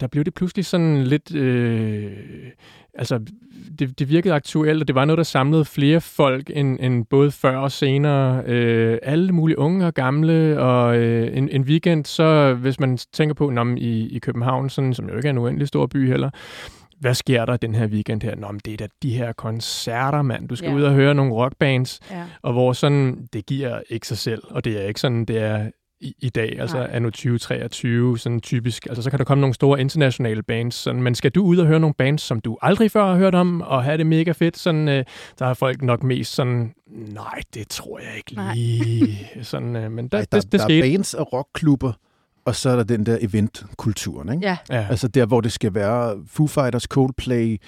der 0.00 0.06
blev 0.06 0.24
det 0.24 0.34
pludselig 0.34 0.66
sådan 0.66 1.04
lidt... 1.04 1.34
Øh, 1.34 2.12
altså, 2.94 3.20
det, 3.78 3.98
det 3.98 4.08
virkede 4.08 4.34
aktuelt, 4.34 4.82
og 4.82 4.88
det 4.88 4.94
var 4.94 5.04
noget, 5.04 5.18
der 5.18 5.24
samlede 5.24 5.64
flere 5.64 6.00
folk 6.00 6.50
end, 6.54 6.78
end 6.80 7.06
både 7.06 7.30
før 7.30 7.56
og 7.56 7.72
senere. 7.72 8.42
Øh, 8.46 8.98
alle 9.02 9.32
mulige 9.32 9.58
unge 9.58 9.86
og 9.86 9.94
gamle, 9.94 10.60
og 10.60 10.96
øh, 10.96 11.36
en, 11.36 11.48
en 11.48 11.62
weekend, 11.62 12.04
så 12.04 12.54
hvis 12.54 12.80
man 12.80 12.98
tænker 13.12 13.34
på, 13.34 13.50
når 13.50 13.74
i, 13.76 14.08
i 14.08 14.18
København, 14.18 14.70
sådan, 14.70 14.94
som 14.94 15.08
jo 15.08 15.16
ikke 15.16 15.26
er 15.26 15.30
en 15.30 15.38
uendelig 15.38 15.68
stor 15.68 15.86
by 15.86 16.08
heller, 16.08 16.30
hvad 17.00 17.14
sker 17.14 17.44
der 17.44 17.56
den 17.56 17.74
her 17.74 17.86
weekend 17.86 18.22
her? 18.22 18.36
Nå, 18.36 18.52
men 18.52 18.60
det 18.64 18.72
er 18.72 18.76
da 18.76 18.86
de 19.02 19.10
her 19.10 19.32
koncerter, 19.32 20.22
mand. 20.22 20.48
Du 20.48 20.56
skal 20.56 20.68
ja. 20.68 20.76
ud 20.76 20.82
og 20.82 20.92
høre 20.92 21.14
nogle 21.14 21.32
rockbands, 21.32 22.00
ja. 22.10 22.24
og 22.42 22.52
hvor 22.52 22.72
sådan, 22.72 23.28
det 23.32 23.46
giver 23.46 23.80
ikke 23.88 24.06
sig 24.06 24.18
selv, 24.18 24.42
og 24.50 24.64
det 24.64 24.82
er 24.82 24.88
ikke 24.88 25.00
sådan, 25.00 25.24
det 25.24 25.38
er 25.38 25.70
i, 26.00 26.14
i 26.18 26.28
dag, 26.28 26.56
altså 26.60 26.76
Nej. 26.76 26.88
anno 26.92 27.10
2023, 27.10 28.18
sådan 28.18 28.40
typisk. 28.40 28.86
Altså, 28.86 29.02
så 29.02 29.10
kan 29.10 29.18
der 29.18 29.24
komme 29.24 29.40
nogle 29.40 29.54
store 29.54 29.80
internationale 29.80 30.42
bands, 30.42 30.74
sådan, 30.74 31.02
men 31.02 31.14
skal 31.14 31.30
du 31.30 31.42
ud 31.44 31.58
og 31.58 31.66
høre 31.66 31.80
nogle 31.80 31.94
bands, 31.94 32.22
som 32.22 32.40
du 32.40 32.58
aldrig 32.62 32.90
før 32.90 33.06
har 33.06 33.16
hørt 33.16 33.34
om, 33.34 33.62
og 33.62 33.84
have 33.84 33.98
det 33.98 34.06
mega 34.06 34.32
fedt, 34.32 34.58
sådan, 34.58 34.88
øh, 34.88 35.04
der 35.38 35.46
har 35.46 35.54
folk 35.54 35.82
nok 35.82 36.02
mest 36.02 36.34
sådan, 36.34 36.74
nej, 36.90 37.40
det 37.54 37.68
tror 37.68 37.98
jeg 37.98 38.16
ikke 38.16 38.36
lige. 38.54 39.28
sådan, 39.42 39.76
øh, 39.76 39.92
men 39.92 40.08
der, 40.08 40.18
Ej, 40.18 40.26
der, 40.32 40.40
det, 40.40 40.52
det 40.52 40.60
der 40.60 40.78
er 40.78 40.82
bands 40.82 41.14
og 41.14 41.32
rockklubber, 41.32 41.92
og 42.44 42.54
så 42.54 42.70
er 42.70 42.76
der 42.76 42.84
den 42.84 43.06
der 43.06 43.18
eventkulturen, 43.20 44.32
ikke? 44.32 44.46
Ja. 44.46 44.56
ja. 44.70 44.86
Altså 44.90 45.08
der, 45.08 45.26
hvor 45.26 45.40
det 45.40 45.52
skal 45.52 45.74
være 45.74 46.16
Foo 46.26 46.46
Fighters, 46.46 46.82
Coldplay, 46.82 47.58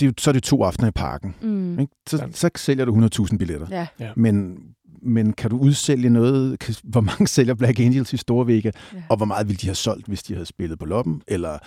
det, 0.00 0.20
så 0.20 0.30
er 0.30 0.32
det 0.32 0.42
to 0.42 0.62
aftener 0.64 0.88
i 0.88 0.92
parken. 0.92 1.34
Mm. 1.40 1.78
Ikke? 1.78 1.92
Så, 2.08 2.28
så 2.32 2.50
sælger 2.56 2.84
du 2.84 3.08
100.000 3.24 3.36
billetter. 3.36 3.66
Ja. 3.70 3.86
Ja. 4.00 4.10
Men 4.16 4.58
men 5.02 5.32
kan 5.32 5.50
du 5.50 5.58
udsælge 5.58 6.10
noget? 6.10 6.58
Kan, 6.58 6.74
hvor 6.84 7.00
mange 7.00 7.28
sælger 7.36 7.54
Black 7.54 7.80
Angels 7.80 8.12
i 8.12 8.16
Storvægge? 8.16 8.72
Ja. 8.94 9.02
Og 9.08 9.16
hvor 9.16 9.26
meget 9.26 9.48
ville 9.48 9.58
de 9.58 9.66
have 9.66 9.74
solgt, 9.74 10.06
hvis 10.06 10.22
de 10.22 10.32
havde 10.34 10.46
spillet 10.46 10.78
på 10.78 10.84
Loppen? 10.84 11.22
Eller 11.28 11.58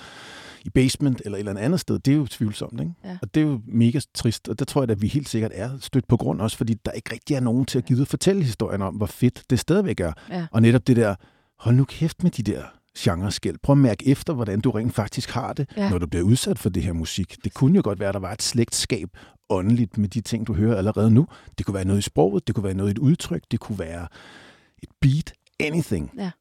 i 0.65 0.69
basement 0.69 1.21
eller 1.25 1.37
et 1.37 1.47
eller 1.47 1.61
andet 1.61 1.79
sted, 1.79 1.99
det 1.99 2.11
er 2.11 2.17
jo 2.17 2.27
tvivlsomt. 2.27 2.79
Ikke? 2.79 2.93
Ja. 3.03 3.17
Og 3.21 3.35
det 3.35 3.41
er 3.43 3.47
jo 3.47 3.61
mega 3.67 3.99
trist, 4.13 4.49
og 4.49 4.59
der 4.59 4.65
tror 4.65 4.81
jeg, 4.81 4.89
at 4.89 5.01
vi 5.01 5.07
helt 5.07 5.29
sikkert 5.29 5.51
er 5.53 5.69
stødt 5.79 6.07
på 6.07 6.17
grund 6.17 6.41
også, 6.41 6.57
fordi 6.57 6.73
der 6.85 6.91
ikke 6.91 7.13
rigtig 7.13 7.35
er 7.35 7.39
nogen 7.39 7.65
til 7.65 7.77
at 7.77 7.85
give 7.85 8.01
at 8.01 8.07
fortælle 8.07 8.43
historien 8.43 8.81
om, 8.81 8.95
hvor 8.95 9.05
fedt 9.05 9.43
det 9.49 9.59
stadigvæk 9.59 9.99
er. 9.99 10.13
Ja. 10.29 10.45
Og 10.51 10.61
netop 10.61 10.87
det 10.87 10.95
der, 10.95 11.15
hold 11.59 11.75
nu 11.75 11.83
kæft 11.83 12.23
med 12.23 12.31
de 12.31 12.43
der 12.43 12.63
genreskæld. 12.97 13.57
Prøv 13.63 13.73
at 13.73 13.77
mærke 13.77 14.07
efter, 14.07 14.33
hvordan 14.33 14.59
du 14.59 14.71
rent 14.71 14.93
faktisk 14.93 15.29
har 15.29 15.53
det, 15.53 15.69
ja. 15.77 15.89
når 15.89 15.97
du 15.97 16.07
bliver 16.07 16.23
udsat 16.23 16.59
for 16.59 16.69
det 16.69 16.83
her 16.83 16.93
musik. 16.93 17.37
Det 17.43 17.53
kunne 17.53 17.75
jo 17.75 17.81
godt 17.83 17.99
være, 17.99 18.09
at 18.09 18.13
der 18.13 18.19
var 18.19 18.31
et 18.31 18.41
slægtskab 18.41 19.09
åndeligt 19.53 19.97
med 19.97 20.09
de 20.09 20.21
ting, 20.21 20.47
du 20.47 20.53
hører 20.53 20.77
allerede 20.77 21.11
nu. 21.11 21.27
Det 21.57 21.65
kunne 21.65 21.75
være 21.75 21.85
noget 21.85 21.99
i 21.99 22.01
sproget, 22.01 22.47
det 22.47 22.55
kunne 22.55 22.63
være 22.63 22.73
noget 22.73 22.89
i 22.89 22.91
et 22.91 22.97
udtryk, 22.97 23.43
det 23.51 23.59
kunne 23.59 23.79
være 23.79 24.07
et 24.83 24.89
beat, 25.01 25.33
anything. 25.59 26.11
Ja. 26.17 26.31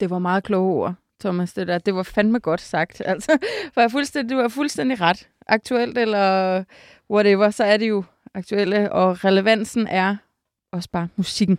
Det 0.00 0.10
var 0.10 0.18
meget 0.18 0.44
kloge 0.44 0.72
ord, 0.72 0.94
Thomas, 1.20 1.52
det 1.52 1.66
der. 1.66 1.78
Det 1.78 1.94
var 1.94 2.02
fandme 2.02 2.38
godt 2.38 2.60
sagt. 2.60 3.02
Altså, 3.06 3.38
for 3.74 3.80
jeg 3.80 3.90
fuldstændig, 3.90 4.36
du 4.36 4.40
har 4.40 4.48
fuldstændig 4.48 5.00
ret. 5.00 5.28
Aktuelt 5.46 5.98
eller 5.98 6.64
whatever, 7.10 7.50
så 7.50 7.64
er 7.64 7.76
det 7.76 7.88
jo 7.88 8.04
aktuelle, 8.34 8.92
og 8.92 9.24
relevansen 9.24 9.86
er 9.86 10.16
også 10.72 10.88
bare 10.90 11.08
musikken. 11.16 11.58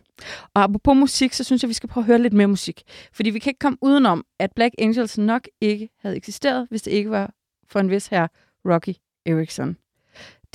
Og 0.54 0.82
på 0.84 0.94
musik, 0.94 1.34
så 1.34 1.44
synes 1.44 1.64
jeg, 1.64 1.70
vi 1.70 1.74
skal 1.74 1.90
prøve 1.90 2.02
at 2.02 2.08
høre 2.08 2.22
lidt 2.22 2.34
mere 2.34 2.48
musik. 2.48 2.84
Fordi 3.14 3.30
vi 3.30 3.40
kan 3.40 3.50
ikke 3.50 3.60
komme 3.60 3.78
udenom, 3.82 4.26
at 4.40 4.52
Black 4.56 4.76
Angels 4.78 5.18
nok 5.18 5.48
ikke 5.62 5.90
havde 6.00 6.16
eksisteret, 6.16 6.68
hvis 6.70 6.82
det 6.82 6.92
ikke 6.92 7.10
var 7.10 7.34
for 7.68 7.80
en 7.80 7.90
vis 7.90 8.08
her 8.08 8.28
Rocky 8.66 8.94
Erickson. 9.26 9.78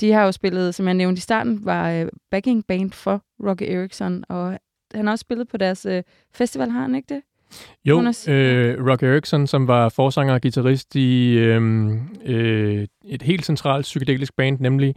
De 0.01 0.11
har 0.11 0.25
jo 0.25 0.31
spillet, 0.31 0.75
som 0.75 0.85
jeg 0.85 0.93
nævnte 0.93 1.19
i 1.19 1.21
starten, 1.21 1.65
var 1.65 1.91
øh, 1.91 2.07
backing 2.31 2.65
band 2.67 2.91
for 2.91 3.21
Rocky 3.47 3.63
Erickson, 3.63 4.23
og 4.29 4.59
han 4.93 5.05
har 5.05 5.11
også 5.11 5.21
spillet 5.21 5.47
på 5.47 5.57
deres 5.57 5.85
øh, 5.85 6.03
festival, 6.33 6.69
har 6.69 6.81
han 6.81 6.95
ikke 6.95 7.13
det? 7.13 7.21
Jo, 7.85 7.99
øh, 8.27 8.87
Rock 8.87 9.03
Erickson, 9.03 9.47
som 9.47 9.67
var 9.67 9.89
forsanger 9.89 10.33
og 10.33 10.41
guitarist 10.41 10.95
i 10.95 11.37
øh, 11.37 11.91
øh, 12.25 12.87
et 13.05 13.21
helt 13.21 13.45
centralt 13.45 13.83
psykedelisk 13.83 14.35
band, 14.35 14.59
nemlig 14.59 14.95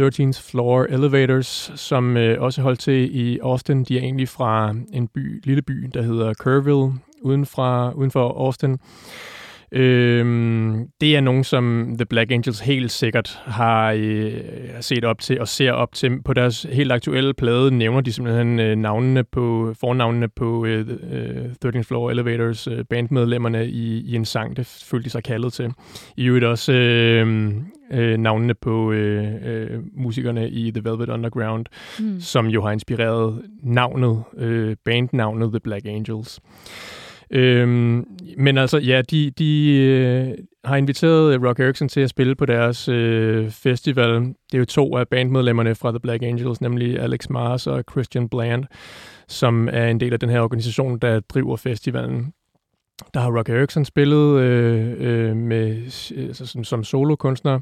13th 0.00 0.50
Floor 0.50 0.82
Elevators, 0.84 1.72
som 1.74 2.16
øh, 2.16 2.42
også 2.42 2.62
holdt 2.62 2.80
til 2.80 3.16
i 3.16 3.38
Austin. 3.38 3.84
De 3.84 3.98
er 3.98 4.02
egentlig 4.02 4.28
fra 4.28 4.74
en 4.92 5.08
by, 5.08 5.40
lille 5.44 5.62
by, 5.62 5.90
der 5.94 6.02
hedder 6.02 6.34
Kerrville, 6.34 6.92
uden, 7.22 7.46
fra, 7.46 7.92
uden 7.92 8.10
for 8.10 8.46
Austin. 8.46 8.78
Øhm, 9.72 10.88
det 11.00 11.16
er 11.16 11.20
nogen, 11.20 11.44
som 11.44 11.94
The 11.98 12.06
Black 12.06 12.32
Angels 12.32 12.60
helt 12.60 12.90
sikkert 12.90 13.40
har 13.44 13.92
øh, 13.96 14.32
set 14.80 15.04
op 15.04 15.20
til 15.20 15.40
og 15.40 15.48
ser 15.48 15.72
op 15.72 15.94
til. 15.94 16.22
På 16.22 16.32
deres 16.32 16.66
helt 16.72 16.92
aktuelle 16.92 17.34
plade 17.34 17.70
nævner 17.70 18.00
de 18.00 18.12
simpelthen 18.12 18.60
øh, 18.60 18.76
navnene 18.76 19.24
på, 19.24 19.74
fornavnene 19.80 20.28
på 20.28 20.66
øh, 20.66 20.86
øh, 21.12 21.44
13th 21.64 21.82
Floor 21.82 22.10
Elevators 22.10 22.66
øh, 22.66 22.84
bandmedlemmerne 22.90 23.68
i, 23.68 24.00
i 24.00 24.14
en 24.14 24.24
sang. 24.24 24.56
Det 24.56 24.66
følte 24.90 25.04
de 25.04 25.10
sig 25.10 25.24
kaldet 25.24 25.52
til. 25.52 25.72
I 26.16 26.26
øvrigt 26.26 26.44
også 26.44 26.72
øh, 26.72 27.52
øh, 27.92 28.16
navnene 28.18 28.54
på 28.54 28.92
øh, 28.92 29.34
øh, 29.44 29.80
musikerne 29.92 30.50
i 30.50 30.70
The 30.70 30.84
Velvet 30.84 31.08
Underground, 31.08 31.66
mm. 32.00 32.20
som 32.20 32.46
jo 32.46 32.62
har 32.62 32.70
inspireret 32.70 33.42
navnet, 33.62 34.22
øh, 34.38 34.76
bandnavnet 34.84 35.50
The 35.50 35.60
Black 35.60 35.86
Angels. 35.86 36.40
Øhm, 37.32 38.06
men 38.38 38.58
altså, 38.58 38.78
ja, 38.78 39.02
de, 39.10 39.30
de 39.30 39.76
øh, 39.76 40.34
har 40.64 40.76
inviteret 40.76 41.42
Rock 41.42 41.60
Erickson 41.60 41.88
til 41.88 42.00
at 42.00 42.10
spille 42.10 42.34
på 42.34 42.46
deres 42.46 42.88
øh, 42.88 43.50
festival. 43.50 44.20
Det 44.20 44.54
er 44.54 44.58
jo 44.58 44.64
to 44.64 44.96
af 44.96 45.08
bandmedlemmerne 45.08 45.74
fra 45.74 45.90
The 45.90 46.00
Black 46.00 46.22
Angels, 46.22 46.60
nemlig 46.60 46.98
Alex 46.98 47.28
Mars 47.30 47.66
og 47.66 47.84
Christian 47.90 48.28
Bland, 48.28 48.64
som 49.28 49.68
er 49.72 49.86
en 49.86 50.00
del 50.00 50.12
af 50.12 50.20
den 50.20 50.30
her 50.30 50.40
organisation, 50.40 50.98
der 50.98 51.20
driver 51.20 51.56
festivalen. 51.56 52.32
Der 53.14 53.20
har 53.20 53.38
Rock 53.38 53.48
Erickson 53.48 53.84
spillet 53.84 54.40
øh, 54.40 54.92
øh, 54.98 55.36
med, 55.36 55.76
øh, 56.14 56.26
altså, 56.26 56.46
som, 56.46 56.64
som 56.64 56.84
solokunstner. 56.84 57.60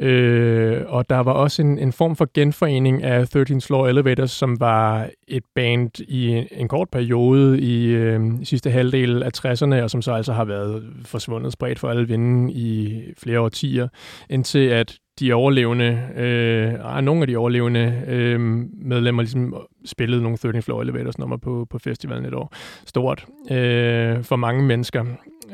Øh, 0.00 0.82
og 0.86 1.10
der 1.10 1.18
var 1.18 1.32
også 1.32 1.62
en, 1.62 1.78
en 1.78 1.92
form 1.92 2.16
for 2.16 2.28
genforening 2.34 3.02
af 3.02 3.28
13 3.28 3.60
Floor 3.60 3.88
Elevators, 3.88 4.30
som 4.30 4.60
var 4.60 5.10
et 5.28 5.42
band 5.54 6.00
i 6.08 6.28
en, 6.28 6.46
en 6.52 6.68
kort 6.68 6.88
periode 6.90 7.60
i 7.60 7.86
øh, 7.86 8.20
sidste 8.44 8.70
halvdel 8.70 9.22
af 9.22 9.30
60'erne, 9.36 9.74
og 9.82 9.90
som 9.90 10.02
så 10.02 10.12
altså 10.12 10.32
har 10.32 10.44
været 10.44 10.84
forsvundet 11.04 11.52
spredt 11.52 11.78
for 11.78 11.88
alle 11.88 12.08
vinde 12.08 12.52
i 12.52 13.00
flere 13.18 13.40
årtier, 13.40 13.88
indtil 14.30 14.68
at 14.68 14.98
de 15.20 15.32
overlevende, 15.32 16.00
øh, 16.16 16.96
ah, 16.96 17.04
nogle 17.04 17.20
af 17.20 17.26
de 17.26 17.36
overlevende 17.36 18.02
øh, 18.08 18.40
medlemmer 18.72 19.22
ligesom 19.22 19.66
spillede 19.84 20.22
nogle 20.22 20.38
13 20.38 20.62
Floor 20.62 20.82
Elevators 20.82 21.18
nummer 21.18 21.36
på, 21.36 21.66
på 21.70 21.78
festivalen 21.78 22.24
et 22.24 22.34
år. 22.34 22.54
Stort 22.86 23.26
øh, 23.50 24.24
for 24.24 24.36
mange 24.36 24.62
mennesker. 24.62 25.04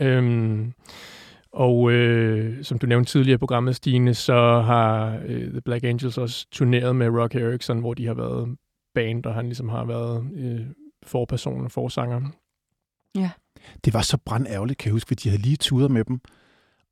Øh, 0.01 0.59
og 1.53 1.93
øh, 1.93 2.65
som 2.65 2.79
du 2.79 2.87
nævnte 2.87 3.11
tidligere 3.11 3.35
i 3.35 3.39
programmet, 3.39 3.77
Stine, 3.77 4.15
så 4.15 4.61
har 4.61 5.19
øh, 5.27 5.51
The 5.51 5.61
Black 5.61 5.85
Angels 5.85 6.19
også 6.19 6.47
turneret 6.51 6.97
med 6.97 7.09
Rock 7.09 7.35
Erickson, 7.35 7.79
hvor 7.79 7.95
de 7.95 8.07
har 8.07 8.15
været 8.15 8.57
band, 8.95 9.27
og 9.27 9.35
han 9.35 9.45
ligesom 9.45 9.69
har 9.69 9.85
været 9.85 10.31
øh, 10.35 10.67
forperson 11.03 11.65
og 11.65 11.71
forsanger. 11.71 12.21
Ja. 13.15 13.31
Det 13.85 13.95
var 13.95 14.03
så 14.03 14.19
brandærgerligt, 14.27 14.79
kan 14.79 14.89
jeg 14.89 14.93
huske, 14.93 15.09
fordi 15.09 15.23
de 15.23 15.29
havde 15.29 15.43
lige 15.43 15.57
turet 15.57 15.91
med 15.91 16.05
dem. 16.05 16.21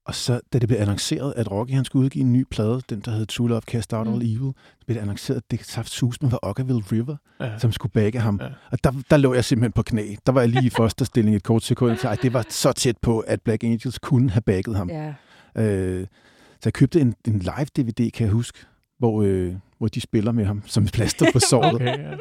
Og 0.07 0.14
så, 0.14 0.40
da 0.53 0.59
det 0.59 0.68
blev 0.68 0.80
annonceret, 0.80 1.34
at 1.36 1.51
Rocky 1.51 1.70
han 1.70 1.84
skulle 1.84 2.05
udgive 2.05 2.24
en 2.24 2.32
ny 2.32 2.46
plade, 2.51 2.82
den 2.90 3.01
der 3.01 3.11
hed 3.11 3.26
True 3.26 3.48
Love 3.48 3.61
Cast 3.61 3.92
Out 3.92 4.07
mm. 4.07 4.12
All 4.12 4.22
Evil, 4.22 4.53
så 4.78 4.86
blev 4.86 4.94
det 4.94 5.03
annonceret, 5.03 5.36
at 5.36 5.51
det 5.51 5.66
saft 5.66 5.90
sus 5.90 6.22
med 6.22 6.30
var 6.30 6.38
Ockaville 6.42 6.82
River, 6.92 7.16
ja. 7.40 7.59
som 7.59 7.72
skulle 7.72 7.92
bagge 7.92 8.20
ham. 8.20 8.40
Ja. 8.42 8.48
Og 8.72 8.84
der, 8.84 8.92
der 9.11 9.16
lå 9.16 9.34
jeg 9.34 9.44
simpelthen 9.44 9.72
på 9.72 9.82
knæ. 9.82 10.14
Der 10.26 10.32
var 10.32 10.40
jeg 10.40 10.48
lige 10.48 10.66
i 10.66 10.70
første 10.70 11.05
stilling 11.05 11.36
et 11.36 11.42
kort 11.42 11.62
sekund, 11.62 11.96
så 11.96 12.16
det 12.22 12.32
var 12.32 12.46
så 12.48 12.72
tæt 12.72 12.96
på, 13.03 13.18
at 13.18 13.42
Black 13.42 13.64
Angels 13.64 13.98
kunne 13.98 14.30
have 14.30 14.42
bagget 14.42 14.76
ham. 14.76 14.90
Ja. 14.90 15.14
Øh, 15.57 16.07
så 16.53 16.61
jeg 16.64 16.72
købte 16.72 17.01
en, 17.01 17.14
en 17.26 17.38
live-DVD, 17.38 18.11
kan 18.11 18.26
jeg 18.26 18.32
huske, 18.32 18.59
hvor, 18.98 19.22
øh, 19.22 19.55
hvor 19.78 19.88
de 19.88 20.01
spiller 20.01 20.32
med 20.32 20.44
ham 20.44 20.62
som 20.66 20.86
plaster 20.86 21.26
på 21.32 21.38
såret. 21.51 21.74
okay, 21.74 21.98
ja. 21.98 22.16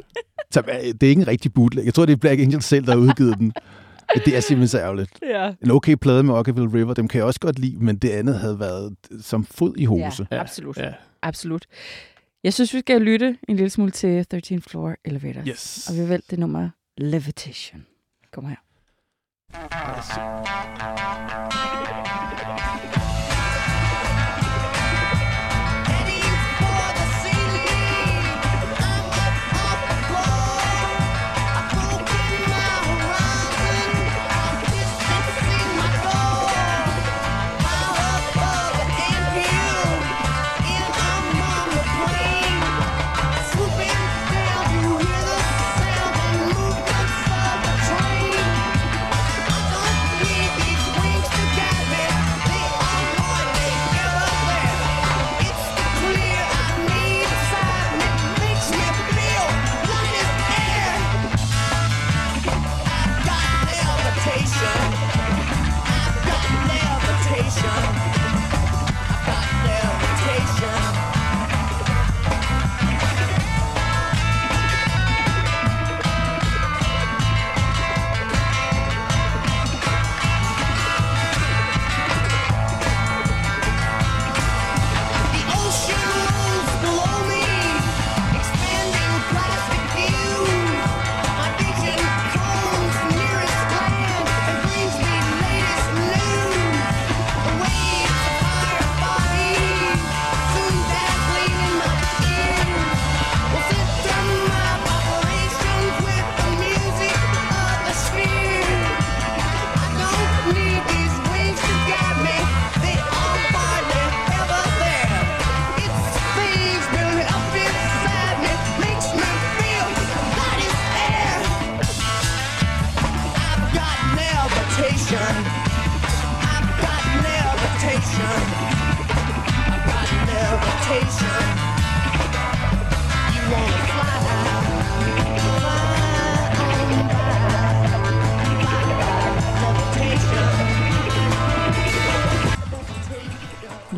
Så 0.52 0.62
det 0.62 1.04
er 1.04 1.10
ikke 1.10 1.22
en 1.22 1.28
rigtig 1.28 1.54
bootleg. 1.54 1.86
Jeg 1.86 1.94
tror, 1.94 2.06
det 2.06 2.14
er 2.14 2.18
Black 2.18 2.42
Angels 2.42 2.66
selv, 2.66 2.86
der 2.86 2.92
har 2.92 3.00
udgivet 3.00 3.38
den. 3.38 3.54
Det 4.16 4.36
er 4.36 4.40
simpelthen 4.40 4.68
så 4.68 4.80
ærgerligt. 4.80 5.20
Ja. 5.30 5.54
En 5.64 5.72
okay 5.72 5.94
plade 5.96 6.24
med 6.24 6.34
Ockaville 6.34 6.74
River, 6.74 6.94
dem 6.94 7.08
kan 7.08 7.18
jeg 7.18 7.26
også 7.26 7.40
godt 7.40 7.60
lide, 7.60 7.78
men 7.86 7.98
det 7.98 8.10
andet 8.10 8.40
havde 8.40 8.60
været 8.60 8.96
som 9.22 9.46
fod 9.46 9.74
i 9.78 9.86
hose. 9.86 10.28
Ja, 10.32 10.40
absolut. 10.40 10.78
Ja. 10.78 10.94
Absolut. 11.22 11.66
Jeg 12.44 12.54
synes, 12.54 12.74
vi 12.74 12.80
skal 12.80 13.02
lytte 13.02 13.38
en 13.48 13.56
lille 13.56 13.70
smule 13.70 13.92
til 13.92 14.26
13 14.26 14.62
Floor 14.62 14.96
Elevators. 15.06 15.48
Yes. 15.48 15.90
Og 15.90 15.96
vi 16.04 16.10
valgte 16.10 16.28
det 16.32 16.40
nummer 16.40 16.70
Levitation. 16.98 17.86
Kom 18.34 18.46
her. 18.46 18.56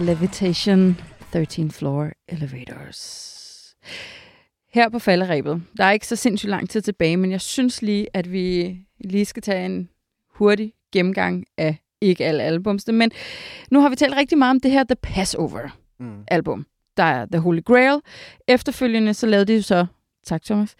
Levitation 0.02 0.98
13 1.34 1.72
Floor 1.72 2.10
Elevators. 2.28 3.76
Her 4.74 4.90
på 4.90 5.00
falderæbet, 5.00 5.62
der 5.78 5.86
er 5.86 5.92
ikke 5.92 6.08
så 6.08 6.16
sindssygt 6.16 6.50
lang 6.50 6.70
tid 6.70 6.82
tilbage, 6.82 7.18
men 7.18 7.32
jeg 7.32 7.42
synes 7.42 7.82
lige, 7.82 8.08
at 8.14 8.32
vi 8.32 8.78
lige 9.00 9.26
skal 9.26 9.44
tage 9.44 9.66
en 9.66 9.90
hurtig 10.30 10.74
gennemgang 10.94 11.46
af 11.58 11.78
ikke 12.02 12.26
alle 12.26 12.44
albumsene, 12.44 12.98
men 12.98 13.12
nu 13.72 13.82
har 13.82 13.90
vi 13.90 13.96
talt 13.96 14.16
rigtig 14.16 14.38
meget 14.38 14.50
om 14.50 14.60
det 14.60 14.72
her 14.72 14.84
The 14.84 14.96
Passover-album. 14.96 16.60
Mm. 16.60 16.66
Der 16.98 17.04
er 17.04 17.26
The 17.26 17.40
Holy 17.40 17.64
Grail. 17.66 18.00
Efterfølgende 18.48 19.14
så 19.14 19.28
lavede 19.28 19.54
de 19.54 19.64
så, 19.64 19.86
tak 20.24 20.44
Thomas, 20.44 20.76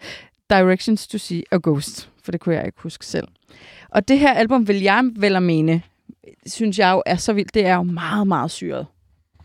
Directions 0.50 1.06
to 1.08 1.18
See 1.18 1.42
a 1.52 1.58
Ghost, 1.62 2.10
for 2.22 2.32
det 2.32 2.40
kunne 2.40 2.54
jeg 2.54 2.66
ikke 2.66 2.82
huske 2.82 3.06
selv. 3.06 3.28
Og 3.88 4.08
det 4.08 4.18
her 4.18 4.32
album 4.32 4.68
vil 4.68 4.80
jeg 4.80 5.10
vel 5.16 5.36
at 5.36 5.42
mene, 5.42 5.82
synes 6.46 6.78
jeg 6.78 6.92
jo 6.92 7.02
er 7.06 7.16
så 7.16 7.32
vildt. 7.32 7.54
Det 7.54 7.66
er 7.66 7.74
jo 7.74 7.82
meget, 7.82 8.26
meget 8.26 8.50
syret. 8.50 8.86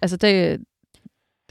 Altså 0.01 0.17
det... 0.17 0.59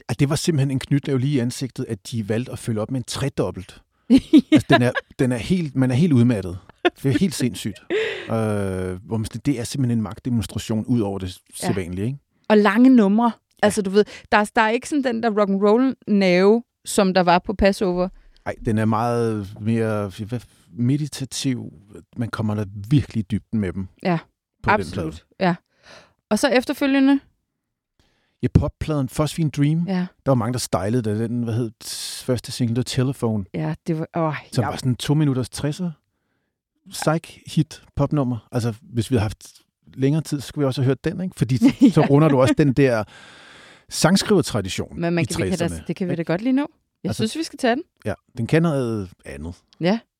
At 0.09 0.19
det 0.19 0.29
var 0.29 0.35
simpelthen 0.35 0.71
en 0.71 0.79
knytnæv 0.79 1.17
lige 1.17 1.35
i 1.35 1.39
ansigtet, 1.39 1.85
at 1.89 2.11
de 2.11 2.29
valgte 2.29 2.51
at 2.51 2.59
følge 2.59 2.81
op 2.81 2.91
med 2.91 2.99
en 2.99 3.03
tredobbelt. 3.03 3.81
altså, 4.51 4.65
den 4.69 4.81
er, 4.81 4.91
den 5.19 5.31
er 5.31 5.37
helt, 5.37 5.75
man 5.75 5.91
er 5.91 5.95
helt 5.95 6.13
udmattet. 6.13 6.57
Det 7.03 7.15
er 7.15 7.19
helt 7.19 7.35
sindssygt. 7.35 7.79
Øh, 8.27 8.33
hvor 9.03 9.17
man, 9.17 9.25
det 9.45 9.59
er 9.59 9.63
simpelthen 9.63 9.97
en 9.97 10.03
magtdemonstration 10.03 10.85
ud 10.85 10.99
over 10.99 11.19
det 11.19 11.37
sædvanlige. 11.55 12.05
Ikke? 12.05 12.19
Og 12.49 12.57
lange 12.57 12.89
numre. 12.89 13.31
Altså 13.63 13.81
du 13.81 13.89
ved, 13.89 14.05
der, 14.31 14.51
der 14.55 14.61
er 14.61 14.69
ikke 14.69 14.89
sådan 14.89 15.03
den 15.03 15.23
der 15.23 15.29
rock 15.29 15.49
and 15.49 15.63
roll 15.63 15.95
nerve, 16.07 16.63
som 16.85 17.13
der 17.13 17.21
var 17.21 17.39
på 17.39 17.53
Passover. 17.53 18.09
Nej, 18.45 18.55
den 18.65 18.77
er 18.77 18.85
meget 18.85 19.53
mere 19.61 20.11
meditativ. 20.71 21.73
Man 22.17 22.29
kommer 22.29 22.55
der 22.55 22.65
virkelig 22.89 23.19
i 23.21 23.25
dybden 23.31 23.59
med 23.59 23.73
dem. 23.73 23.87
Ja, 24.03 24.19
absolut. 24.63 25.25
Ja. 25.39 25.55
Og 26.29 26.39
så 26.39 26.47
efterfølgende, 26.47 27.19
Ja, 28.43 28.47
poppladen 28.53 29.07
Phosphine 29.07 29.49
Dream, 29.49 29.83
ja, 29.87 29.99
der 30.25 30.31
var 30.31 30.35
mange, 30.35 30.53
der 30.53 30.59
stylede 30.59 31.01
da 31.01 31.23
den, 31.27 31.43
hvad 31.43 31.53
hed 31.53 31.71
første 32.23 32.51
single, 32.51 32.75
The 32.75 32.83
Telephone, 32.83 33.45
ja, 33.53 33.75
det 33.87 33.99
var, 33.99 34.07
åh, 34.15 34.33
som 34.51 34.61
ja, 34.63 34.69
var 34.69 34.75
sådan 34.75 34.95
to 34.95 35.13
minutters 35.13 35.49
60'er 35.49 35.89
psych 36.89 37.39
hit 37.55 37.83
popnummer. 37.95 38.47
Altså, 38.51 38.73
hvis 38.81 39.11
vi 39.11 39.15
havde 39.15 39.21
haft 39.21 39.53
længere 39.93 40.21
tid, 40.21 40.41
så 40.41 40.47
skulle 40.47 40.63
vi 40.63 40.67
også 40.67 40.81
have 40.81 40.85
hørt 40.87 41.03
den, 41.03 41.21
ikke? 41.21 41.35
Fordi 41.37 41.57
så 41.91 42.01
runder 42.09 42.27
du 42.29 42.41
også 42.41 42.53
den 42.57 42.73
der 42.73 43.03
sangskrivertradition 43.89 44.99
men 45.01 45.13
man 45.13 45.21
i 45.23 45.25
kan, 45.25 45.45
vi 45.45 45.49
kan 45.49 45.59
da, 45.59 45.65
60'erne. 45.67 45.83
det 45.87 45.95
kan 45.95 46.09
vi 46.09 46.15
da 46.15 46.21
godt 46.23 46.41
lige 46.41 46.53
nå. 46.53 46.67
Jeg 47.03 47.09
Altså- 47.09 47.21
synes, 47.27 47.35
vi 47.37 47.43
skal 47.43 47.57
tage 47.59 47.75
den. 47.75 47.83
Ja, 48.05 48.13
den 48.37 48.47
kan 48.47 48.61
noget 48.61 49.09
andet. 49.25 49.53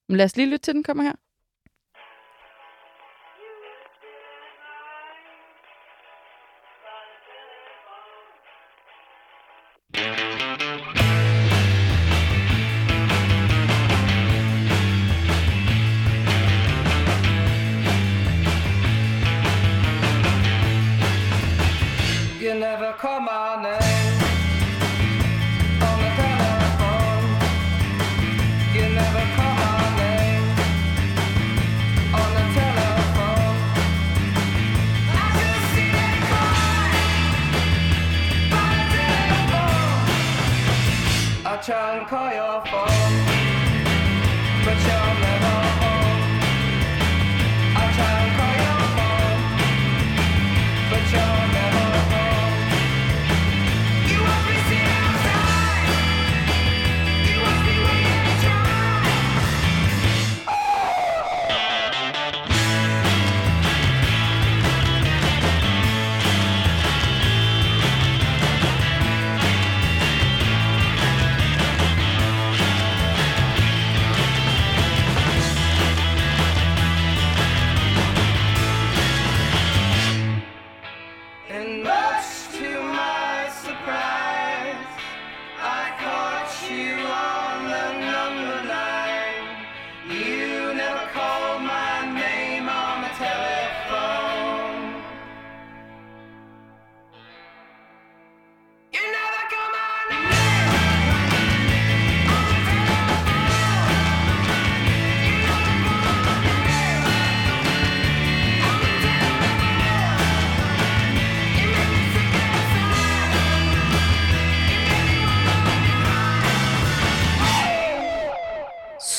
Men 0.10 0.18
lad 0.18 0.26
os 0.26 0.36
lige 0.38 0.46
lytte 0.50 0.58
til 0.64 0.74
den, 0.74 0.84
kommer 0.84 1.04
her. 1.04 1.14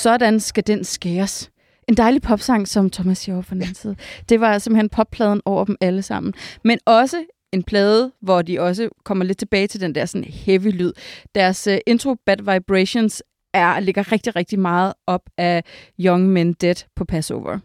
Sådan 0.02 0.40
skal 0.40 0.66
den 0.66 0.84
skæres. 0.84 1.50
En 1.88 1.94
dejlig 1.94 2.22
popsang, 2.22 2.68
som 2.68 2.90
Thomas 2.90 3.18
siger 3.18 3.42
på 3.42 3.54
den 3.54 3.62
anden 3.62 3.74
side. 3.74 3.96
Det 4.28 4.40
var 4.40 4.58
simpelthen 4.58 4.88
poppladen 4.88 5.40
over 5.44 5.64
dem 5.64 5.76
alle 5.80 6.02
sammen. 6.02 6.34
Men 6.64 6.78
også 6.86 7.24
en 7.52 7.62
plade, 7.62 8.12
hvor 8.20 8.42
de 8.42 8.60
også 8.60 8.88
kommer 9.04 9.24
lidt 9.24 9.38
tilbage 9.38 9.66
til 9.66 9.80
den 9.80 9.94
der 9.94 10.04
sådan 10.04 10.24
heavy 10.24 10.72
lyd. 10.72 10.92
Deres 11.34 11.66
uh, 11.66 11.74
intro, 11.86 12.14
Bad 12.26 12.36
Vibrations, 12.36 13.22
er, 13.54 13.80
ligger 13.80 14.12
rigtig, 14.12 14.36
rigtig 14.36 14.58
meget 14.58 14.92
op 15.06 15.22
af 15.36 15.64
Young 16.00 16.28
Men 16.28 16.52
Dead 16.52 16.74
på 16.96 17.04
Passover. 17.04 17.58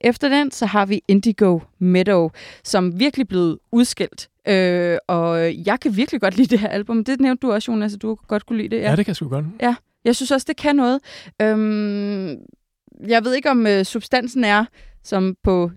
Efter 0.00 0.28
den, 0.28 0.50
så 0.50 0.66
har 0.66 0.86
vi 0.86 1.02
Indigo 1.08 1.60
Meadow, 1.78 2.30
som 2.64 2.98
virkelig 2.98 3.28
blevet 3.28 3.58
udskilt. 3.72 4.28
Øh, 4.48 4.98
og 5.08 5.54
jeg 5.66 5.80
kan 5.80 5.96
virkelig 5.96 6.20
godt 6.20 6.36
lide 6.36 6.48
det 6.48 6.58
her 6.58 6.68
album. 6.68 7.04
Det 7.04 7.20
nævnte 7.20 7.46
du 7.46 7.52
også, 7.52 7.72
Jonas, 7.72 7.94
at 7.94 8.02
du 8.02 8.14
godt 8.28 8.46
kunne 8.46 8.58
lide 8.58 8.68
det. 8.68 8.82
Ja, 8.82 8.90
ja 8.90 8.96
det 8.96 9.04
kan 9.04 9.10
jeg 9.10 9.16
sgu 9.16 9.28
godt. 9.28 9.46
Jeg 10.04 10.16
synes 10.16 10.30
også, 10.30 10.44
det 10.48 10.56
kan 10.56 10.76
noget. 10.76 11.00
Øhm, 11.42 12.28
jeg 13.08 13.24
ved 13.24 13.34
ikke, 13.34 13.50
om 13.50 13.66
øh, 13.66 13.84
substansen 13.84 14.44
er, 14.44 14.64
som 15.02 15.36
på 15.44 15.70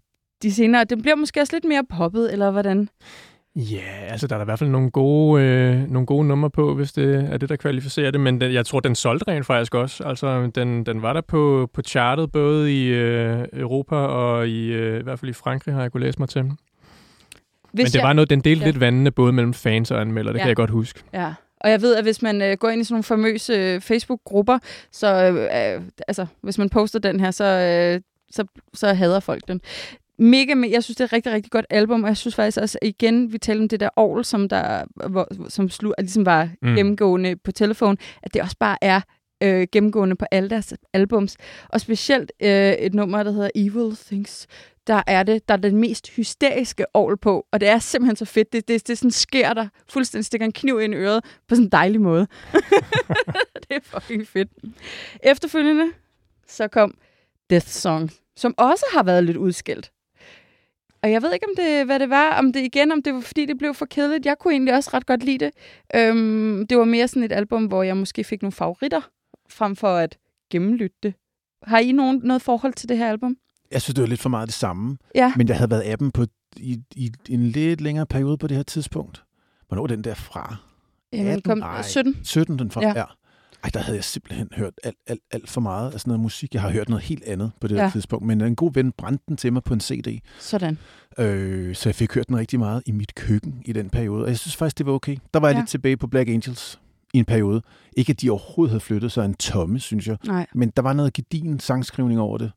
de 0.43 0.53
senere... 0.53 0.84
Den 0.84 1.01
bliver 1.01 1.15
måske 1.15 1.41
også 1.41 1.55
lidt 1.55 1.65
mere 1.65 1.84
poppet, 1.97 2.34
eller 2.34 2.51
hvordan? 2.51 2.89
Ja, 3.55 3.82
altså 4.09 4.28
der 4.28 4.36
er 4.36 4.38
der 4.38 4.43
i 4.45 4.45
hvert 4.45 4.59
fald 4.59 4.69
nogle 4.69 4.91
gode, 4.91 5.43
øh, 5.43 5.91
nogle 5.91 6.05
gode 6.05 6.28
numre 6.28 6.49
på, 6.49 6.75
hvis 6.75 6.91
det 6.93 7.28
er 7.32 7.38
det, 7.38 7.49
der 7.49 7.55
kvalificerer 7.55 8.11
det. 8.11 8.21
Men 8.21 8.41
den, 8.41 8.53
jeg 8.53 8.65
tror, 8.65 8.80
den 8.80 8.95
solgte 8.95 9.32
rent 9.32 9.45
faktisk 9.45 9.75
også. 9.75 10.03
Altså, 10.03 10.51
den, 10.55 10.86
den 10.86 11.01
var 11.01 11.13
der 11.13 11.21
på, 11.21 11.69
på 11.73 11.82
chartet, 11.82 12.32
både 12.32 12.73
i 12.84 12.88
øh, 12.88 13.45
Europa 13.53 13.95
og 13.95 14.47
i, 14.47 14.67
øh, 14.67 14.99
i 14.99 15.03
hvert 15.03 15.19
fald 15.19 15.30
i 15.30 15.34
Frankrig, 15.34 15.73
har 15.73 15.82
jeg 15.82 15.91
kunne 15.91 16.03
læse 16.03 16.19
mig 16.19 16.30
til. 16.30 16.41
Hvis 16.43 16.53
Men 17.73 17.86
det 17.86 17.95
jeg, 17.95 18.03
var 18.03 18.13
noget, 18.13 18.30
den 18.30 18.39
delte 18.41 18.59
Ja. 18.65 18.65
lidt 18.71 18.80
vandene, 18.80 19.11
både 19.11 19.34
mellem 19.34 19.53
fans 19.53 19.91
og 19.91 20.01
anmeldere, 20.01 20.34
det 20.34 20.39
Ja. 20.39 20.43
kan 20.43 20.47
jeg 20.49 20.55
godt 20.55 20.69
huske. 20.69 21.03
Ja. 21.13 21.34
Og 21.60 21.70
jeg 21.70 21.82
ved, 21.82 21.95
at 21.95 22.03
hvis 22.03 22.22
man 22.22 22.41
øh, 22.41 22.58
går 22.58 22.70
ind 22.70 22.82
i 22.82 22.84
sådan 22.84 22.93
nogle 22.93 23.03
famøse 23.03 23.53
øh, 23.53 23.82
Facebook-grupper, 23.82 24.60
så 24.91 25.08
øh, 25.08 25.76
øh, 25.76 25.82
altså, 26.08 26.26
hvis 26.41 26.58
man 26.58 26.70
poster 26.70 26.99
den 26.99 27.20
her, 27.20 27.32
så, 27.32 27.43
øh, 27.43 28.01
så, 28.32 28.45
så 28.74 28.93
hader 28.93 29.20
folk 29.20 29.47
den. 29.47 29.62
Mega, 30.20 30.53
me- 30.53 30.72
jeg 30.72 30.84
synes, 30.84 30.97
det 30.97 31.01
er 31.01 31.05
et 31.05 31.14
rigtig, 31.14 31.34
rigtig 31.34 31.51
godt 31.51 31.66
album, 31.70 32.03
og 32.03 32.08
jeg 32.08 32.18
synes 32.18 32.36
faktisk 32.36 32.58
også, 32.58 32.80
igen, 32.82 33.34
vi 33.34 33.38
taler 33.38 33.62
om 33.62 33.70
det 33.70 33.80
der 33.80 33.89
Aarhus, 33.97 34.28
som, 34.28 34.49
der, 34.49 34.84
hvor, 35.10 35.49
som 35.49 35.70
slu, 35.70 35.93
ligesom 35.99 36.26
var 36.26 36.49
mm. 36.62 36.76
gennemgående 36.76 37.36
på 37.36 37.51
telefon, 37.51 37.97
at 38.24 38.34
det 38.34 38.41
også 38.41 38.55
bare 38.60 38.78
er 38.82 39.01
øh, 39.43 39.68
gennemgående 39.72 40.16
på 40.16 40.26
alle 40.32 40.49
deres 40.49 40.74
albums. 40.93 41.38
Og 41.70 41.82
specielt 41.82 42.32
øh, 42.43 42.72
et 42.72 42.93
nummer, 42.93 43.24
der 43.24 43.32
hedder 43.32 43.49
Evil 43.55 43.97
Things, 44.05 44.47
der 44.88 45.03
er 45.07 45.23
det, 45.23 45.47
der 45.47 45.53
er 45.53 45.57
den 45.57 45.77
mest 45.77 46.09
hysteriske 46.09 46.85
ovl 46.95 47.17
på, 47.17 47.47
og 47.51 47.59
det 47.59 47.69
er 47.69 47.79
simpelthen 47.79 48.15
så 48.15 48.25
fedt. 48.25 48.53
Det, 48.53 48.67
det, 48.67 48.88
det 48.88 48.97
sådan 48.97 49.11
sker 49.11 49.53
der 49.53 49.67
fuldstændig 49.89 50.25
stikker 50.25 50.45
en 50.45 50.51
kniv 50.51 50.79
ind 50.81 50.93
i 50.93 50.97
øret 50.97 51.23
på 51.47 51.55
sådan 51.55 51.65
en 51.65 51.71
dejlig 51.71 52.01
måde. 52.01 52.27
det 53.69 53.75
er 53.75 53.79
fucking 53.81 54.27
fedt. 54.27 54.49
Efterfølgende, 55.23 55.91
så 56.47 56.67
kom 56.67 56.97
Death 57.49 57.67
Song, 57.67 58.11
som 58.35 58.53
også 58.57 58.85
har 58.93 59.03
været 59.03 59.23
lidt 59.23 59.38
udskilt. 59.38 59.91
Og 61.03 61.11
jeg 61.11 61.21
ved 61.21 61.33
ikke, 61.33 61.45
om 61.49 61.55
det, 61.57 61.85
hvad 61.85 61.99
det 61.99 62.09
var, 62.09 62.38
om 62.38 62.53
det 62.53 62.59
igen, 62.59 62.91
om 62.91 63.03
det 63.03 63.13
var, 63.13 63.21
fordi 63.21 63.45
det 63.45 63.57
blev 63.57 63.73
for 63.73 63.85
kedeligt. 63.85 64.25
Jeg 64.25 64.38
kunne 64.39 64.53
egentlig 64.53 64.73
også 64.73 64.89
ret 64.93 65.05
godt 65.05 65.23
lide 65.23 65.45
det. 65.45 65.51
Øhm, 65.95 66.67
det 66.67 66.77
var 66.77 66.85
mere 66.85 67.07
sådan 67.07 67.23
et 67.23 67.31
album, 67.31 67.65
hvor 67.65 67.83
jeg 67.83 67.97
måske 67.97 68.23
fik 68.23 68.41
nogle 68.41 68.51
favoritter, 68.51 69.01
frem 69.49 69.75
for 69.75 69.88
at 69.88 70.17
gennemlytte 70.51 70.97
det. 71.03 71.13
Har 71.63 71.79
I 71.79 71.91
nogen, 71.91 72.21
noget 72.23 72.41
forhold 72.41 72.73
til 72.73 72.89
det 72.89 72.97
her 72.97 73.09
album? 73.09 73.38
Jeg 73.72 73.82
synes, 73.82 73.95
det 73.95 74.01
var 74.01 74.07
lidt 74.07 74.20
for 74.22 74.30
meget 74.30 74.47
det 74.47 74.55
samme. 74.55 74.97
Ja. 75.15 75.34
Men 75.38 75.47
jeg 75.47 75.57
havde 75.57 75.70
været 75.72 75.99
dem 75.99 76.11
på, 76.11 76.26
i, 76.57 76.80
i 76.95 77.11
en 77.30 77.43
lidt 77.47 77.82
længere 77.82 78.05
periode 78.05 78.38
på 78.38 78.47
det 78.47 78.57
her 78.57 78.63
tidspunkt. 78.63 79.24
Hvornår 79.68 79.84
er 79.84 79.88
den 79.88 80.03
der 80.03 80.13
fra? 80.13 80.55
Jamen, 81.13 81.28
18? 81.28 81.41
kom, 81.41 81.57
Nej. 81.57 81.82
17. 81.82 82.15
17 82.24 82.59
den 82.59 82.72
fra? 82.72 82.82
Ja. 82.82 82.93
Ja. 82.95 83.03
Ej, 83.63 83.70
der 83.74 83.80
havde 83.80 83.95
jeg 83.97 84.03
simpelthen 84.03 84.49
hørt 84.55 84.74
alt, 84.84 84.97
alt, 85.07 85.20
alt 85.32 85.49
for 85.49 85.61
meget 85.61 85.91
af 85.93 85.99
sådan 85.99 86.09
noget 86.11 86.20
musik. 86.20 86.53
Jeg 86.53 86.61
har 86.61 86.70
hørt 86.70 86.89
noget 86.89 87.03
helt 87.03 87.24
andet 87.24 87.51
på 87.61 87.68
det 87.68 87.76
ja. 87.76 87.89
Tidspunkt, 87.93 88.26
men 88.26 88.41
en 88.41 88.55
god 88.55 88.74
ven 88.74 88.91
brændte 88.91 89.24
den 89.28 89.38
til 89.38 89.53
mig 89.53 89.63
på 89.63 89.74
en 89.74 89.80
CD, 89.80 90.20
Sådan. 90.39 90.78
øh, 91.20 91.76
så 91.76 91.89
jeg 91.89 91.95
fik 91.95 92.13
hørt 92.13 92.28
den 92.28 92.38
rigtig 92.38 92.59
meget 92.59 92.84
i 92.86 92.91
mit 92.91 93.15
køkken 93.15 93.61
i 93.65 93.74
den 93.74 93.89
periode, 93.89 94.24
og 94.24 94.30
jeg 94.30 94.39
synes 94.39 94.55
faktisk, 94.55 94.78
det 94.78 94.86
var 94.86 94.91
okay. 94.91 95.18
Der 95.34 95.39
var 95.39 95.47
jeg 95.47 95.55
Ja. 95.55 95.59
lidt 95.61 95.70
tilbage 95.70 95.97
på 95.97 96.07
Black 96.07 96.30
Angels 96.30 96.80
i 97.13 97.18
en 97.18 97.26
periode. 97.26 97.61
Ikke, 97.97 98.09
at 98.11 98.22
de 98.22 98.30
overhovedet 98.30 98.72
havde 98.72 98.80
flyttet 98.82 99.11
sig 99.11 99.26
en 99.26 99.34
tomme, 99.34 99.80
synes 99.80 100.07
jeg, 100.07 100.18
Nej. 100.28 100.45
men 100.55 100.70
der 100.70 100.82
var 100.82 100.93
noget 100.93 101.13
gedin 101.13 101.59
sangskrivning 101.59 102.20
over 102.20 102.38
det, 102.38 102.51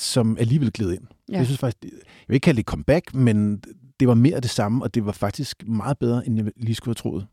som 0.00 0.36
alligevel 0.40 0.72
gled 0.72 0.92
ind. 0.92 1.02
Ja. 1.32 1.36
Jeg 1.36 1.46
synes 1.46 1.58
faktisk, 1.60 1.92
jeg 1.92 2.00
vil 2.28 2.34
ikke 2.34 2.44
kalde 2.44 2.56
det 2.56 2.62
et 2.62 2.66
comeback, 2.66 3.14
men 3.14 3.62
det 4.00 4.08
var 4.08 4.14
mere 4.14 4.40
det 4.40 4.50
samme, 4.50 4.84
og 4.84 4.94
det 4.94 5.06
var 5.06 5.12
faktisk 5.12 5.68
meget 5.68 5.98
bedre, 5.98 6.26
end 6.26 6.36
jeg 6.36 6.52
lige 6.56 6.74
skulle 6.74 6.90
have 6.90 7.10
troet. 7.10 7.26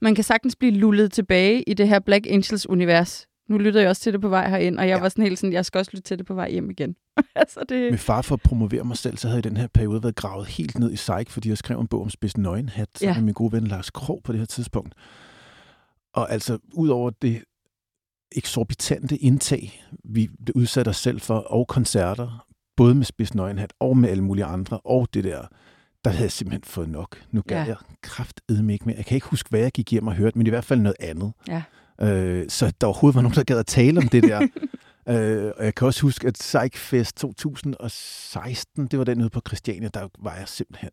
Man 0.00 0.14
kan 0.14 0.24
sagtens 0.24 0.56
blive 0.56 0.72
lullet 0.72 1.12
tilbage 1.12 1.62
i 1.62 1.74
det 1.74 1.88
her 1.88 1.98
Black 1.98 2.26
Angels-univers. 2.26 3.24
Nu 3.48 3.58
lytter 3.58 3.80
jeg 3.80 3.88
også 3.90 4.02
til 4.02 4.12
det 4.12 4.20
på 4.20 4.28
vej 4.28 4.50
herind, 4.50 4.78
og 4.78 4.82
jeg 4.84 4.88
Ja. 4.90 4.96
ja. 4.96 5.02
var 5.02 5.08
sådan 5.08 5.24
helt 5.24 5.38
sådan, 5.38 5.52
jeg 5.52 5.64
skal 5.64 5.78
også 5.78 5.90
lytte 5.94 6.02
til 6.08 6.18
det 6.18 6.26
på 6.26 6.34
vej 6.34 6.50
hjem 6.50 6.70
igen. 6.70 6.96
altså 7.36 7.60
det... 7.68 7.90
Med 7.90 7.98
far 7.98 8.22
for 8.22 8.34
at 8.34 8.40
promovere 8.40 8.84
mig 8.84 8.96
selv, 8.96 9.16
så 9.16 9.28
havde 9.28 9.36
jeg 9.36 9.46
i 9.46 9.48
den 9.48 9.56
her 9.56 9.66
periode 9.74 10.02
været 10.02 10.14
gravet 10.16 10.46
helt 10.46 10.78
ned 10.78 10.92
i 10.92 10.94
psych, 10.94 11.30
fordi 11.30 11.48
jeg 11.48 11.58
skrev 11.58 11.80
en 11.80 11.86
bog 11.86 12.02
om 12.02 12.10
spids 12.10 12.36
nøgenhat 12.36 12.88
sammen 12.94 13.14
Ja. 13.14 13.20
med 13.20 13.24
min 13.24 13.34
gode 13.34 13.52
ven 13.52 13.66
Lars 13.66 13.90
Krog 13.90 14.20
på 14.24 14.32
det 14.32 14.38
her 14.38 14.46
tidspunkt. 14.46 14.94
Og 16.14 16.32
altså, 16.32 16.58
ud 16.74 16.88
over 16.88 17.10
det 17.10 17.42
eksorbitante 18.36 19.16
indtag, 19.16 19.84
vi 20.04 20.28
udsat 20.54 20.88
os 20.88 20.96
selv 20.96 21.20
for, 21.20 21.38
og 21.38 21.68
koncerter, 21.68 22.46
både 22.76 22.94
med 22.94 23.04
spids 23.04 23.34
nøgenhat 23.34 23.72
og 23.80 23.96
med 23.96 24.08
alle 24.08 24.24
mulige 24.24 24.44
andre, 24.44 24.78
og 24.80 25.08
det 25.14 25.24
der, 25.24 25.42
der 26.04 26.10
havde 26.10 26.22
jeg 26.22 26.32
simpelthen 26.32 26.62
fået 26.64 26.88
nok. 26.88 27.22
Nu 27.30 27.42
gav 27.48 27.58
Ja. 27.58 27.64
jeg 27.64 27.76
kraftedme 28.02 28.72
ikke 28.72 28.84
mere. 28.84 28.96
Jeg 28.96 29.06
kan 29.06 29.14
ikke 29.14 29.26
huske, 29.26 29.50
hvad 29.50 29.60
jeg 29.60 29.72
gik 29.72 29.90
hjem 29.90 30.06
og 30.06 30.14
hørte, 30.14 30.38
men 30.38 30.46
i 30.46 30.50
hvert 30.50 30.64
fald 30.64 30.80
noget 30.80 30.96
andet. 31.00 31.32
Ja. 31.48 31.62
Øh, 32.00 32.48
så 32.48 32.72
der 32.80 32.86
overhovedet 32.86 33.14
var 33.14 33.22
nogen, 33.22 33.34
der 33.36 33.44
gad 33.44 33.58
at 33.58 33.66
tale 33.66 33.98
om 34.00 34.08
det 34.08 34.22
der. 34.22 34.40
øh, 35.08 35.52
og 35.58 35.64
jeg 35.64 35.74
kan 35.74 35.86
også 35.86 36.02
huske, 36.02 36.26
at 36.26 36.34
Psychfest 36.34 37.16
2016, 37.16 38.86
det 38.86 38.98
var 38.98 39.04
den 39.04 39.20
ude 39.20 39.30
på 39.30 39.40
Christiania, 39.48 39.88
der 39.94 40.08
var 40.18 40.34
jeg 40.36 40.48
simpelthen 40.48 40.90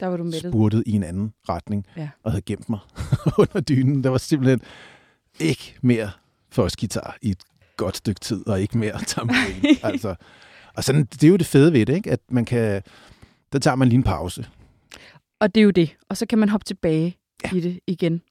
Der 0.00 0.06
var 0.06 0.16
du 0.16 0.24
mættet. 0.24 0.52
spurtet 0.52 0.82
i 0.86 0.92
en 0.92 1.02
anden 1.02 1.32
retning, 1.48 1.86
Ja. 1.96 2.08
og 2.22 2.30
havde 2.32 2.42
gemt 2.42 2.68
mig 2.68 2.78
under 3.38 3.60
dynen. 3.60 4.04
Der 4.04 4.10
var 4.10 4.18
simpelthen 4.18 4.60
ikke 5.40 5.74
mere 5.82 6.10
guitar 6.54 7.16
i 7.22 7.30
et 7.30 7.42
godt 7.76 7.96
stykke 7.96 8.20
tid, 8.20 8.46
og 8.46 8.60
ikke 8.60 8.78
mere 8.78 8.98
tamburin. 9.06 9.76
altså, 9.82 10.14
og 10.76 10.84
sådan, 10.84 11.04
det 11.04 11.24
er 11.24 11.28
jo 11.28 11.36
det 11.36 11.46
fede 11.46 11.72
ved 11.72 11.86
det, 11.86 11.94
ikke? 11.94 12.10
at 12.10 12.20
man 12.30 12.44
kan, 12.44 12.82
der 13.52 13.58
tager 13.58 13.74
man 13.74 13.88
lige 13.88 13.96
en 13.96 14.02
pause. 14.02 14.46
Og 15.40 15.54
det 15.54 15.60
er 15.60 15.64
jo 15.64 15.70
det. 15.70 15.96
Og 16.08 16.16
så 16.16 16.26
kan 16.26 16.38
man 16.38 16.48
hoppe 16.48 16.64
tilbage 16.64 17.16
ja. 17.44 17.56
i 17.56 17.60
det 17.60 17.80
igen. 17.86 18.22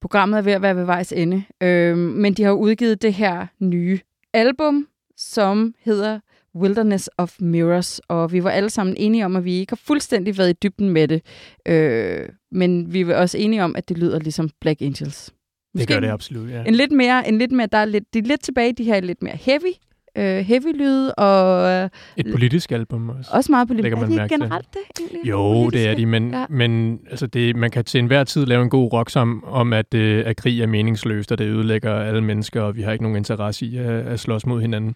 Programmet 0.00 0.38
er 0.38 0.42
ved 0.42 0.52
at 0.52 0.62
være 0.62 0.76
ved 0.76 0.84
vejs 0.84 1.12
ende. 1.12 1.44
Øhm, 1.60 1.98
men 1.98 2.34
de 2.34 2.42
har 2.42 2.52
udgivet 2.52 3.02
det 3.02 3.14
her 3.14 3.46
nye 3.58 4.00
album, 4.32 4.88
som 5.16 5.74
hedder 5.84 6.20
Wilderness 6.54 7.10
of 7.18 7.36
Mirrors. 7.40 7.98
Og 7.98 8.32
vi 8.32 8.44
var 8.44 8.50
alle 8.50 8.70
sammen 8.70 8.96
enige 8.96 9.24
om, 9.24 9.36
at 9.36 9.44
vi 9.44 9.54
ikke 9.54 9.70
har 9.70 9.80
fuldstændig 9.84 10.38
været 10.38 10.50
i 10.50 10.56
dybden 10.62 10.90
med 10.90 11.08
det. 11.08 11.22
Øh, 11.66 12.28
men 12.50 12.92
vi 12.92 13.06
var 13.06 13.14
også 13.14 13.38
enige 13.38 13.64
om, 13.64 13.76
at 13.76 13.88
det 13.88 13.98
lyder 13.98 14.18
ligesom 14.18 14.50
Black 14.60 14.82
Angels. 14.82 15.32
Det 15.78 15.88
gør 15.88 16.00
det 16.00 16.08
absolut, 16.08 16.50
ja. 16.50 16.64
En 16.66 16.74
lidt 16.74 16.92
mere, 16.92 17.28
en 17.28 17.38
lidt 17.38 17.52
mere, 17.52 17.68
der 17.72 17.78
er 17.78 17.84
lidt, 17.84 18.14
de 18.14 18.18
er 18.18 18.22
lidt 18.22 18.42
tilbage 18.42 18.72
de 18.72 18.84
her 18.84 19.00
lidt 19.00 19.22
mere 19.22 19.36
heavy, 19.40 19.72
øh, 20.18 20.44
heavy 20.44 20.76
lyde, 20.78 21.14
og 21.14 21.68
øh, 21.70 21.88
Et 22.16 22.26
politisk 22.32 22.72
album 22.72 23.08
også. 23.08 23.30
også 23.34 23.52
meget. 23.52 23.70
Lægger 23.70 23.98
Er 23.98 24.06
de 24.06 24.28
generelt 24.28 24.66
det 24.72 24.80
egentlig? 25.00 25.30
Jo, 25.30 25.70
det 25.70 25.88
er 25.88 25.94
de, 25.94 26.06
men, 26.06 26.30
Ja. 26.30 26.44
men 26.50 27.00
altså 27.10 27.26
det, 27.26 27.56
man 27.56 27.70
kan 27.70 27.84
til 27.84 27.98
enhver 27.98 28.24
tid 28.24 28.46
lave 28.46 28.62
en 28.62 28.70
god 28.70 28.92
rocksang 28.92 29.44
om, 29.44 29.72
at, 29.72 29.94
øh, 29.94 30.22
at 30.26 30.36
krig 30.36 30.60
er 30.62 30.66
meningsløst, 30.66 31.32
og 31.32 31.38
det 31.38 31.44
ødelægger 31.44 31.94
alle 31.94 32.20
mennesker, 32.20 32.60
og 32.62 32.76
vi 32.76 32.82
har 32.82 32.92
ikke 32.92 33.02
nogen 33.04 33.16
interesse 33.16 33.66
i 33.66 33.76
at, 33.76 33.86
at 33.86 34.20
slås 34.20 34.46
mod 34.46 34.60
hinanden. 34.60 34.94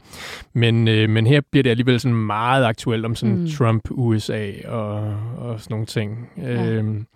Men, 0.53 0.89
øh, 0.89 1.11
men 1.11 1.27
her 1.27 1.41
bliver 1.51 1.63
det 1.63 1.71
alligevel 1.71 2.01
sådan 2.01 2.17
meget 2.17 2.65
aktuelt 2.65 3.05
om 3.05 3.15
sådan 3.15 3.35
Mm. 3.39 3.49
Trump, 3.59 3.89
USA 3.91 4.51
og, 4.69 4.95
og 5.39 5.61
sådan 5.61 5.75
nogle 5.75 5.87
ting. 5.87 6.29
Ja. 6.39 6.67
Øhm, 6.71 7.07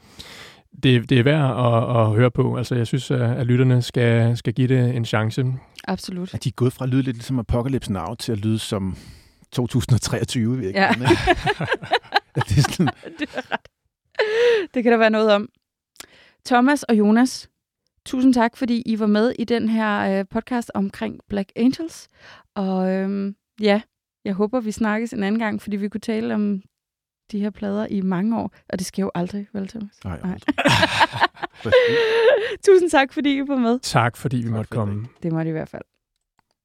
det, 0.83 1.11
det 1.11 1.19
er 1.19 1.23
værd 1.23 1.51
at, 1.51 2.01
at 2.01 2.17
høre 2.17 2.31
på. 2.31 2.57
Altså, 2.57 2.75
jeg 2.75 2.87
synes, 2.87 3.11
at, 3.11 3.47
lytterne 3.47 3.83
skal, 3.83 4.37
skal 4.37 4.53
give 4.53 4.69
det 4.69 4.97
en 4.97 5.05
chance. 5.05 5.45
Absolut. 5.85 6.35
At 6.35 6.45
de 6.45 6.49
er 6.49 6.53
gået 6.53 6.73
fra 6.73 6.85
at 6.85 6.89
lyde 6.89 7.03
lidt 7.03 7.17
ligesom 7.17 7.39
Apocalypse 7.39 7.93
Now 7.93 8.15
til 8.15 8.33
at 8.33 8.39
lyde 8.39 8.59
som 8.59 8.97
2023 9.53 10.71
i 10.71 10.73
Ja. 10.73 10.89
det 12.35 12.59
er 12.59 12.73
sådan, 12.73 12.93
det 13.19 13.29
er 13.35 13.53
ret. 13.53 13.69
Det 14.75 14.83
kan 14.83 14.93
der 14.93 14.99
være 14.99 15.11
noget 15.11 15.33
om. 15.33 15.49
Thomas 16.47 16.83
og 16.83 16.99
Jonas, 16.99 17.49
tusind 18.07 18.35
tak, 18.35 18.57
fordi 18.57 18.83
I 18.87 18.99
var 18.99 19.07
med 19.07 19.33
i 19.39 19.45
den 19.45 19.69
her 19.69 20.19
øh, 20.19 20.25
podcast 20.31 20.71
omkring 20.75 21.21
Black 21.29 21.53
Angels. 21.57 22.09
Og 22.55 22.91
øhm, 22.91 23.37
ja, 23.61 23.81
jeg 24.25 24.35
håber, 24.35 24.61
vi 24.61 24.73
snakkes 24.73 25.13
en 25.13 25.23
anden 25.23 25.39
gang, 25.39 25.63
fordi 25.63 25.77
vi 25.77 25.89
kunne 25.89 26.01
tale 26.01 26.35
om 26.35 26.63
de 27.33 27.41
her 27.41 27.51
plader 27.51 27.87
i 27.91 28.01
mange 28.01 28.39
år. 28.39 28.53
Og 28.69 28.79
det 28.79 28.87
sker 28.87 29.03
jo 29.03 29.11
aldrig, 29.15 29.47
vel, 29.53 29.69
Thomas? 29.69 29.91
nej, 30.05 30.19
Nej. 30.23 30.33
aldrig. 30.33 30.55
tusind 32.67 32.91
tak, 32.91 33.13
fordi 33.13 33.37
I 33.37 33.41
var 33.49 33.57
med. 33.57 33.79
Tak, 33.81 34.17
fordi 34.17 34.37
vi 34.37 34.43
Tak 34.43 34.53
måtte 34.53 34.69
for 34.69 34.75
i 34.75 34.79
dag. 34.79 34.87
komme. 34.87 35.09
Det 35.23 35.33
må 35.33 35.41
det 35.41 35.47
i 35.47 35.51
hvert 35.53 35.69
fald. 35.69 35.83